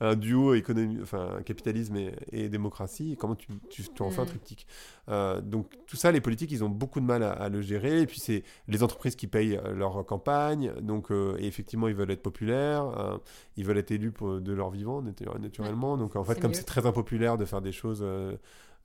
un 0.00 0.14
duo 0.16 0.54
économie, 0.54 0.98
enfin, 1.02 1.40
capitalisme 1.44 1.96
et, 1.96 2.14
et 2.30 2.48
démocratie, 2.48 3.12
et 3.12 3.16
comment 3.16 3.34
tu, 3.34 3.48
tu, 3.70 3.82
tu 3.82 4.02
en 4.02 4.10
fais 4.10 4.20
un 4.20 4.24
Mhm. 4.24 4.28
triptyque. 4.28 4.66
Euh, 5.08 5.40
donc 5.40 5.70
tout 5.86 5.96
ça, 5.96 6.12
les 6.12 6.20
politiques, 6.20 6.52
ils 6.52 6.62
ont 6.62 6.68
beaucoup 6.68 7.00
de 7.00 7.06
mal 7.06 7.22
à, 7.22 7.32
à 7.32 7.48
le 7.48 7.60
gérer. 7.62 8.02
Et 8.02 8.06
puis 8.06 8.20
c'est 8.20 8.42
les 8.68 8.82
entreprises 8.82 9.16
qui 9.16 9.26
payent 9.26 9.56
euh, 9.56 9.72
leur 9.74 10.04
campagne. 10.06 10.72
Donc 10.80 11.10
euh, 11.10 11.36
et 11.38 11.46
effectivement, 11.46 11.88
ils 11.88 11.94
veulent 11.94 12.10
être 12.10 12.22
populaires. 12.22 13.18
ils 13.56 13.64
veulent 13.64 13.78
être 13.78 13.90
élus 13.90 14.12
pour- 14.12 14.40
de 14.40 14.52
leur 14.52 14.70
vivant 14.70 15.02
natu- 15.02 15.38
naturellement. 15.40 15.96
Donc 15.96 16.16
en 16.16 16.24
fait, 16.24 16.40
comme 16.40 16.54
c'est 16.54 16.62
très 16.64 16.86
impopulaire 16.86 17.38
de 17.38 17.44
faire 17.44 17.60
des 17.62 17.72
choses 17.72 18.04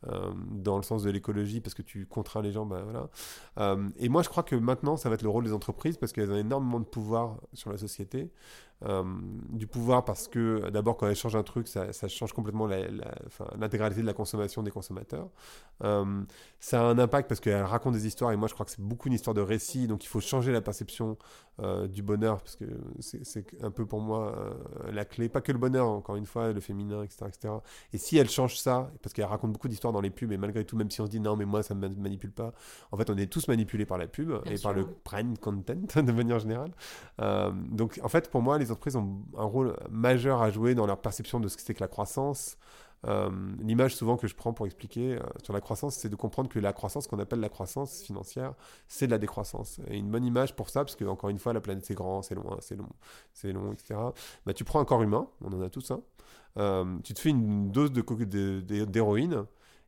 euh, 0.05 0.31
dans 0.51 0.77
le 0.77 0.83
sens 0.83 1.03
de 1.03 1.09
l'écologie 1.09 1.59
parce 1.59 1.73
que 1.73 1.81
tu 1.81 2.05
contrains 2.05 2.41
les 2.41 2.51
gens, 2.51 2.65
ben 2.65 2.83
voilà. 2.83 3.09
Euh, 3.57 3.89
et 3.97 4.09
moi, 4.09 4.21
je 4.21 4.29
crois 4.29 4.43
que 4.43 4.55
maintenant, 4.55 4.95
ça 4.95 5.09
va 5.09 5.15
être 5.15 5.23
le 5.23 5.29
rôle 5.29 5.43
des 5.43 5.53
entreprises 5.53 5.97
parce 5.97 6.11
qu'elles 6.11 6.31
ont 6.31 6.37
énormément 6.37 6.79
de 6.79 6.85
pouvoir 6.85 7.37
sur 7.53 7.71
la 7.71 7.77
société. 7.77 8.31
Euh, 8.85 9.03
du 9.49 9.65
pouvoir 9.65 10.05
parce 10.05 10.27
que 10.27 10.69
d'abord 10.69 10.97
quand 10.97 11.07
elles 11.07 11.15
changent 11.15 11.35
un 11.35 11.41
truc 11.41 11.67
ça, 11.67 11.91
ça 11.93 12.07
change 12.07 12.31
complètement 12.31 12.67
l'intégralité 12.67 14.01
de 14.01 14.05
la 14.05 14.13
consommation 14.13 14.61
des 14.61 14.69
consommateurs. 14.69 15.29
Euh, 15.83 16.21
ça 16.59 16.81
a 16.81 16.83
un 16.83 16.99
impact 16.99 17.27
parce 17.27 17.39
qu'elles 17.39 17.63
racontent 17.63 17.95
des 17.95 18.05
histoires 18.05 18.31
et 18.33 18.37
moi 18.37 18.47
je 18.47 18.53
crois 18.53 18.67
que 18.67 18.71
c'est 18.71 18.81
beaucoup 18.81 19.07
une 19.07 19.15
histoire 19.15 19.33
de 19.33 19.41
récit 19.41 19.87
donc 19.87 20.03
il 20.03 20.07
faut 20.07 20.19
changer 20.19 20.51
la 20.51 20.61
perception 20.61 21.17
euh, 21.59 21.87
du 21.87 22.03
bonheur 22.03 22.39
parce 22.39 22.55
que 22.55 22.65
c'est 22.99 23.47
un 23.63 23.71
peu 23.71 23.87
pour 23.87 23.99
moi 23.99 24.55
la 24.91 25.05
clé. 25.05 25.27
Pas 25.27 25.41
que 25.41 25.51
le 25.51 25.57
bonheur 25.57 25.87
encore 25.87 26.15
une 26.15 26.27
fois 26.27 26.53
le 26.53 26.59
féminin 26.59 27.01
etc 27.01 27.25
etc 27.27 27.55
et 27.93 27.97
si 27.97 28.15
elles 28.17 28.29
changent 28.29 28.59
ça 28.59 28.91
parce 29.01 29.11
qu'elles 29.11 29.25
racontent 29.25 29.53
beaucoup 29.53 29.69
d'histoires 29.69 29.91
dans 29.91 30.01
les 30.01 30.11
pubs 30.11 30.31
et 30.31 30.37
malgré 30.37 30.63
tout 30.65 30.77
même 30.77 30.91
si 30.91 31.01
on 31.01 31.07
se 31.07 31.11
dit 31.11 31.19
non 31.19 31.35
mais 31.35 31.45
moi 31.45 31.63
ça 31.63 31.73
me 31.73 31.87
manipule 31.87 32.31
pas 32.31 32.53
en 32.91 32.97
fait 32.97 33.09
on 33.09 33.17
est 33.17 33.25
tous 33.25 33.47
manipulés 33.47 33.87
par 33.87 33.97
la 33.97 34.05
pub 34.05 34.33
et 34.45 34.59
par 34.59 34.73
le 34.73 34.85
prime 34.85 35.35
content 35.35 35.73
de 35.95 36.11
manière 36.11 36.37
générale. 36.37 36.71
Donc 37.71 37.99
en 38.03 38.07
fait 38.07 38.29
pour 38.29 38.43
moi 38.43 38.59
les 38.59 38.66
les 38.67 38.71
entreprises 38.71 38.95
ont 38.95 39.23
un 39.37 39.43
rôle 39.43 39.75
majeur 39.89 40.41
à 40.41 40.51
jouer 40.51 40.75
dans 40.75 40.85
leur 40.85 41.01
perception 41.01 41.39
de 41.39 41.47
ce 41.47 41.57
que 41.57 41.63
c'est 41.63 41.73
que 41.73 41.81
la 41.81 41.87
croissance. 41.87 42.57
Euh, 43.05 43.29
l'image 43.59 43.95
souvent 43.95 44.17
que 44.17 44.27
je 44.27 44.35
prends 44.35 44.53
pour 44.53 44.65
expliquer 44.65 45.15
euh, 45.15 45.19
sur 45.43 45.53
la 45.53 45.61
croissance, 45.61 45.95
c'est 45.95 46.09
de 46.09 46.15
comprendre 46.15 46.49
que 46.49 46.59
la 46.59 46.73
croissance, 46.73 47.07
qu'on 47.07 47.19
appelle 47.19 47.39
la 47.39 47.49
croissance 47.49 48.01
financière, 48.01 48.53
c'est 48.87 49.05
de 49.05 49.11
la 49.11 49.19
décroissance. 49.19 49.79
Et 49.87 49.97
une 49.97 50.09
bonne 50.09 50.25
image 50.25 50.55
pour 50.55 50.69
ça, 50.69 50.83
parce 50.83 50.95
que 50.95 51.05
encore 51.05 51.29
une 51.29 51.37
fois, 51.37 51.53
la 51.53 51.61
planète 51.61 51.85
c'est 51.85 51.93
grand, 51.93 52.21
c'est 52.23 52.35
loin, 52.35 52.57
c'est 52.59 52.75
long, 52.75 52.89
c'est 53.33 53.51
long, 53.51 53.71
etc. 53.71 53.99
Bah, 54.45 54.53
tu 54.53 54.63
prends 54.63 54.79
un 54.79 54.85
corps 54.85 55.03
humain, 55.03 55.27
on 55.41 55.53
en 55.53 55.61
a 55.61 55.69
tous 55.69 55.91
un. 55.91 56.01
Euh, 56.57 56.97
tu 57.03 57.13
te 57.13 57.19
fais 57.19 57.29
une 57.29 57.71
dose 57.71 57.91
de 57.91 58.85
d'héroïne. 58.85 59.45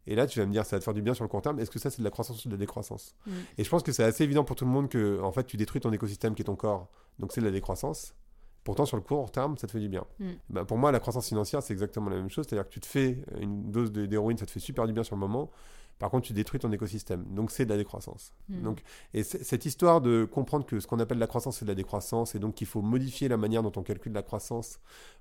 Et 0.08 0.16
là, 0.16 0.26
tu 0.26 0.40
vas 0.40 0.46
me 0.46 0.52
dire, 0.52 0.66
ça 0.66 0.76
va 0.76 0.80
te 0.80 0.86
faire 0.86 0.94
du 0.94 1.04
bien 1.04 1.14
sur 1.14 1.24
le 1.24 1.28
court 1.28 1.42
terme. 1.42 1.60
Est-ce 1.60 1.70
que 1.70 1.78
ça, 1.78 1.92
c'est 1.92 2.00
de 2.00 2.04
la 2.04 2.10
croissance 2.10 2.44
ou 2.44 2.48
de 2.48 2.54
la 2.54 2.58
décroissance? 2.58 3.16
Mm. 3.28 3.32
Et 3.60 3.64
je 3.64 3.70
pense 3.70 3.84
que 3.84 3.92
c'est 3.92 4.04
assez 4.04 4.24
évident 4.24 4.44
pour 4.44 4.56
tout 4.56 4.66
le 4.66 4.72
monde 4.72 4.90
que, 4.90 5.22
en 5.22 5.32
fait, 5.32 5.44
tu 5.44 5.56
détruis 5.56 5.82
ton 5.82 5.92
écosystème 5.92 6.34
qui 6.34 6.42
est 6.42 6.46
ton 6.46 6.56
corps. 6.56 6.88
Donc, 7.20 7.32
c'est 7.32 7.42
de 7.42 7.46
la 7.46 7.52
décroissance. 7.52 8.16
Pourtant, 8.64 8.86
sur 8.86 8.98
le 8.98 9.04
court 9.04 9.32
terme, 9.32 9.58
ça 9.58 9.68
te 9.68 9.72
fait 9.72 9.80
du 9.80 9.90
bien. 9.90 10.06
Mm. 10.20 10.26
Ben, 10.50 10.66
pour 10.66 10.78
moi, 10.78 10.92
la 10.92 11.00
croissance 11.00 11.28
financière, 11.28 11.64
c'est 11.64 11.74
exactement 11.74 12.10
la 12.10 12.18
même 12.18 12.30
chose. 12.30 12.46
C'est-à-dire 12.48 12.68
que 12.68 12.74
tu 12.74 12.80
te 12.80 12.86
fais 12.86 13.24
une 13.40 13.72
dose 13.72 13.92
d'héroïne, 13.92 14.38
ça 14.38 14.46
te 14.46 14.52
fait 14.52 14.60
super 14.60 14.86
du 14.86 14.94
bien 14.94 15.04
sur 15.04 15.16
le 15.16 15.20
moment. 15.20 15.50
Par 16.00 16.10
contre, 16.10 16.28
tu 16.28 16.34
détruis 16.34 16.60
ton 16.60 16.72
écosystème. 16.72 17.26
Donc, 17.30 17.52
c'est 17.52 17.66
de 17.66 17.70
la 17.70 17.78
décroissance. 17.78 18.34
Hmm. 18.48 18.64
Donc, 18.64 18.82
et 19.14 19.24
cette 19.24 19.66
histoire 19.66 20.02
de 20.02 20.26
comprendre 20.26 20.66
que 20.66 20.80
ce 20.80 20.88
qu'on 20.88 21.00
appelle 21.00 21.20
la 21.20 21.28
croissance, 21.28 21.58
c'est 21.58 21.66
de 21.66 21.70
la 21.72 21.76
décroissance, 21.76 22.36
et 22.36 22.40
donc 22.40 22.56
qu'il 22.56 22.68
faut 22.68 22.82
modifier 22.82 23.28
la 23.28 23.38
manière 23.38 23.62
dont 23.62 23.74
on 23.76 23.84
calcule 23.84 24.14
la 24.14 24.24
croissance 24.24 24.80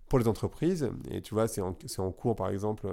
pour 0.09 0.19
les 0.19 0.29
entreprises. 0.29 0.91
Et 1.11 1.21
tu 1.21 1.35
vois, 1.35 1.49
c'est 1.49 1.61
en, 1.61 1.77
en, 1.99 2.13
cours, 2.13 2.37
par 2.37 2.49
exemple, 2.49 2.89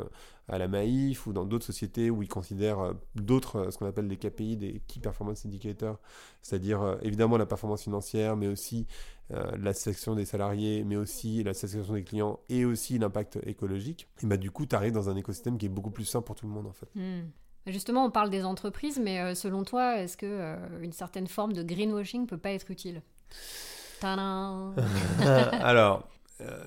à 0.48 0.58
la 0.58 0.68
Maïf 0.68 1.28
ou 1.28 1.34
dans 1.34 1.46
d'autres 1.46 1.66
sociétés 1.66 2.10
où 2.10 2.22
ils 2.22 2.30
considèrent 2.30 2.80
euh, 2.80 2.94
d'autres, 3.16 3.58
euh, 3.58 3.72
ce 3.72 3.78
qu'on 3.78 3.88
appelle 3.88 4.08
des 4.08 4.18
KPI, 4.18 4.58
des 4.58 4.82
Key 4.88 5.00
Performance 5.00 5.46
Indicators, 5.46 6.00
c'est-à-dire 6.42 6.82
euh, 6.82 6.96
évidemment 7.02 7.38
la 7.38 7.46
performance 7.46 7.84
financière, 7.84 8.36
mais 8.36 8.48
aussi 8.48 8.88
la 9.32 9.74
sélection 9.74 10.14
des 10.14 10.24
salariés, 10.24 10.84
mais 10.84 10.98
aussi 10.98 11.42
la 11.42 11.56
sélection 11.56 11.96
des 11.96 12.04
clients 12.04 12.40
et 12.48 12.64
aussi 12.64 13.00
l'impact 13.00 13.40
écologique. 13.48 14.08
Et 14.22 14.28
bah, 14.28 14.38
du 14.38 14.52
coup, 14.52 14.68
tu 14.68 14.76
arrives 14.76 14.92
dans 14.92 15.10
un 15.10 15.16
écosystème 15.16 15.58
qui 15.58 15.66
est 15.66 15.70
beaucoup 15.70 15.90
plus 15.90 16.06
sain 16.06 16.22
pour 16.22 16.36
tout 16.36 16.46
le 16.46 16.52
monde, 16.52 16.68
en 16.68 16.74
fait. 16.74 16.88
Hmm. 16.94 17.24
Justement, 17.68 18.06
on 18.06 18.12
parle 18.12 18.30
des 18.30 18.46
entreprises, 18.46 19.00
mais 19.00 19.20
euh, 19.20 19.34
selon 19.34 19.64
toi, 19.64 19.98
est-ce 19.98 20.18
que 20.18 20.28
euh, 20.28 20.56
une 20.82 20.94
certaine 20.94 21.28
forme 21.28 21.54
de 21.54 21.64
greenwashing 21.64 22.28
peut 22.28 22.38
pas 22.38 22.52
être 22.52 22.70
utile? 22.70 23.02
Alors, 24.04 24.76
euh, 26.42 26.64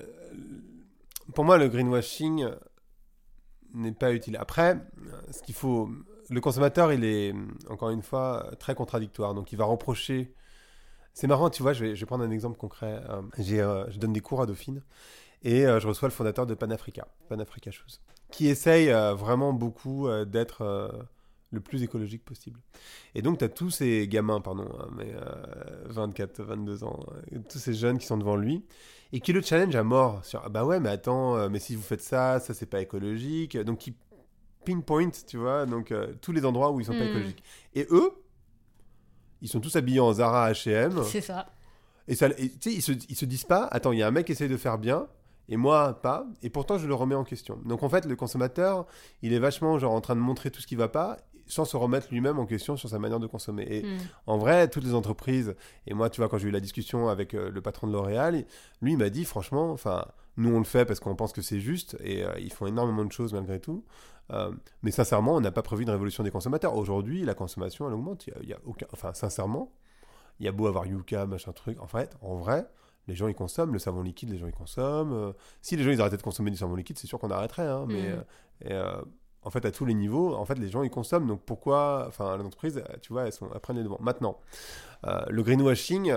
pour 1.33 1.45
moi, 1.45 1.57
le 1.57 1.69
greenwashing 1.69 2.49
n'est 3.73 3.93
pas 3.93 4.11
utile. 4.11 4.35
Après, 4.35 4.77
ce 5.31 5.41
qu'il 5.41 5.55
faut, 5.55 5.89
le 6.29 6.41
consommateur, 6.41 6.91
il 6.91 7.05
est 7.05 7.33
encore 7.69 7.91
une 7.91 8.01
fois 8.01 8.51
très 8.59 8.75
contradictoire. 8.75 9.33
Donc, 9.33 9.53
il 9.53 9.57
va 9.57 9.63
reprocher. 9.63 10.33
C'est 11.13 11.27
marrant, 11.27 11.49
tu 11.49 11.63
vois. 11.63 11.71
Je 11.71 11.85
vais, 11.85 12.05
prendre 12.05 12.25
un 12.25 12.31
exemple 12.31 12.57
concret. 12.57 13.01
je 13.37 13.97
donne 13.99 14.11
des 14.11 14.19
cours 14.19 14.41
à 14.41 14.45
Dauphine 14.45 14.81
et 15.43 15.61
je 15.61 15.87
reçois 15.87 16.09
le 16.09 16.13
fondateur 16.13 16.45
de 16.45 16.55
Panafrica, 16.55 17.07
Panafrica 17.29 17.71
Shoes 17.71 18.01
qui 18.31 18.47
essaye 18.47 18.89
euh, 18.89 19.13
vraiment 19.13 19.53
beaucoup 19.53 20.07
euh, 20.07 20.25
d'être 20.25 20.61
euh, 20.61 20.89
le 21.51 21.59
plus 21.59 21.83
écologique 21.83 22.23
possible. 22.23 22.59
Et 23.15 23.21
donc, 23.21 23.39
tu 23.39 23.45
as 23.45 23.49
tous 23.49 23.71
ces 23.71 24.07
gamins, 24.07 24.39
pardon, 24.41 24.67
hein, 24.79 24.89
mais 24.95 25.13
24, 25.85 26.43
22 26.43 26.83
ans, 26.83 27.05
tous 27.49 27.57
ces 27.57 27.73
jeunes 27.73 27.97
qui 27.97 28.05
sont 28.05 28.17
devant 28.17 28.35
lui, 28.35 28.63
et 29.11 29.19
qui 29.19 29.33
le 29.33 29.41
challenge 29.41 29.75
à 29.75 29.83
mort 29.83 30.23
sur 30.23 30.43
ah 30.45 30.49
bah 30.49 30.63
ouais, 30.63 30.79
mais 30.79 30.89
attends, 30.89 31.49
mais 31.49 31.57
si 31.57 31.75
vous 31.75 31.81
faites 31.81 32.03
ça, 32.03 32.39
ça 32.39 32.53
c'est 32.53 32.67
pas 32.67 32.81
écologique. 32.81 33.57
Donc, 33.57 33.79
qui 33.79 33.95
pinpoint, 34.63 35.09
tu 35.25 35.37
vois, 35.37 35.65
donc 35.65 35.91
tous 36.21 36.31
les 36.33 36.45
endroits 36.45 36.69
où 36.69 36.79
ils 36.79 36.85
sont 36.85 36.93
pas 36.93 36.99
hmm. 36.99 37.09
écologiques. 37.09 37.43
Et 37.73 37.87
eux, 37.89 38.11
ils 39.41 39.49
sont 39.49 39.59
tous 39.59 39.75
habillés 39.75 40.01
en 40.01 40.13
Zara 40.13 40.51
HM. 40.51 41.03
C'est 41.03 41.21
ça. 41.21 41.47
Et, 42.07 42.13
ça, 42.13 42.27
et 42.27 42.51
ils, 42.65 42.81
se, 42.83 42.91
ils 42.91 43.15
se 43.15 43.25
disent 43.25 43.45
pas, 43.45 43.65
attends, 43.71 43.91
il 43.91 43.99
y 43.99 44.03
a 44.03 44.07
un 44.07 44.11
mec 44.11 44.27
qui 44.27 44.33
essaye 44.33 44.49
de 44.49 44.57
faire 44.57 44.77
bien, 44.77 45.07
et 45.49 45.57
moi 45.57 45.99
pas, 46.01 46.25
et 46.41 46.49
pourtant 46.49 46.77
je 46.77 46.87
le 46.87 46.93
remets 46.93 47.15
en 47.15 47.25
question. 47.25 47.59
Donc 47.65 47.83
en 47.83 47.89
fait, 47.89 48.05
le 48.05 48.15
consommateur, 48.15 48.85
il 49.21 49.33
est 49.33 49.39
vachement 49.39 49.77
genre 49.79 49.93
en 49.93 50.01
train 50.01 50.15
de 50.15 50.21
montrer 50.21 50.51
tout 50.51 50.61
ce 50.61 50.67
qui 50.67 50.75
va 50.75 50.87
pas 50.87 51.17
sans 51.49 51.65
se 51.65 51.75
remettre 51.75 52.07
lui-même 52.11 52.37
en 52.39 52.45
question 52.45 52.77
sur 52.77 52.87
sa 52.89 52.99
manière 52.99 53.19
de 53.19 53.27
consommer. 53.27 53.65
Et 53.67 53.83
hmm. 53.83 53.97
en 54.27 54.37
vrai, 54.37 54.69
toutes 54.69 54.83
les 54.83 54.93
entreprises, 54.93 55.55
et 55.87 55.95
moi, 55.95 56.09
tu 56.09 56.21
vois, 56.21 56.29
quand 56.29 56.37
j'ai 56.37 56.47
eu 56.47 56.51
la 56.51 56.59
discussion 56.59 57.09
avec 57.09 57.33
euh, 57.33 57.49
le 57.49 57.61
patron 57.61 57.87
de 57.87 57.91
L'Oréal, 57.91 58.45
lui, 58.81 58.93
il 58.93 58.97
m'a 58.97 59.09
dit, 59.09 59.25
franchement, 59.25 59.71
enfin, 59.71 60.05
nous, 60.37 60.53
on 60.53 60.59
le 60.59 60.63
fait 60.63 60.85
parce 60.85 60.99
qu'on 60.99 61.15
pense 61.15 61.33
que 61.33 61.41
c'est 61.41 61.59
juste, 61.59 61.97
et 62.03 62.23
euh, 62.23 62.39
ils 62.39 62.53
font 62.53 62.67
énormément 62.67 63.03
de 63.03 63.11
choses 63.11 63.33
malgré 63.33 63.59
tout. 63.59 63.83
Euh, 64.31 64.51
mais 64.83 64.91
sincèrement, 64.91 65.35
on 65.35 65.41
n'a 65.41 65.51
pas 65.51 65.63
prévu 65.63 65.83
une 65.83 65.89
révolution 65.89 66.23
des 66.23 66.29
consommateurs. 66.29 66.75
Aujourd'hui, 66.75 67.23
la 67.23 67.33
consommation, 67.33 67.87
elle 67.87 67.95
augmente. 67.95 68.27
Il 68.43 68.47
y, 68.47 68.53
a, 68.53 68.59
aucun... 68.63 68.85
Enfin, 68.93 69.13
sincèrement, 69.15 69.71
il 70.39 70.45
y 70.45 70.49
a 70.49 70.51
beau 70.51 70.67
avoir 70.67 70.85
Yuka, 70.85 71.25
machin 71.25 71.51
truc. 71.51 71.81
En 71.81 71.87
fait, 71.87 72.15
en 72.21 72.35
vrai, 72.35 72.67
les 73.09 73.15
gens 73.15 73.27
ils 73.27 73.35
consomment 73.35 73.73
le 73.73 73.79
savon 73.79 74.01
liquide 74.01 74.29
les 74.29 74.37
gens 74.37 74.47
ils 74.47 74.53
consomment 74.53 75.13
euh, 75.13 75.31
si 75.61 75.75
les 75.75 75.83
gens 75.83 75.91
ils 75.91 75.99
arrêtaient 75.99 76.17
de 76.17 76.21
consommer 76.21 76.51
du 76.51 76.57
savon 76.57 76.75
liquide 76.75 76.97
c'est 76.97 77.07
sûr 77.07 77.19
qu'on 77.19 77.31
arrêterait 77.31 77.67
hein, 77.67 77.85
mais 77.87 78.03
mm. 78.03 78.05
euh, 78.05 78.71
euh, 78.71 79.01
en 79.43 79.49
fait 79.49 79.65
à 79.65 79.71
tous 79.71 79.85
les 79.85 79.93
niveaux 79.93 80.35
en 80.35 80.45
fait 80.45 80.57
les 80.57 80.69
gens 80.69 80.83
ils 80.83 80.89
consomment 80.89 81.27
donc 81.27 81.41
pourquoi 81.45 82.05
enfin 82.07 82.37
les 82.37 82.43
entreprises 82.43 82.81
tu 83.01 83.11
vois 83.11 83.25
elles 83.25 83.33
sont 83.33 83.49
elles 83.53 83.59
prennent 83.59 83.77
les 83.77 83.83
devants 83.83 83.99
maintenant 83.99 84.37
le 85.03 85.43
greenwashing 85.43 86.13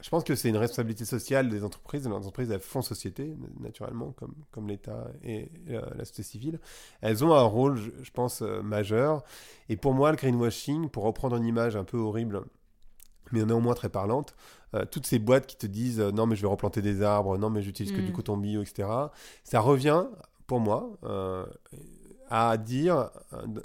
je 0.00 0.10
pense 0.10 0.22
que 0.22 0.34
c'est 0.34 0.50
une 0.50 0.58
responsabilité 0.58 1.06
sociale 1.06 1.48
des 1.48 1.64
entreprises. 1.64 2.06
Les 2.06 2.12
entreprises, 2.12 2.50
elles 2.50 2.60
font 2.60 2.82
société, 2.82 3.34
naturellement, 3.58 4.12
comme, 4.12 4.34
comme 4.50 4.68
l'État 4.68 5.06
et 5.22 5.50
la, 5.66 6.04
société 6.04 6.22
civile. 6.24 6.60
Elles 7.00 7.24
ont 7.24 7.32
un 7.32 7.44
rôle, 7.44 7.76
je, 7.78 7.90
je 8.02 8.10
pense, 8.10 8.42
majeur. 8.42 9.22
Et 9.70 9.78
pour 9.78 9.94
moi, 9.94 10.10
le 10.10 10.18
greenwashing, 10.18 10.90
pour 10.90 11.04
reprendre 11.04 11.36
une 11.36 11.46
image 11.46 11.74
un 11.74 11.84
peu 11.84 11.96
horrible 11.96 12.44
mais 13.32 13.44
néanmoins 13.44 13.74
très 13.74 13.88
parlante. 13.88 14.34
Euh, 14.74 14.84
toutes 14.90 15.06
ces 15.06 15.18
boîtes 15.18 15.46
qui 15.46 15.56
te 15.56 15.66
disent 15.66 16.00
euh, 16.00 16.10
non 16.10 16.26
mais 16.26 16.36
je 16.36 16.42
vais 16.42 16.48
replanter 16.48 16.82
des 16.82 17.02
arbres, 17.02 17.38
non 17.38 17.50
mais 17.50 17.62
j'utilise 17.62 17.92
que 17.92 18.00
du 18.00 18.10
mm. 18.10 18.14
coton 18.14 18.36
bio, 18.36 18.62
etc. 18.62 18.88
Ça 19.44 19.60
revient 19.60 20.04
pour 20.46 20.58
moi 20.58 20.90
euh, 21.04 21.44
à 22.28 22.56
dire 22.56 23.10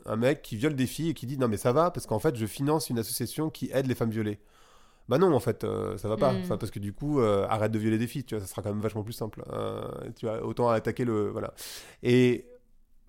un, 0.05 0.15
mec 0.15 0.41
qui 0.41 0.55
viole 0.55 0.75
des 0.75 0.85
filles 0.85 1.09
et 1.09 1.13
qui 1.13 1.25
dit 1.25 1.37
non 1.37 1.47
mais 1.47 1.57
ça 1.57 1.71
va 1.71 1.89
parce 1.89 2.05
qu'en 2.05 2.19
fait 2.19 2.35
je 2.35 2.45
finance 2.45 2.89
une 2.89 2.99
association 2.99 3.49
qui 3.49 3.71
aide 3.73 3.87
les 3.87 3.95
femmes 3.95 4.11
violées. 4.11 4.39
Bah 5.07 5.17
non, 5.17 5.33
en 5.33 5.39
fait, 5.39 5.65
ça 5.97 6.07
va 6.07 6.17
pas. 6.17 6.33
Mm. 6.33 6.59
parce 6.59 6.69
que 6.69 6.77
du 6.77 6.93
coup, 6.93 7.19
arrête 7.19 7.71
de 7.71 7.79
violer 7.79 7.97
des 7.97 8.05
filles, 8.05 8.25
tu 8.25 8.35
vois, 8.35 8.45
ça 8.45 8.47
sera 8.47 8.61
quand 8.61 8.69
même 8.69 8.79
vachement 8.79 9.01
plus 9.01 9.13
simple. 9.13 9.43
tu 10.15 10.27
vois, 10.27 10.45
autant 10.45 10.69
attaquer 10.69 11.03
le. 11.03 11.29
Voilà. 11.29 11.51
Et 12.03 12.45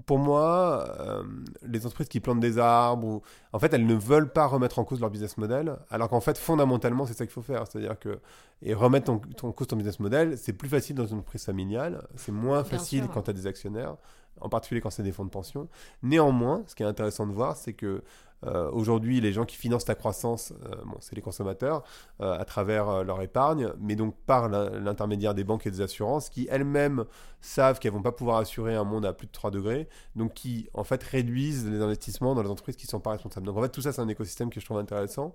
pour 0.07 0.19
moi, 0.19 0.97
euh, 1.01 1.23
les 1.67 1.87
entreprises 1.87 2.09
qui 2.09 2.21
plantent 2.21 2.41
des 2.41 2.59
arbres, 2.59 3.07
ou... 3.07 3.23
en 3.53 3.59
fait, 3.59 3.73
elles 3.73 3.87
ne 3.87 3.95
veulent 3.95 4.33
pas 4.33 4.47
remettre 4.47 4.79
en 4.79 4.85
cause 4.85 5.01
leur 5.01 5.11
business 5.11 5.37
model, 5.39 5.77
alors 5.91 6.09
qu'en 6.09 6.21
fait, 6.21 6.39
fondamentalement, 6.39 7.07
c'est 7.07 7.15
ça 7.15 7.25
qu'il 7.27 7.33
faut 7.33 7.43
faire. 7.43 7.67
C'est-à-dire 7.67 7.99
que, 7.99 8.21
et 8.63 8.75
remettre 8.75 9.11
en, 9.11 9.19
cause 9.53 9.67
ton 9.67 9.77
business 9.77 10.01
model, 10.01 10.39
c'est 10.39 10.53
plus 10.53 10.69
facile 10.69 10.97
dans 10.97 11.07
une 11.07 11.19
entreprise 11.19 11.45
familiale, 11.45 12.07
c'est 12.17 12.33
moins 12.33 12.65
facile 12.65 13.09
quand 13.13 13.23
tu 13.23 13.31
as 13.31 13.35
des 13.35 13.47
actionnaires, 13.47 13.97
en 14.41 14.49
particulier 14.49 14.81
quand 14.81 14.91
c'est 14.91 15.03
des 15.03 15.13
fonds 15.13 15.25
de 15.25 15.31
pension. 15.31 15.69
Néanmoins, 16.03 16.63
ce 16.67 16.75
qui 16.75 16.83
est 16.83 16.87
intéressant 16.87 17.27
de 17.27 17.33
voir, 17.33 17.57
c'est 17.57 17.73
que 17.73 18.03
euh, 18.47 18.71
aujourd'hui, 18.71 19.21
les 19.21 19.33
gens 19.33 19.45
qui 19.45 19.57
financent 19.57 19.85
ta 19.85 19.95
croissance, 19.95 20.53
euh, 20.65 20.77
bon, 20.85 20.97
c'est 21.01 21.15
les 21.15 21.23
consommateurs 21.23 21.83
euh, 22.21 22.39
à 22.39 22.45
travers 22.45 23.05
leur 23.05 23.21
épargne, 23.23 23.73
mais 23.79 23.97
donc 23.97 24.15
par 24.27 24.49
l'intermédiaire 24.49 25.35
des 25.35 25.45
banques 25.45 25.67
et 25.67 25.71
des 25.71 25.81
assurances 25.81 26.31
qui 26.31 26.49
elles-mêmes 26.51 27.05
savent 27.43 27.79
qu'elles 27.79 27.93
vont 27.93 28.03
pas 28.03 28.13
pouvoir 28.13 28.39
assurer 28.39 28.75
un 28.75 28.85
monde 28.85 29.07
à 29.07 29.13
plus 29.13 29.27
de 29.27 29.33
3 29.33 29.51
degrés, 29.51 29.89
donc 30.17 30.35
qui 30.35 30.69
en 30.75 30.85
fait 30.85 31.03
réduisent 31.03 31.69
les 31.69 31.81
investissements 31.81 32.35
dans 32.35 32.43
les 32.43 32.51
entreprises 32.51 32.77
qui 32.77 32.87
sont 32.87 33.01
pas 33.01 33.11
responsables. 33.11 33.47
Donc 33.47 33.57
en 33.57 33.63
fait, 33.63 33.71
tout 33.71 33.83
ça, 33.83 33.93
c'est 33.93 34.01
un 34.01 34.09
écosystème 34.09 34.51
que 34.51 34.61
je 34.61 34.65
trouve 34.65 34.79
intéressant. 34.79 35.35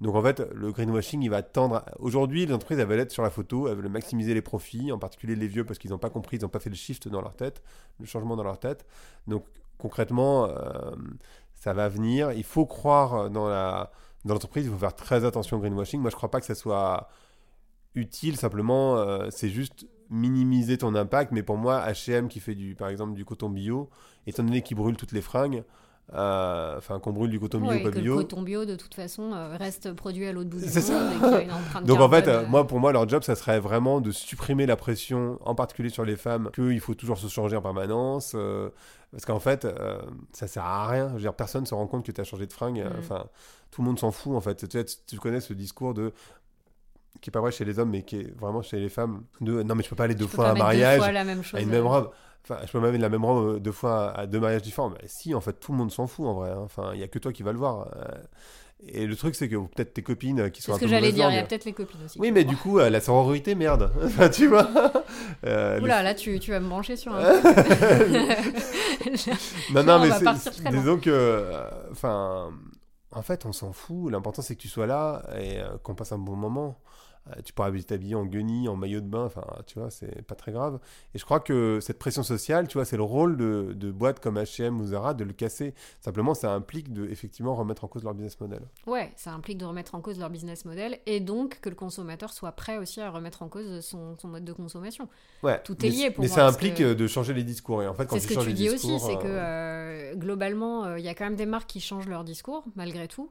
Donc 0.00 0.14
en 0.14 0.22
fait, 0.22 0.42
le 0.54 0.72
greenwashing, 0.72 1.22
il 1.22 1.30
va 1.30 1.42
tendre. 1.42 1.84
Aujourd'hui, 1.98 2.46
les 2.46 2.52
entreprises, 2.52 2.78
elles 2.78 2.86
veulent 2.86 3.00
être 3.00 3.12
sur 3.12 3.22
la 3.22 3.30
photo, 3.30 3.68
elles 3.68 3.76
veulent 3.76 3.88
maximiser 3.88 4.34
les 4.34 4.42
profits, 4.42 4.92
en 4.92 4.98
particulier 4.98 5.36
les 5.36 5.46
vieux 5.46 5.64
parce 5.64 5.78
qu'ils 5.78 5.90
n'ont 5.90 5.98
pas 5.98 6.10
compris, 6.10 6.38
ils 6.38 6.42
n'ont 6.42 6.48
pas 6.48 6.60
fait 6.60 6.70
le 6.70 6.76
shift 6.76 7.08
dans 7.08 7.20
leur 7.20 7.34
tête, 7.34 7.62
le 8.00 8.06
changement 8.06 8.36
dans 8.36 8.44
leur 8.44 8.58
tête. 8.58 8.86
Donc 9.26 9.44
concrètement, 9.78 10.48
ça 11.62 11.72
va 11.72 11.88
venir. 11.88 12.32
Il 12.32 12.42
faut 12.42 12.66
croire 12.66 13.30
dans 13.30 13.48
la 13.48 13.92
dans 14.24 14.34
l'entreprise, 14.34 14.64
il 14.66 14.72
faut 14.72 14.78
faire 14.78 14.96
très 14.96 15.24
attention 15.24 15.58
au 15.58 15.60
greenwashing. 15.60 16.00
Moi, 16.00 16.10
je 16.10 16.16
ne 16.16 16.18
crois 16.18 16.30
pas 16.30 16.40
que 16.40 16.46
ça 16.46 16.56
soit 16.56 17.08
utile, 17.94 18.36
simplement, 18.36 19.30
c'est 19.30 19.48
juste 19.48 19.86
minimiser 20.10 20.78
ton 20.78 20.96
impact. 20.96 21.30
Mais 21.30 21.44
pour 21.44 21.56
moi, 21.56 21.84
H&M 21.88 22.28
qui 22.28 22.40
fait 22.40 22.56
du, 22.56 22.74
par 22.74 22.88
exemple 22.88 23.14
du 23.14 23.24
coton 23.24 23.48
bio, 23.48 23.90
étant 24.26 24.42
donné 24.42 24.62
qu'il 24.62 24.76
brûle 24.76 24.96
toutes 24.96 25.12
les 25.12 25.20
fringues, 25.20 25.62
euh, 26.14 26.76
enfin 26.76 26.98
qu'on 26.98 27.12
brûle 27.12 27.30
du 27.30 27.40
coton 27.40 27.58
bio 27.60 27.82
pas 27.82 27.90
bio. 27.90 28.16
Le 28.16 28.22
coton 28.22 28.42
bio 28.42 28.64
de 28.64 28.76
toute 28.76 28.94
façon 28.94 29.32
euh, 29.32 29.56
reste 29.56 29.92
produit 29.92 30.26
à 30.26 30.32
l'autre 30.32 30.50
bout 30.50 30.58
du 30.58 30.64
monde. 30.64 30.72
Ça. 30.72 31.80
Donc 31.80 32.00
en 32.00 32.08
fait, 32.10 32.28
euh, 32.28 32.44
moi 32.46 32.66
pour 32.66 32.80
moi 32.80 32.92
leur 32.92 33.08
job 33.08 33.22
ça 33.22 33.34
serait 33.34 33.60
vraiment 33.60 34.00
de 34.00 34.10
supprimer 34.10 34.66
la 34.66 34.76
pression, 34.76 35.38
en 35.42 35.54
particulier 35.54 35.88
sur 35.88 36.04
les 36.04 36.16
femmes, 36.16 36.50
qu'il 36.54 36.80
faut 36.80 36.94
toujours 36.94 37.18
se 37.18 37.28
changer 37.28 37.56
en 37.56 37.62
permanence, 37.62 38.36
parce 39.10 39.24
qu'en 39.24 39.40
fait 39.40 39.66
ça 40.32 40.46
sert 40.46 40.64
à 40.64 40.88
rien. 40.88 41.08
Je 41.08 41.14
veux 41.14 41.20
dire 41.20 41.34
personne 41.34 41.66
se 41.66 41.74
rend 41.74 41.86
compte 41.86 42.04
que 42.04 42.12
tu 42.12 42.20
as 42.20 42.24
changé 42.24 42.46
de 42.46 42.52
fringue. 42.52 42.84
Mm. 42.84 42.98
Enfin 42.98 43.24
tout 43.70 43.80
le 43.80 43.86
monde 43.86 43.98
s'en 43.98 44.10
fout 44.10 44.34
en 44.34 44.40
fait. 44.40 44.68
Tu, 44.68 44.84
tu 45.06 45.18
connais 45.18 45.40
ce 45.40 45.54
discours 45.54 45.94
de 45.94 46.12
qui 47.20 47.30
est 47.30 47.32
pas 47.32 47.40
vrai 47.40 47.52
chez 47.52 47.64
les 47.64 47.78
hommes, 47.78 47.90
mais 47.90 48.02
qui 48.02 48.16
est 48.16 48.38
vraiment 48.38 48.62
chez 48.62 48.78
les 48.78 48.88
femmes. 48.88 49.22
De, 49.40 49.62
non, 49.62 49.74
mais 49.74 49.82
je 49.82 49.88
peux 49.88 49.96
pas 49.96 50.04
aller 50.04 50.14
deux 50.14 50.26
fois 50.26 50.48
à 50.48 50.50
un 50.52 50.54
mariage, 50.54 51.00
à 51.00 51.60
une 51.60 51.70
même 51.70 51.86
robe. 51.86 52.10
Enfin, 52.44 52.58
je 52.66 52.72
peux 52.72 52.80
même 52.80 52.96
la 52.96 53.08
même 53.08 53.24
robe 53.24 53.60
deux 53.60 53.72
fois 53.72 54.10
à 54.10 54.26
deux 54.26 54.40
mariages 54.40 54.62
différents. 54.62 54.90
Mais 54.90 55.06
si, 55.06 55.34
en 55.34 55.40
fait, 55.40 55.52
tout 55.54 55.72
le 55.72 55.78
monde 55.78 55.92
s'en 55.92 56.06
fout 56.06 56.26
en 56.26 56.34
vrai. 56.34 56.50
Hein. 56.50 56.60
Enfin, 56.64 56.90
il 56.94 57.00
y 57.00 57.04
a 57.04 57.08
que 57.08 57.18
toi 57.18 57.32
qui 57.32 57.42
vas 57.42 57.52
le 57.52 57.58
voir. 57.58 57.88
Euh. 57.96 58.04
Et 58.88 59.06
le 59.06 59.14
truc, 59.14 59.36
c'est 59.36 59.48
que 59.48 59.54
peut-être 59.54 59.94
tes 59.94 60.02
copines 60.02 60.50
qui 60.50 60.60
sont 60.60 60.72
un 60.72 60.74
peu. 60.74 60.80
ce 60.80 60.84
que 60.86 60.90
j'allais 60.90 61.12
dire, 61.12 61.30
il 61.30 61.36
y 61.36 61.38
a 61.38 61.44
peut-être 61.44 61.64
les 61.64 61.72
copines 61.72 62.00
aussi. 62.04 62.18
Oui, 62.18 62.32
mais 62.32 62.42
du 62.42 62.56
coup, 62.56 62.80
euh, 62.80 62.90
la 62.90 63.00
sororité, 63.00 63.54
merde. 63.54 63.92
enfin, 64.04 64.28
tu 64.28 64.48
vois. 64.48 64.68
Euh, 65.46 65.80
Oula, 65.80 66.02
là, 66.02 66.14
tu, 66.14 66.40
tu, 66.40 66.50
vas 66.50 66.58
me 66.58 66.68
brancher 66.68 66.96
sur 66.96 67.14
un. 67.14 67.22
non, 69.72 69.84
non, 69.84 70.00
mais 70.02 70.10
c'est. 70.10 70.68
Disons 70.70 70.98
que. 70.98 71.44
Enfin. 71.92 72.50
en 73.12 73.22
fait, 73.22 73.46
on 73.46 73.52
s'en 73.52 73.72
fout. 73.72 74.10
L'important, 74.10 74.42
c'est 74.42 74.56
que 74.56 74.60
tu 74.60 74.68
sois 74.68 74.86
là 74.86 75.22
et 75.38 75.60
qu'on 75.84 75.94
passe 75.94 76.10
un 76.10 76.18
bon 76.18 76.34
moment. 76.34 76.80
Euh, 77.28 77.40
tu 77.44 77.52
pourras 77.52 77.70
t'habiller 77.70 78.16
en 78.16 78.26
guenille, 78.26 78.68
en 78.68 78.74
maillot 78.74 79.00
de 79.00 79.06
bain, 79.06 79.24
enfin, 79.24 79.44
tu 79.66 79.78
vois, 79.78 79.90
c'est 79.90 80.22
pas 80.22 80.34
très 80.34 80.50
grave. 80.50 80.80
Et 81.14 81.18
je 81.18 81.24
crois 81.24 81.38
que 81.38 81.78
cette 81.80 81.98
pression 81.98 82.24
sociale, 82.24 82.66
tu 82.66 82.78
vois, 82.78 82.84
c'est 82.84 82.96
le 82.96 83.04
rôle 83.04 83.36
de, 83.36 83.72
de, 83.74 83.92
boîtes 83.92 84.18
comme 84.18 84.38
H&M 84.38 84.80
ou 84.80 84.86
Zara 84.86 85.14
de 85.14 85.22
le 85.22 85.32
casser. 85.32 85.74
Simplement, 86.00 86.34
ça 86.34 86.52
implique 86.52 86.92
de 86.92 87.06
effectivement 87.06 87.54
remettre 87.54 87.84
en 87.84 87.88
cause 87.88 88.02
leur 88.02 88.14
business 88.14 88.40
model. 88.40 88.62
Ouais, 88.86 89.12
ça 89.16 89.32
implique 89.32 89.58
de 89.58 89.64
remettre 89.64 89.94
en 89.94 90.00
cause 90.00 90.18
leur 90.18 90.30
business 90.30 90.64
model 90.64 90.98
et 91.06 91.20
donc 91.20 91.60
que 91.60 91.68
le 91.68 91.76
consommateur 91.76 92.32
soit 92.32 92.52
prêt 92.52 92.78
aussi 92.78 93.00
à 93.00 93.10
remettre 93.10 93.42
en 93.42 93.48
cause 93.48 93.80
son, 93.80 94.16
son 94.18 94.28
mode 94.28 94.44
de 94.44 94.52
consommation. 94.52 95.08
Ouais. 95.44 95.60
Tout 95.62 95.84
est 95.86 95.90
lié 95.90 96.10
pour 96.10 96.22
mais 96.22 96.28
moi. 96.28 96.36
Ça 96.36 96.46
implique 96.46 96.80
euh, 96.80 96.94
de 96.94 97.06
changer 97.06 97.34
les 97.34 97.44
discours. 97.44 97.82
Et 97.84 97.86
en 97.86 97.94
fait, 97.94 98.06
quand 98.06 98.18
c'est 98.18 98.34
ce 98.34 98.38
que 98.38 98.44
tu 98.44 98.52
dis 98.52 98.68
aussi, 98.68 98.98
c'est 98.98 99.16
que 99.18 99.26
euh, 99.26 100.14
globalement, 100.16 100.96
il 100.96 101.04
y 101.04 101.08
a 101.08 101.14
quand 101.14 101.24
même 101.24 101.36
des 101.36 101.46
marques 101.46 101.68
qui 101.68 101.80
changent 101.80 102.08
leur 102.08 102.24
discours 102.24 102.64
malgré 102.74 103.06
tout. 103.06 103.30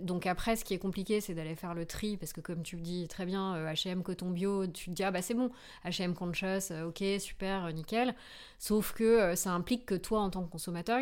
donc 0.00 0.26
après, 0.26 0.56
ce 0.56 0.64
qui 0.64 0.72
est 0.72 0.78
compliqué, 0.78 1.20
c'est 1.20 1.34
d'aller 1.34 1.56
faire 1.56 1.74
le 1.74 1.84
tri 1.84 2.16
parce 2.16 2.32
que 2.32 2.40
comme 2.40 2.62
tu 2.62 2.76
dis 2.86 3.08
très 3.08 3.26
bien, 3.26 3.56
H&M 3.72 4.02
coton 4.02 4.30
bio, 4.30 4.66
tu 4.66 4.90
te 4.90 4.94
dis 4.94 5.02
ah 5.02 5.10
bah 5.10 5.22
c'est 5.22 5.34
bon, 5.34 5.50
H&M 5.84 6.14
conscious, 6.14 6.70
euh, 6.70 6.88
ok 6.88 7.02
super, 7.20 7.66
euh, 7.66 7.72
nickel. 7.72 8.14
Sauf 8.58 8.92
que 8.92 9.34
ça 9.34 9.50
implique 9.52 9.84
que 9.84 9.94
toi 9.94 10.20
en 10.20 10.30
tant 10.30 10.42
que 10.42 10.50
consommateur, 10.50 11.00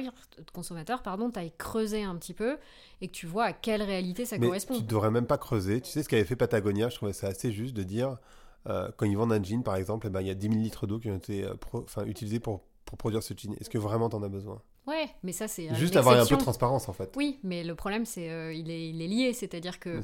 consommateur 0.53 1.03
pardon, 1.03 1.31
t'ailles 1.31 1.53
creuser 1.57 2.03
un 2.03 2.17
petit 2.17 2.35
peu 2.35 2.59
et 3.01 3.09
que 3.09 3.13
tu 3.13 3.27
vois 3.27 3.45
à 3.45 3.53
quelle 3.53 3.83
réalité 3.83 4.25
ça 4.25 4.39
Mais 4.39 4.47
correspond. 4.47 4.77
Tu 4.77 4.83
devrais 4.83 5.11
même 5.11 5.27
pas 5.27 5.39
creuser. 5.39 5.81
Tu 5.81 5.91
sais 5.91 6.03
ce 6.03 6.09
qu'avait 6.09 6.25
fait 6.25 6.37
Patagonia, 6.37 6.89
je 6.89 6.97
trouvais 6.97 7.13
ça 7.13 7.29
assez 7.29 7.53
juste 7.53 7.75
de 7.75 7.83
dire 7.83 8.17
quand 8.65 9.05
ils 9.05 9.17
vendent 9.17 9.33
un 9.33 9.43
jean 9.43 9.63
par 9.63 9.77
exemple, 9.77 10.07
eh 10.07 10.11
ben, 10.11 10.23
il 10.23 10.27
y 10.27 10.31
a 10.31 10.35
10 10.35 10.49
000 10.49 10.61
litres 10.61 10.87
d'eau 10.87 10.99
qui 10.99 11.11
ont 11.11 11.17
été 11.17 11.47
utilisés 12.07 12.41
pour, 12.41 12.63
pour 12.87 12.97
produire 12.97 13.23
ce 13.23 13.35
jean. 13.37 13.55
Est-ce 13.61 13.69
que 13.69 13.79
vraiment 13.79 14.09
t'en 14.09 14.23
as 14.23 14.29
besoin? 14.29 14.63
Ouais, 14.87 15.09
mais 15.23 15.33
ça 15.33 15.49
c'est 15.49 15.75
juste 15.75 15.97
avoir 15.97 16.21
un 16.21 16.27
peu 16.27 16.37
de 16.37 16.41
transparence 16.41 16.89
en 16.89 16.93
fait. 16.93 17.13
Oui, 17.17 17.39
mais 17.43 17.63
le 17.63 17.75
problème 17.75 18.05
c'est 18.05 18.57
il, 18.57 18.71
est, 18.71 18.89
il 18.89 19.01
est 19.01 19.07
lié, 19.07 19.33
c'est-à-dire 19.33 19.79
que 19.79 20.01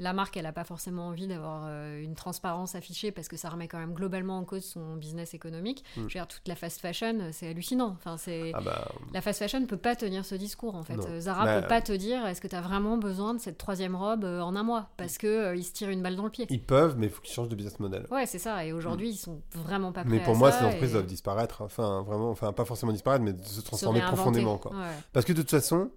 la 0.00 0.14
marque, 0.14 0.36
elle 0.36 0.44
n'a 0.44 0.52
pas 0.52 0.64
forcément 0.64 1.08
envie 1.08 1.26
d'avoir 1.26 1.64
euh, 1.66 2.02
une 2.02 2.14
transparence 2.14 2.74
affichée 2.74 3.12
parce 3.12 3.28
que 3.28 3.36
ça 3.36 3.50
remet 3.50 3.68
quand 3.68 3.78
même 3.78 3.92
globalement 3.92 4.38
en 4.38 4.44
cause 4.44 4.64
son 4.64 4.96
business 4.96 5.34
économique. 5.34 5.84
Mm. 5.96 6.00
Je 6.00 6.02
veux 6.02 6.08
dire, 6.08 6.26
toute 6.26 6.48
la 6.48 6.56
fast 6.56 6.80
fashion, 6.80 7.18
c'est 7.32 7.48
hallucinant. 7.48 7.94
Enfin, 7.98 8.16
c'est... 8.16 8.52
Ah 8.54 8.60
bah, 8.62 8.88
la 9.12 9.20
fast 9.20 9.38
fashion 9.38 9.60
ne 9.60 9.66
peut 9.66 9.76
pas 9.76 9.94
tenir 9.94 10.24
ce 10.24 10.34
discours, 10.34 10.74
en 10.74 10.82
fait. 10.82 10.98
Zara 11.20 11.42
ne 11.42 11.46
bah, 11.46 11.62
peut 11.62 11.68
pas 11.68 11.82
te 11.82 11.92
dire 11.92 12.26
est-ce 12.26 12.40
que 12.40 12.48
tu 12.48 12.56
as 12.56 12.62
vraiment 12.62 12.96
besoin 12.96 13.34
de 13.34 13.40
cette 13.40 13.58
troisième 13.58 13.94
robe 13.94 14.24
euh, 14.24 14.40
en 14.40 14.56
un 14.56 14.62
mois? 14.62 14.88
Parce 14.96 15.18
qu'ils 15.18 15.28
euh, 15.28 15.62
se 15.62 15.72
tirent 15.72 15.90
une 15.90 16.02
balle 16.02 16.16
dans 16.16 16.24
le 16.24 16.30
pied. 16.30 16.46
Ils 16.48 16.64
peuvent, 16.64 16.96
mais 16.96 17.06
il 17.06 17.12
faut 17.12 17.20
qu'ils 17.20 17.34
changent 17.34 17.50
de 17.50 17.56
business 17.56 17.78
model. 17.78 18.06
Ouais, 18.10 18.24
c'est 18.24 18.38
ça. 18.38 18.64
Et 18.64 18.72
aujourd'hui, 18.72 19.08
mm. 19.08 19.12
ils 19.12 19.18
sont 19.18 19.42
vraiment 19.54 19.92
pas 19.92 20.02
prêts 20.02 20.10
Mais 20.10 20.24
pour 20.24 20.34
moi, 20.34 20.50
ces 20.50 20.64
entreprises 20.64 20.92
doivent 20.92 21.06
disparaître. 21.06 21.60
Enfin, 21.60 22.02
vraiment, 22.02 22.30
enfin, 22.30 22.52
pas 22.54 22.64
forcément 22.64 22.92
disparaître, 22.92 23.22
mais 23.22 23.34
se 23.42 23.60
transformer 23.60 24.00
profondément. 24.00 24.56
Quoi. 24.56 24.72
Parce 25.12 25.26
que 25.26 25.34
de 25.34 25.42
toute 25.42 25.50
façon, 25.50 25.90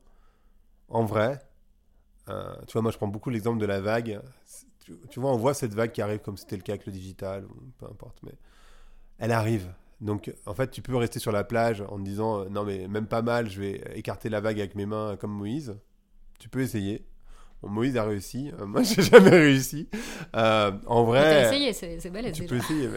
en 0.89 1.05
vrai, 1.05 1.39
tu 2.27 2.73
vois, 2.73 2.81
moi 2.81 2.91
je 2.91 2.97
prends 2.97 3.07
beaucoup 3.07 3.29
l'exemple 3.29 3.59
de 3.59 3.65
la 3.65 3.81
vague 3.81 4.21
tu, 5.09 5.19
vois, 5.19 5.31
on 5.31 5.37
voit 5.37 5.53
cette 5.53 5.73
vague 5.73 5.91
qui 5.91 6.01
arrive 6.01 6.19
comme 6.19 6.37
c'était 6.37 6.55
le 6.55 6.61
cas 6.61 6.73
avec 6.73 6.85
le 6.85 6.91
digital, 6.91 7.45
ou 7.45 7.55
peu 7.77 7.85
importe, 7.85 8.17
mais 8.23 8.33
elle 9.19 9.31
arrive. 9.31 9.67
Donc, 10.01 10.33
en 10.45 10.53
fait, 10.53 10.69
tu 10.71 10.81
peux 10.81 10.95
rester 10.95 11.19
sur 11.19 11.31
la 11.31 11.43
plage 11.43 11.81
en 11.81 11.97
te 11.97 12.03
disant 12.03 12.41
euh, 12.41 12.49
non, 12.49 12.63
mais 12.63 12.87
même 12.87 13.07
pas 13.07 13.21
mal, 13.21 13.49
je 13.49 13.61
vais 13.61 13.81
écarter 13.95 14.29
la 14.29 14.41
vague 14.41 14.59
avec 14.59 14.75
mes 14.75 14.85
mains 14.85 15.15
comme 15.17 15.31
Moïse. 15.31 15.75
Tu 16.39 16.49
peux 16.49 16.61
essayer. 16.61 17.05
Bon, 17.61 17.69
Moïse 17.69 17.95
a 17.95 18.03
réussi. 18.03 18.51
Euh, 18.59 18.65
moi, 18.65 18.83
j'ai 18.83 19.01
jamais 19.01 19.29
réussi. 19.29 19.87
Euh, 20.35 20.71
en 20.87 21.03
vrai. 21.05 21.49
Tu 21.49 21.55
essayé, 21.55 21.99
c'est 21.99 22.09
belle. 22.09 22.31
Tu 22.33 22.43
peux 22.43 22.57
essayer. 22.57 22.89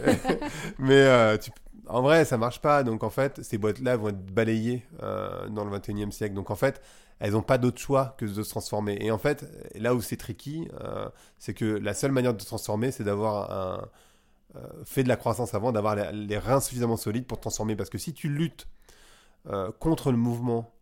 Mais, 0.79 1.39
en 1.87 2.03
vrai, 2.03 2.24
ça 2.24 2.39
marche 2.39 2.61
pas. 2.61 2.83
Donc, 2.83 3.05
en 3.05 3.11
fait, 3.11 3.41
ces 3.45 3.59
boîtes-là 3.59 3.97
vont 3.97 4.09
être 4.09 4.27
balayées 4.27 4.83
dans 5.01 5.64
le 5.64 5.79
21e 5.79 6.11
siècle. 6.11 6.35
Donc, 6.35 6.51
en 6.51 6.57
fait, 6.57 6.83
elles 7.19 7.33
n'ont 7.33 7.43
pas 7.43 7.59
d'autre 7.59 7.81
choix 7.81 8.14
que 8.19 8.27
de 8.27 8.43
se 8.43 8.51
transformer. 8.51 8.99
Et 9.01 9.11
en 9.11 9.19
fait, 9.19 9.47
là 9.75 9.95
où 9.95 10.03
c'est 10.03 10.17
tricky, 10.17 10.69
euh, 10.81 11.09
c'est 11.39 11.55
que 11.55 11.64
la 11.64 11.95
seule 11.95 12.12
manière 12.12 12.35
de 12.35 12.41
se 12.41 12.47
transformer, 12.47 12.91
c'est 12.91 13.05
d'avoir 13.05 13.51
un, 13.51 13.89
euh, 14.57 14.67
fait 14.85 15.03
de 15.03 15.09
la 15.09 15.17
croissance 15.17 15.55
avant, 15.55 15.73
d'avoir 15.73 15.97
les, 16.12 16.39
reins 16.39 16.61
suffisamment 16.61 16.97
solides 16.97 17.27
pour 17.27 17.39
te 17.39 17.43
transformer. 17.43 17.75
Parce 17.75 17.91
que 17.91 17.99
si 17.99 18.12
tu 18.12 18.29
luttes 18.29 18.69
euh, 19.49 19.73
contre 19.81 20.11
le 20.11 20.19
mouvement 20.19 20.75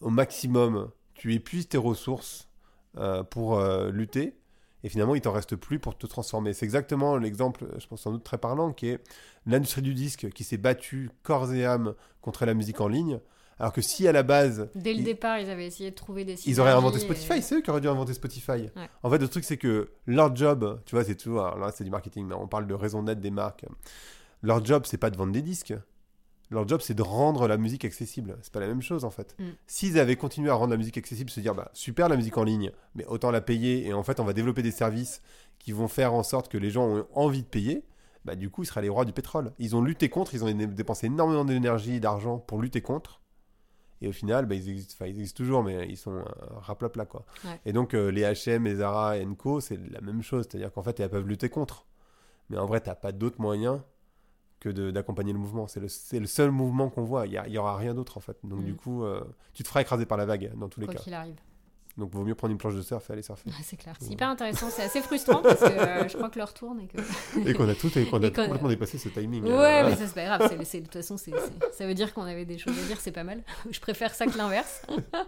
au 0.00 0.10
maximum, 0.10 0.90
tu 1.14 1.34
épuises 1.34 1.68
tes 1.68 1.78
ressources 1.78 2.48
pour 3.30 3.60
lutter. 3.90 4.38
Et 4.82 4.88
finalement, 4.88 5.14
il 5.14 5.20
t'en 5.20 5.32
reste 5.32 5.54
plus 5.54 5.78
pour 5.78 5.98
te 5.98 6.06
transformer. 6.06 6.54
C'est 6.54 6.64
exactement 6.64 7.18
l'exemple, 7.18 7.66
je 7.78 7.86
pense 7.86 8.02
sans 8.02 8.12
doute 8.12 8.24
très 8.24 8.38
parlant, 8.38 8.72
qui 8.72 8.88
est 8.88 9.00
l'industrie 9.44 9.82
du 9.82 9.92
disque 9.92 10.30
qui 10.30 10.44
s'est 10.44 10.56
battue 10.56 11.10
corps 11.22 11.52
et 11.52 11.66
âme 11.66 11.94
contre 12.22 12.46
la 12.46 12.54
musique 12.54 12.80
en 12.80 12.88
ligne. 12.88 13.20
Alors 13.58 13.72
que 13.72 13.80
si 13.80 14.06
à 14.06 14.12
la 14.12 14.22
base. 14.22 14.68
Dès 14.74 14.92
le 14.92 15.02
départ, 15.02 15.38
ils 15.38 15.48
avaient 15.48 15.66
essayé 15.66 15.90
de 15.90 15.94
trouver 15.94 16.24
des 16.24 16.36
Ils 16.46 16.60
auraient 16.60 16.72
inventé 16.72 16.98
Spotify, 16.98 17.40
c'est 17.40 17.56
eux 17.56 17.60
qui 17.62 17.70
auraient 17.70 17.80
dû 17.80 17.88
inventer 17.88 18.14
Spotify. 18.14 18.68
En 19.02 19.10
fait, 19.10 19.18
le 19.18 19.28
truc, 19.28 19.44
c'est 19.44 19.56
que 19.56 19.90
leur 20.06 20.34
job, 20.36 20.80
tu 20.84 20.94
vois, 20.94 21.04
c'est 21.04 21.16
tout. 21.16 21.36
là, 21.36 21.72
c'est 21.74 21.84
du 21.84 21.90
marketing, 21.90 22.26
mais 22.26 22.34
on 22.34 22.48
parle 22.48 22.66
de 22.66 22.74
raison 22.74 23.02
d'être 23.02 23.20
des 23.20 23.30
marques. 23.30 23.64
Leur 24.42 24.64
job, 24.64 24.82
c'est 24.86 24.98
pas 24.98 25.10
de 25.10 25.16
vendre 25.16 25.32
des 25.32 25.42
disques. 25.42 25.74
Leur 26.50 26.68
job, 26.68 26.80
c'est 26.80 26.94
de 26.94 27.02
rendre 27.02 27.48
la 27.48 27.56
musique 27.56 27.84
accessible. 27.84 28.38
C'est 28.42 28.52
pas 28.52 28.60
la 28.60 28.68
même 28.68 28.82
chose, 28.82 29.04
en 29.04 29.10
fait. 29.10 29.34
Mm. 29.38 29.44
S'ils 29.66 29.98
avaient 29.98 30.14
continué 30.14 30.50
à 30.50 30.54
rendre 30.54 30.70
la 30.70 30.76
musique 30.76 30.96
accessible, 30.96 31.30
se 31.30 31.40
dire, 31.40 31.54
bah, 31.54 31.70
super 31.72 32.08
la 32.08 32.16
musique 32.16 32.38
en 32.38 32.44
ligne, 32.44 32.70
mais 32.94 33.04
autant 33.06 33.32
la 33.32 33.40
payer, 33.40 33.86
et 33.86 33.92
en 33.92 34.04
fait, 34.04 34.20
on 34.20 34.24
va 34.24 34.32
développer 34.32 34.62
des 34.62 34.70
services 34.70 35.22
qui 35.58 35.72
vont 35.72 35.88
faire 35.88 36.14
en 36.14 36.22
sorte 36.22 36.48
que 36.48 36.58
les 36.58 36.70
gens 36.70 36.86
ont 36.86 37.06
envie 37.14 37.42
de 37.42 37.48
payer, 37.48 37.84
bah, 38.24 38.36
du 38.36 38.50
coup, 38.50 38.62
ils 38.62 38.66
seraient 38.66 38.82
les 38.82 38.88
rois 38.88 39.04
du 39.04 39.12
pétrole. 39.12 39.52
Ils 39.58 39.74
ont 39.74 39.82
lutté 39.82 40.08
contre, 40.08 40.34
ils 40.34 40.44
ont 40.44 40.52
dépensé 40.52 41.06
énormément 41.06 41.44
d'énergie 41.44 41.94
et 41.94 42.00
d'argent 42.00 42.38
pour 42.38 42.60
lutter 42.60 42.80
contre. 42.80 43.20
Et 44.02 44.08
au 44.08 44.12
final, 44.12 44.46
bah, 44.46 44.54
ils, 44.54 44.68
existent, 44.68 45.04
ils 45.04 45.10
existent 45.10 45.36
toujours, 45.36 45.62
mais 45.62 45.88
ils 45.88 45.96
sont 45.96 46.22
raplop 46.56 46.96
là. 46.96 47.06
Quoi. 47.06 47.24
Et 47.64 47.72
donc, 47.72 47.94
euh, 47.94 48.10
les 48.10 48.22
HM, 48.22 48.64
les 48.64 48.76
Zara 48.76 49.18
et 49.18 49.26
Co, 49.36 49.60
c'est 49.60 49.78
la 49.90 50.00
même 50.00 50.22
chose. 50.22 50.46
C'est-à-dire 50.48 50.72
qu'en 50.72 50.82
fait, 50.82 51.00
elles 51.00 51.10
peuvent 51.10 51.26
lutter 51.26 51.48
contre. 51.48 51.86
Mais 52.50 52.58
en 52.58 52.66
vrai, 52.66 52.80
tu 52.80 52.88
n'as 52.88 52.94
pas 52.94 53.12
d'autre 53.12 53.40
moyen 53.40 53.84
que 54.60 54.68
d'accompagner 54.90 55.32
le 55.32 55.38
mouvement. 55.38 55.66
C'est 55.66 55.80
le, 55.80 55.88
le, 56.20 56.26
seul 56.26 56.50
mouvement 56.50 56.90
qu'on 56.90 57.04
voit. 57.04 57.26
Il 57.26 57.42
n'y 57.48 57.58
aura 57.58 57.76
rien 57.76 57.94
d'autre, 57.94 58.18
en 58.18 58.20
fait. 58.20 58.38
Donc, 58.44 58.64
du 58.64 58.72
mm. 58.72 58.76
coup, 58.76 59.04
euh, 59.04 59.24
tu 59.54 59.62
te 59.62 59.68
feras 59.68 59.80
écraser 59.80 60.06
par 60.06 60.18
la 60.18 60.26
vague, 60.26 60.52
dans 60.56 60.68
tous 60.68 60.80
les 60.80 60.86
cas. 60.86 60.94
qu'il 60.94 61.14
arrive. 61.14 61.36
Donc, 61.98 62.12
vaut 62.12 62.24
mieux 62.24 62.34
prendre 62.34 62.52
une 62.52 62.58
planche 62.58 62.74
de 62.74 62.82
surf 62.82 63.08
et 63.08 63.12
aller 63.14 63.22
surfer. 63.22 63.50
c'est 63.62 63.76
clair. 63.76 63.94
C'est 63.98 64.10
hyper 64.10 64.28
intéressant. 64.28 64.68
C'est 64.70 64.82
assez 64.82 65.00
frustrant 65.00 65.40
parce 65.40 65.60
que 65.60 65.64
euh, 65.64 66.08
je 66.08 66.16
crois 66.16 66.28
que 66.28 66.38
l'heure 66.38 66.52
tourne 66.52 66.80
et 66.80 66.86
que. 66.86 66.98
et 67.48 67.54
qu'on 67.54 67.68
a 67.68 67.74
tout 67.74 67.96
et 67.98 68.04
qu'on 68.04 68.22
a 68.22 68.30
complètement 68.30 68.68
dépassé 68.68 68.98
ce 68.98 69.08
timing. 69.08 69.44
Ouais, 69.44 69.82
mais 69.82 69.96
ça, 69.96 70.06
c'est 70.06 70.14
pas 70.14 70.24
grave. 70.24 70.58
de 70.58 70.78
toute 70.80 70.92
façon, 70.92 71.16
ça 71.16 71.86
veut 71.86 71.94
dire 71.94 72.12
qu'on 72.12 72.24
avait 72.24 72.44
des 72.44 72.58
choses 72.58 72.78
à 72.78 72.82
dire. 72.86 73.00
C'est 73.00 73.12
pas 73.12 73.24
mal. 73.24 73.42
je 73.70 73.80
préfère 73.80 74.14
ça 74.14 74.26
que 74.26 74.36
l'inverse. 74.36 74.82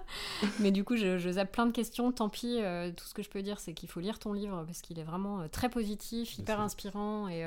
mais 0.60 0.70
du 0.70 0.84
coup, 0.84 0.96
je, 0.96 1.16
je, 1.16 1.30
zappe 1.30 1.52
plein 1.52 1.66
de 1.66 1.72
questions. 1.72 2.12
Tant 2.12 2.28
pis. 2.28 2.58
Euh, 2.60 2.90
tout 2.94 3.06
ce 3.06 3.14
que 3.14 3.22
je 3.22 3.30
peux 3.30 3.42
dire, 3.42 3.60
c'est 3.60 3.72
qu'il 3.72 3.88
faut 3.88 4.00
lire 4.00 4.18
ton 4.18 4.34
livre 4.34 4.64
parce 4.66 4.82
qu'il 4.82 4.98
est 4.98 5.04
vraiment 5.04 5.40
euh, 5.40 5.48
très 5.48 5.70
positif, 5.70 6.38
hyper 6.38 6.60
inspirant 6.60 7.28
et. 7.28 7.44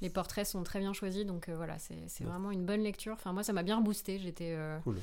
les 0.00 0.10
portraits 0.10 0.46
sont 0.46 0.62
très 0.62 0.78
bien 0.78 0.92
choisis, 0.92 1.26
donc 1.26 1.48
voilà, 1.50 1.76
c'est 1.78 2.24
vraiment 2.24 2.50
une 2.50 2.64
bonne 2.64 2.82
lecture. 2.82 3.14
Enfin, 3.14 3.32
moi, 3.32 3.42
ça 3.42 3.52
m'a 3.52 3.62
bien 3.62 3.80
boosté. 3.80 4.18
J'étais 4.18 4.56
cool 4.84 4.96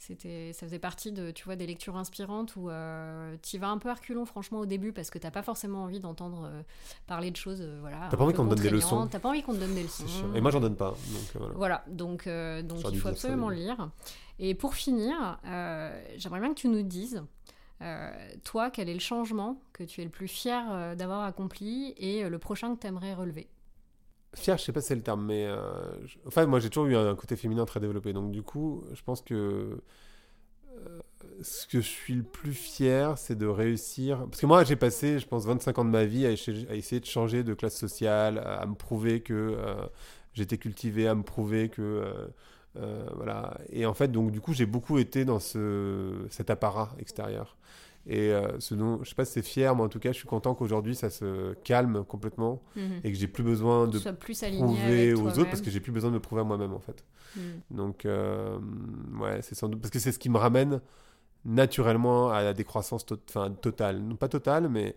c'était 0.00 0.54
ça 0.54 0.64
faisait 0.64 0.78
partie 0.78 1.12
de 1.12 1.30
tu 1.30 1.44
vois 1.44 1.56
des 1.56 1.66
lectures 1.66 1.94
inspirantes 1.94 2.56
où 2.56 2.70
euh, 2.70 3.36
tu 3.42 3.58
vas 3.58 3.68
un 3.68 3.76
peu 3.76 3.90
reculons 3.90 4.24
franchement 4.24 4.60
au 4.60 4.64
début 4.64 4.92
parce 4.92 5.10
que 5.10 5.18
t'as 5.18 5.30
pas 5.30 5.42
forcément 5.42 5.84
envie 5.84 6.00
d'entendre 6.00 6.48
euh, 6.50 6.62
parler 7.06 7.30
de 7.30 7.36
choses 7.36 7.60
euh, 7.60 7.76
voilà 7.82 8.08
t'as 8.10 8.16
pas 8.16 8.24
envie 8.24 8.32
qu'on 8.32 8.44
te 8.44 8.54
donne 8.54 8.60
des 8.60 8.70
leçons. 8.70 9.06
T'as 9.08 9.18
pas 9.18 9.28
envie 9.28 9.42
qu'on 9.42 9.52
te 9.52 9.58
donne 9.58 9.74
des 9.74 9.82
leçons. 9.82 10.06
Et 10.34 10.40
moi 10.40 10.50
j'en 10.50 10.60
donne 10.60 10.74
pas 10.74 10.94
donc 11.34 11.52
voilà. 11.54 11.84
donc 11.86 12.26
donc 12.26 12.80
il 12.90 12.98
faut 12.98 13.08
absolument 13.08 13.50
lire. 13.50 13.90
Et 14.38 14.54
pour 14.54 14.74
finir 14.74 15.38
j'aimerais 16.16 16.40
bien 16.40 16.48
que 16.54 16.58
tu 16.58 16.68
nous 16.68 16.82
dises 16.82 17.22
toi, 18.44 18.70
quel 18.70 18.88
est 18.88 18.94
le 18.94 19.00
changement 19.00 19.60
que 19.74 19.84
tu 19.84 20.00
es 20.00 20.04
le 20.04 20.10
plus 20.10 20.28
fier 20.28 20.96
d'avoir 20.96 21.24
accompli 21.24 21.94
et 21.98 22.26
le 22.28 22.38
prochain 22.38 22.74
que 22.74 22.80
tu 22.80 22.86
aimerais 22.86 23.12
relever? 23.12 23.48
Fier, 24.34 24.56
je 24.58 24.64
sais 24.64 24.72
pas 24.72 24.80
si 24.80 24.88
c'est 24.88 24.94
le 24.94 25.02
terme, 25.02 25.24
mais 25.26 25.48
enfin, 26.26 26.46
moi 26.46 26.60
j'ai 26.60 26.70
toujours 26.70 26.86
eu 26.86 26.96
un 26.96 27.16
côté 27.16 27.36
féminin 27.36 27.64
très 27.64 27.80
développé, 27.80 28.12
donc 28.12 28.30
du 28.30 28.42
coup, 28.42 28.84
je 28.94 29.02
pense 29.02 29.22
que 29.22 29.80
ce 31.42 31.66
que 31.66 31.80
je 31.80 31.86
suis 31.86 32.14
le 32.14 32.22
plus 32.22 32.52
fier, 32.52 33.16
c'est 33.18 33.36
de 33.36 33.46
réussir. 33.46 34.26
Parce 34.26 34.40
que 34.40 34.46
moi, 34.46 34.64
j'ai 34.64 34.76
passé, 34.76 35.18
je 35.18 35.26
pense, 35.26 35.46
25 35.46 35.78
ans 35.78 35.84
de 35.84 35.90
ma 35.90 36.04
vie 36.04 36.26
à, 36.26 36.30
essayer 36.30 37.00
de 37.00 37.06
changer 37.06 37.42
de 37.42 37.54
classe 37.54 37.76
sociale, 37.76 38.38
à, 38.38 38.66
me 38.66 38.74
prouver 38.74 39.20
que 39.20 39.34
euh, 39.34 39.74
j'étais 40.34 40.58
cultivé, 40.58 41.08
à 41.08 41.14
me 41.14 41.22
prouver 41.22 41.68
que. 41.68 41.82
Euh, 41.82 42.26
euh, 42.76 43.04
voilà. 43.16 43.58
Et 43.70 43.86
en 43.86 43.94
fait, 43.94 44.08
donc, 44.08 44.30
du 44.30 44.40
coup, 44.40 44.52
j'ai 44.52 44.66
beaucoup 44.66 44.98
été 44.98 45.24
dans 45.24 45.40
ce, 45.40 46.26
cet 46.30 46.50
apparat 46.50 46.94
extérieur. 46.98 47.56
Et 48.06 48.32
ce 48.58 48.74
dont, 48.74 48.98
je 49.02 49.10
sais 49.10 49.14
pas 49.14 49.24
si 49.24 49.34
c'est 49.34 49.42
fier, 49.42 49.76
mais 49.76 49.82
en 49.82 49.88
tout 49.88 49.98
cas, 50.00 50.10
je 50.10 50.16
suis 50.16 50.26
content 50.26 50.54
qu'aujourd'hui 50.54 50.96
ça 50.96 51.10
se 51.10 51.52
calme 51.64 52.02
complètement 52.04 52.62
mhm. 52.74 53.00
et 53.04 53.12
que 53.12 53.18
j'ai 53.18 53.28
plus 53.28 53.44
besoin 53.44 53.86
de 53.86 53.98
plus 54.12 54.40
prouver 54.58 55.12
aux 55.14 55.28
autres 55.28 55.44
parce 55.44 55.60
que 55.60 55.70
j'ai 55.70 55.80
plus 55.80 55.92
besoin 55.92 56.10
de 56.10 56.14
me 56.14 56.20
prouver 56.20 56.40
à 56.40 56.44
moi-même 56.44 56.72
en 56.72 56.80
fait. 56.80 57.04
Mhm. 57.36 57.42
Donc, 57.70 58.06
ouais, 58.06 59.42
c'est 59.42 59.54
sans 59.54 59.68
doute 59.68 59.80
parce 59.80 59.92
que 59.92 59.98
c'est 59.98 60.12
ce 60.12 60.18
qui 60.18 60.30
me 60.30 60.38
ramène 60.38 60.80
naturellement 61.44 62.30
à 62.30 62.42
la 62.42 62.54
décroissance 62.54 63.04
totale. 63.06 63.98
Non 63.98 64.16
pas 64.16 64.28
totale, 64.28 64.68
mais 64.68 64.96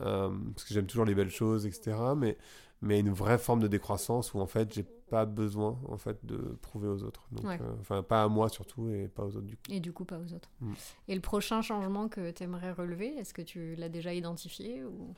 euh, 0.00 0.30
parce 0.54 0.66
que 0.66 0.74
j'aime 0.74 0.86
toujours 0.86 1.04
les 1.04 1.14
belles 1.14 1.30
choses, 1.30 1.66
etc. 1.66 1.96
Mais, 2.16 2.36
mais 2.84 3.00
une 3.00 3.10
vraie 3.10 3.38
forme 3.38 3.60
de 3.60 3.68
décroissance 3.68 4.34
où 4.34 4.40
en 4.40 4.46
fait 4.46 4.72
j'ai 4.72 4.84
pas 5.08 5.24
besoin 5.24 5.78
en 5.88 5.96
fait 5.96 6.24
de 6.24 6.36
prouver 6.60 6.88
aux 6.88 7.02
autres. 7.02 7.26
Donc, 7.32 7.46
euh, 7.46 7.58
enfin 7.80 8.02
pas 8.02 8.22
à 8.22 8.28
moi 8.28 8.48
surtout 8.48 8.88
et 8.90 9.08
pas 9.08 9.24
aux 9.24 9.36
autres 9.36 9.46
du 9.46 9.56
coup. 9.56 9.62
Et 9.70 9.80
du 9.80 9.92
coup 9.92 10.04
pas 10.04 10.18
aux 10.18 10.32
autres. 10.34 10.50
Mm. 10.60 10.72
Et 11.08 11.14
le 11.14 11.20
prochain 11.20 11.62
changement 11.62 12.08
que 12.08 12.30
tu 12.30 12.42
aimerais 12.42 12.72
relever, 12.72 13.08
est-ce 13.16 13.32
que 13.32 13.42
tu 13.42 13.74
l'as 13.76 13.88
déjà 13.88 14.12
identifié 14.12 14.84
ou... 14.84 15.14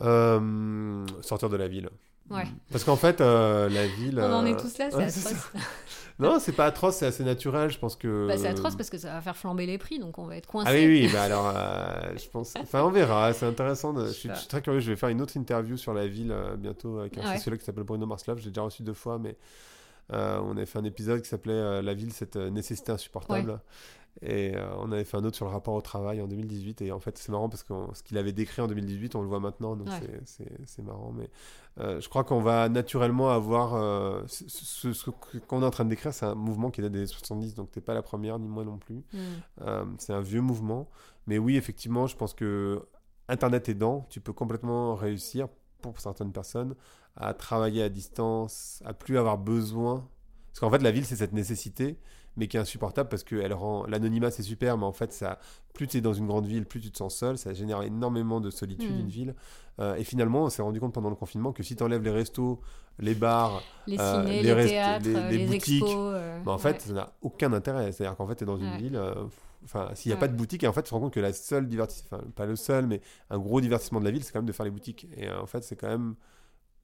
Euh, 0.00 1.06
sortir 1.20 1.50
de 1.50 1.56
la 1.56 1.68
ville. 1.68 1.90
Ouais. 2.30 2.44
Parce 2.70 2.84
qu'en 2.84 2.96
fait, 2.96 3.20
la 3.20 3.86
ville. 3.86 4.20
On 4.20 4.32
en 4.32 4.46
est 4.46 4.56
tous 4.56 4.78
là, 4.78 4.88
c'est 4.90 5.02
atroce. 5.02 5.52
Non, 6.20 6.38
c'est 6.38 6.52
pas 6.52 6.66
atroce, 6.66 6.96
c'est 6.96 7.06
assez 7.06 7.24
naturel. 7.24 7.70
Je 7.70 7.78
pense 7.78 7.96
que. 7.96 8.28
Bah, 8.28 8.36
c'est 8.36 8.46
atroce 8.46 8.76
parce 8.76 8.90
que 8.90 8.98
ça 8.98 9.14
va 9.14 9.20
faire 9.22 9.36
flamber 9.36 9.66
les 9.66 9.78
prix, 9.78 9.98
donc 9.98 10.18
on 10.18 10.26
va 10.26 10.36
être 10.36 10.46
coincé. 10.46 10.70
Ah 10.70 10.74
oui, 10.74 10.86
oui, 10.86 11.08
bah 11.12 11.22
alors, 11.22 11.52
euh, 11.54 12.12
je 12.16 12.28
pense. 12.28 12.54
Enfin, 12.56 12.82
on 12.84 12.90
verra, 12.90 13.32
c'est 13.32 13.46
intéressant. 13.46 13.94
Je, 14.06 14.12
suis, 14.12 14.28
très 14.48 14.60
curieux, 14.60 14.80
je 14.80 14.90
vais 14.90 14.96
faire 14.96 15.08
une 15.08 15.22
autre 15.22 15.36
interview 15.36 15.76
sur 15.76 15.94
la 15.94 16.06
ville 16.06 16.30
euh, 16.30 16.56
bientôt 16.56 16.98
avec 16.98 17.16
un 17.16 17.34
sociologue 17.34 17.60
qui 17.60 17.64
s'appelle 17.64 17.84
Bruno 17.84 18.06
Marslov. 18.06 18.38
J'ai 18.38 18.50
déjà 18.50 18.62
reçu 18.62 18.82
deux 18.82 18.92
fois, 18.92 19.18
mais 19.18 19.36
euh, 20.12 20.38
on 20.44 20.56
avait 20.56 20.66
fait 20.66 20.78
un 20.78 20.84
épisode 20.84 21.22
qui 21.22 21.28
s'appelait 21.28 21.82
La 21.82 21.94
ville, 21.94 22.12
cette 22.12 22.36
nécessité 22.36 22.92
insupportable. 22.92 23.58
Et 24.22 24.54
euh, 24.54 24.68
on 24.78 24.92
avait 24.92 25.04
fait 25.04 25.16
un 25.16 25.24
autre 25.24 25.36
sur 25.36 25.46
le 25.46 25.50
rapport 25.50 25.74
au 25.74 25.80
travail 25.80 26.20
en 26.20 26.28
2018. 26.28 26.82
Et 26.82 26.92
en 26.92 27.00
fait, 27.00 27.16
c'est 27.16 27.30
marrant 27.30 27.48
parce 27.48 27.62
que 27.62 27.72
ce 27.94 28.02
qu'il 28.02 28.18
avait 28.18 28.32
décrit 28.32 28.60
en 28.60 28.66
2018, 28.66 29.14
on 29.14 29.22
le 29.22 29.28
voit 29.28 29.40
maintenant. 29.40 29.76
Donc 29.76 29.88
c'est 30.24 30.82
marrant. 30.82 31.12
Mais 31.16 31.30
euh, 31.78 32.00
je 32.00 32.08
crois 32.08 32.24
qu'on 32.24 32.40
va 32.40 32.68
naturellement 32.68 33.30
avoir. 33.30 33.74
Euh, 33.74 34.22
ce, 34.26 35.10
qu'on 35.10 35.62
est 35.62 35.66
en 35.66 35.70
train 35.70 35.84
de 35.84 35.90
décrire, 35.90 36.12
c'est 36.12 36.26
un 36.26 36.34
mouvement 36.34 36.70
qui 36.70 36.82
date 36.82 36.92
des 36.92 37.06
70. 37.06 37.54
Donc 37.54 37.70
t'es 37.70 37.80
pas 37.80 37.94
la 37.94 38.02
première, 38.02 38.38
ni 38.38 38.48
moi 38.48 38.64
non 38.64 38.78
plus. 38.78 39.04
Mm. 39.12 39.96
c'est 39.98 40.12
un 40.12 40.20
vieux 40.20 40.42
mouvement. 40.42 40.88
Mais 41.26 41.38
oui, 41.38 41.56
effectivement, 41.56 42.06
je 42.06 42.16
pense 42.16 42.34
que 42.34 42.82
Internet 43.28 43.68
aidant, 43.68 44.06
tu 44.10 44.20
peux 44.20 44.32
complètement 44.32 44.96
réussir 44.96 45.48
pour 45.80 46.00
certaines 46.00 46.32
personnes 46.32 46.74
à 47.16 47.32
travailler 47.34 47.82
à 47.82 47.88
distance, 47.88 48.82
à 48.84 48.92
plus 48.92 49.18
avoir 49.18 49.38
besoin. 49.38 50.08
Parce 50.48 50.60
qu'en 50.60 50.70
fait, 50.70 50.82
la 50.82 50.90
ville, 50.90 51.06
c'est 51.06 51.16
cette 51.16 51.32
nécessité 51.32 51.98
mais 52.40 52.48
qui 52.48 52.56
est 52.56 52.60
insupportable 52.60 53.08
parce 53.08 53.22
que 53.22 53.36
elle 53.36 53.52
rend 53.52 53.86
l'anonymat 53.86 54.30
c'est 54.30 54.42
super 54.42 54.78
mais 54.78 54.86
en 54.86 54.92
fait 54.92 55.12
ça 55.12 55.38
plus 55.74 55.86
tu 55.86 55.98
es 55.98 56.00
dans 56.00 56.14
une 56.14 56.26
grande 56.26 56.46
ville 56.46 56.64
plus 56.64 56.80
tu 56.80 56.90
te 56.90 56.96
sens 56.96 57.14
seul 57.14 57.38
ça 57.38 57.52
génère 57.52 57.82
énormément 57.82 58.40
de 58.40 58.50
solitude 58.50 58.92
mm. 58.92 59.00
une 59.00 59.08
ville. 59.08 59.34
Euh, 59.78 59.94
et 59.94 60.04
finalement 60.04 60.44
on 60.44 60.50
s'est 60.50 60.62
rendu 60.62 60.80
compte 60.80 60.94
pendant 60.94 61.10
le 61.10 61.14
confinement 61.14 61.52
que 61.52 61.62
si 61.62 61.76
tu 61.76 61.82
enlèves 61.82 62.02
les 62.02 62.10
restos 62.10 62.60
les 62.98 63.14
bars 63.14 63.62
les, 63.86 64.00
euh, 64.00 64.24
ciné, 64.24 64.42
les, 64.42 64.66
théâtres 64.66 65.08
les, 65.30 65.46
boutiques 65.46 65.84
euh, 65.86 66.40
bah, 66.44 66.52
en 66.52 66.58
fait 66.58 66.80
ça 66.80 66.92
n'a 66.92 67.12
aucun 67.22 67.52
intérêt. 67.52 67.92
C'est 67.92 68.04
à 68.04 68.08
dire 68.08 68.16
qu'en 68.16 68.26
fait 68.26 68.36
tu 68.36 68.44
es 68.44 68.46
dans 68.46 68.58
une 68.58 68.76
ville 68.76 69.00
Enfin, 69.62 69.90
s'il 69.92 70.08
n'y 70.08 70.16
a 70.16 70.18
pas 70.18 70.26
de 70.26 70.34
boutique, 70.34 70.64
et 70.64 70.66
en 70.66 70.72
fait, 70.72 70.84
tu 70.84 70.88
te 70.88 70.94
rends 70.94 71.02
compte 71.02 71.12
que 71.12 71.20
la 71.20 71.34
seule 71.34 71.68
divertissement, 71.68 72.16
enfin, 72.16 72.30
pas 72.34 72.46
le 72.46 72.56
seul, 72.56 72.86
mais 72.86 73.02
un 73.28 73.38
gros 73.38 73.60
divertissement 73.60 74.00
de 74.00 74.06
la 74.06 74.10
ville, 74.10 74.24
c'est 74.24 74.32
quand 74.32 74.38
même 74.38 74.46
de 74.46 74.52
faire 74.52 74.64
les 74.64 74.70
boutiques. 74.70 75.06
Et 75.18 75.30
en 75.30 75.44
fait, 75.44 75.62
c'est 75.62 75.76
quand 75.76 75.88
même 75.88 76.14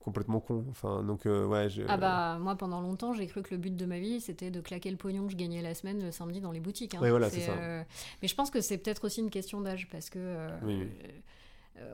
complètement 0.06 0.38
con. 0.38 0.64
Enfin, 0.70 1.02
donc, 1.02 1.26
euh, 1.26 1.44
ouais. 1.44 1.68
Je... 1.68 1.82
Ah 1.88 1.96
bah, 1.96 2.38
moi, 2.40 2.54
pendant 2.54 2.80
longtemps, 2.80 3.12
j'ai 3.12 3.26
cru 3.26 3.42
que 3.42 3.50
le 3.50 3.58
but 3.58 3.74
de 3.74 3.86
ma 3.86 3.98
vie, 3.98 4.20
c'était 4.20 4.52
de 4.52 4.60
claquer 4.60 4.88
le 4.88 4.96
pognon 4.96 5.26
que 5.26 5.32
je 5.32 5.36
gagnais 5.36 5.62
la 5.62 5.74
semaine 5.74 6.00
le 6.00 6.12
samedi 6.12 6.40
dans 6.40 6.52
les 6.52 6.60
boutiques. 6.60 6.94
Hein. 6.94 7.00
voilà, 7.00 7.28
c'est 7.28 7.40
ça. 7.40 7.52
Euh, 7.52 7.82
mais 8.22 8.28
je 8.28 8.34
pense 8.36 8.52
que 8.52 8.60
c'est 8.60 8.78
peut-être 8.78 9.04
aussi 9.04 9.20
une 9.20 9.30
question 9.30 9.60
d'âge, 9.60 9.88
parce 9.90 10.08
que 10.08 10.20
euh, 10.20 10.48
oui, 10.62 10.88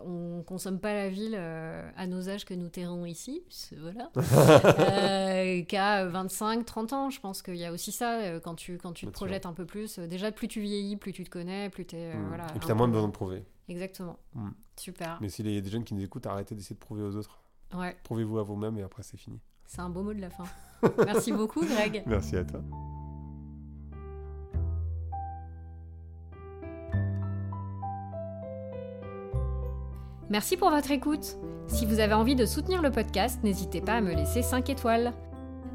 on 0.05 0.43
consomme 0.47 0.79
pas 0.79 0.93
la 0.93 1.09
ville 1.09 1.35
à 1.35 2.07
nos 2.07 2.29
âges 2.29 2.45
que 2.45 2.53
nous 2.53 2.69
terrons 2.69 3.07
ici, 3.07 3.43
voilà, 3.79 4.11
qu'à 5.69 6.05
25, 6.05 6.67
30 6.67 6.93
ans. 6.93 7.11
Je 7.11 7.19
pense 7.19 7.41
qu'il 7.41 7.57
y 7.57 7.65
a 7.65 7.73
aussi 7.73 7.93
ça, 7.93 8.39
quand 8.41 8.57
tu, 8.57 8.77
quand 8.77 8.93
tu 8.93 9.07
te 9.07 9.11
projettes 9.11 9.47
un 9.47 9.55
peu 9.55 9.65
plus. 9.65 9.99
déjà, 9.99 10.31
plus 10.31 10.49
tu 10.49 10.61
vieillis, 10.61 10.97
plus 10.97 11.13
tu 11.13 11.25
te 11.25 11.31
connais, 11.31 11.71
plus 11.71 11.87
tu 11.87 11.97
es... 11.97 12.15
Mm. 12.15 12.29
voilà, 12.29 12.47
Et 12.49 12.59
puis, 12.59 12.67
tu 12.67 12.71
as 12.71 12.75
moins 12.75 12.89
besoin 12.89 13.09
de 13.09 13.13
prouver. 13.13 13.43
Exactement. 13.69 14.19
Mm. 14.35 14.51
Super. 14.77 15.19
Mais 15.21 15.29
s'il 15.29 15.51
y 15.51 15.57
a 15.57 15.61
des 15.61 15.71
jeunes 15.71 15.85
qui 15.85 15.95
nous 15.95 16.03
écoutent, 16.03 16.27
arrêtez 16.27 16.55
d'essayer 16.55 16.75
de 16.75 16.81
prouver 16.81 17.03
aux 17.03 17.17
autres. 17.17 17.42
Prouvez-vous 18.05 18.39
à 18.39 18.43
vous-même 18.43 18.79
et 18.79 18.83
après 18.83 19.03
c'est 19.03 19.17
fini. 19.17 19.41
C'est 19.67 19.81
un 19.81 19.89
beau 19.89 20.03
mot 20.03 20.13
de 20.13 20.21
la 20.21 20.31
fin. 20.31 20.45
Merci 21.05 21.33
beaucoup 21.33 21.65
Greg. 21.65 22.03
Merci 22.07 22.37
à 22.37 22.45
toi. 22.45 22.61
Merci 30.31 30.57
pour 30.57 30.71
votre 30.71 30.91
écoute. 30.91 31.37
Si 31.69 31.85
vous 31.85 32.01
avez 32.01 32.15
envie 32.15 32.35
de 32.35 32.47
soutenir 32.47 32.81
le 32.81 32.91
podcast, 32.91 33.43
n'hésitez 33.45 33.81
pas 33.81 33.95
à 33.95 34.01
me 34.01 34.15
laisser 34.15 34.43
5 34.43 34.71
étoiles. 34.71 35.13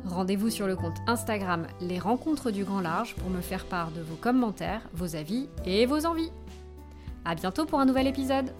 Rendez-vous 0.05 0.49
sur 0.49 0.67
le 0.67 0.75
compte 0.75 0.97
Instagram 1.05 1.67
Les 1.81 1.99
Rencontres 1.99 2.49
du 2.51 2.63
Grand 2.63 2.81
Large 2.81 3.15
pour 3.15 3.29
me 3.29 3.41
faire 3.41 3.65
part 3.65 3.91
de 3.91 4.01
vos 4.01 4.15
commentaires, 4.15 4.81
vos 4.93 5.15
avis 5.15 5.47
et 5.65 5.85
vos 5.85 6.05
envies. 6.05 6.31
À 7.25 7.35
bientôt 7.35 7.65
pour 7.65 7.79
un 7.79 7.85
nouvel 7.85 8.07
épisode. 8.07 8.51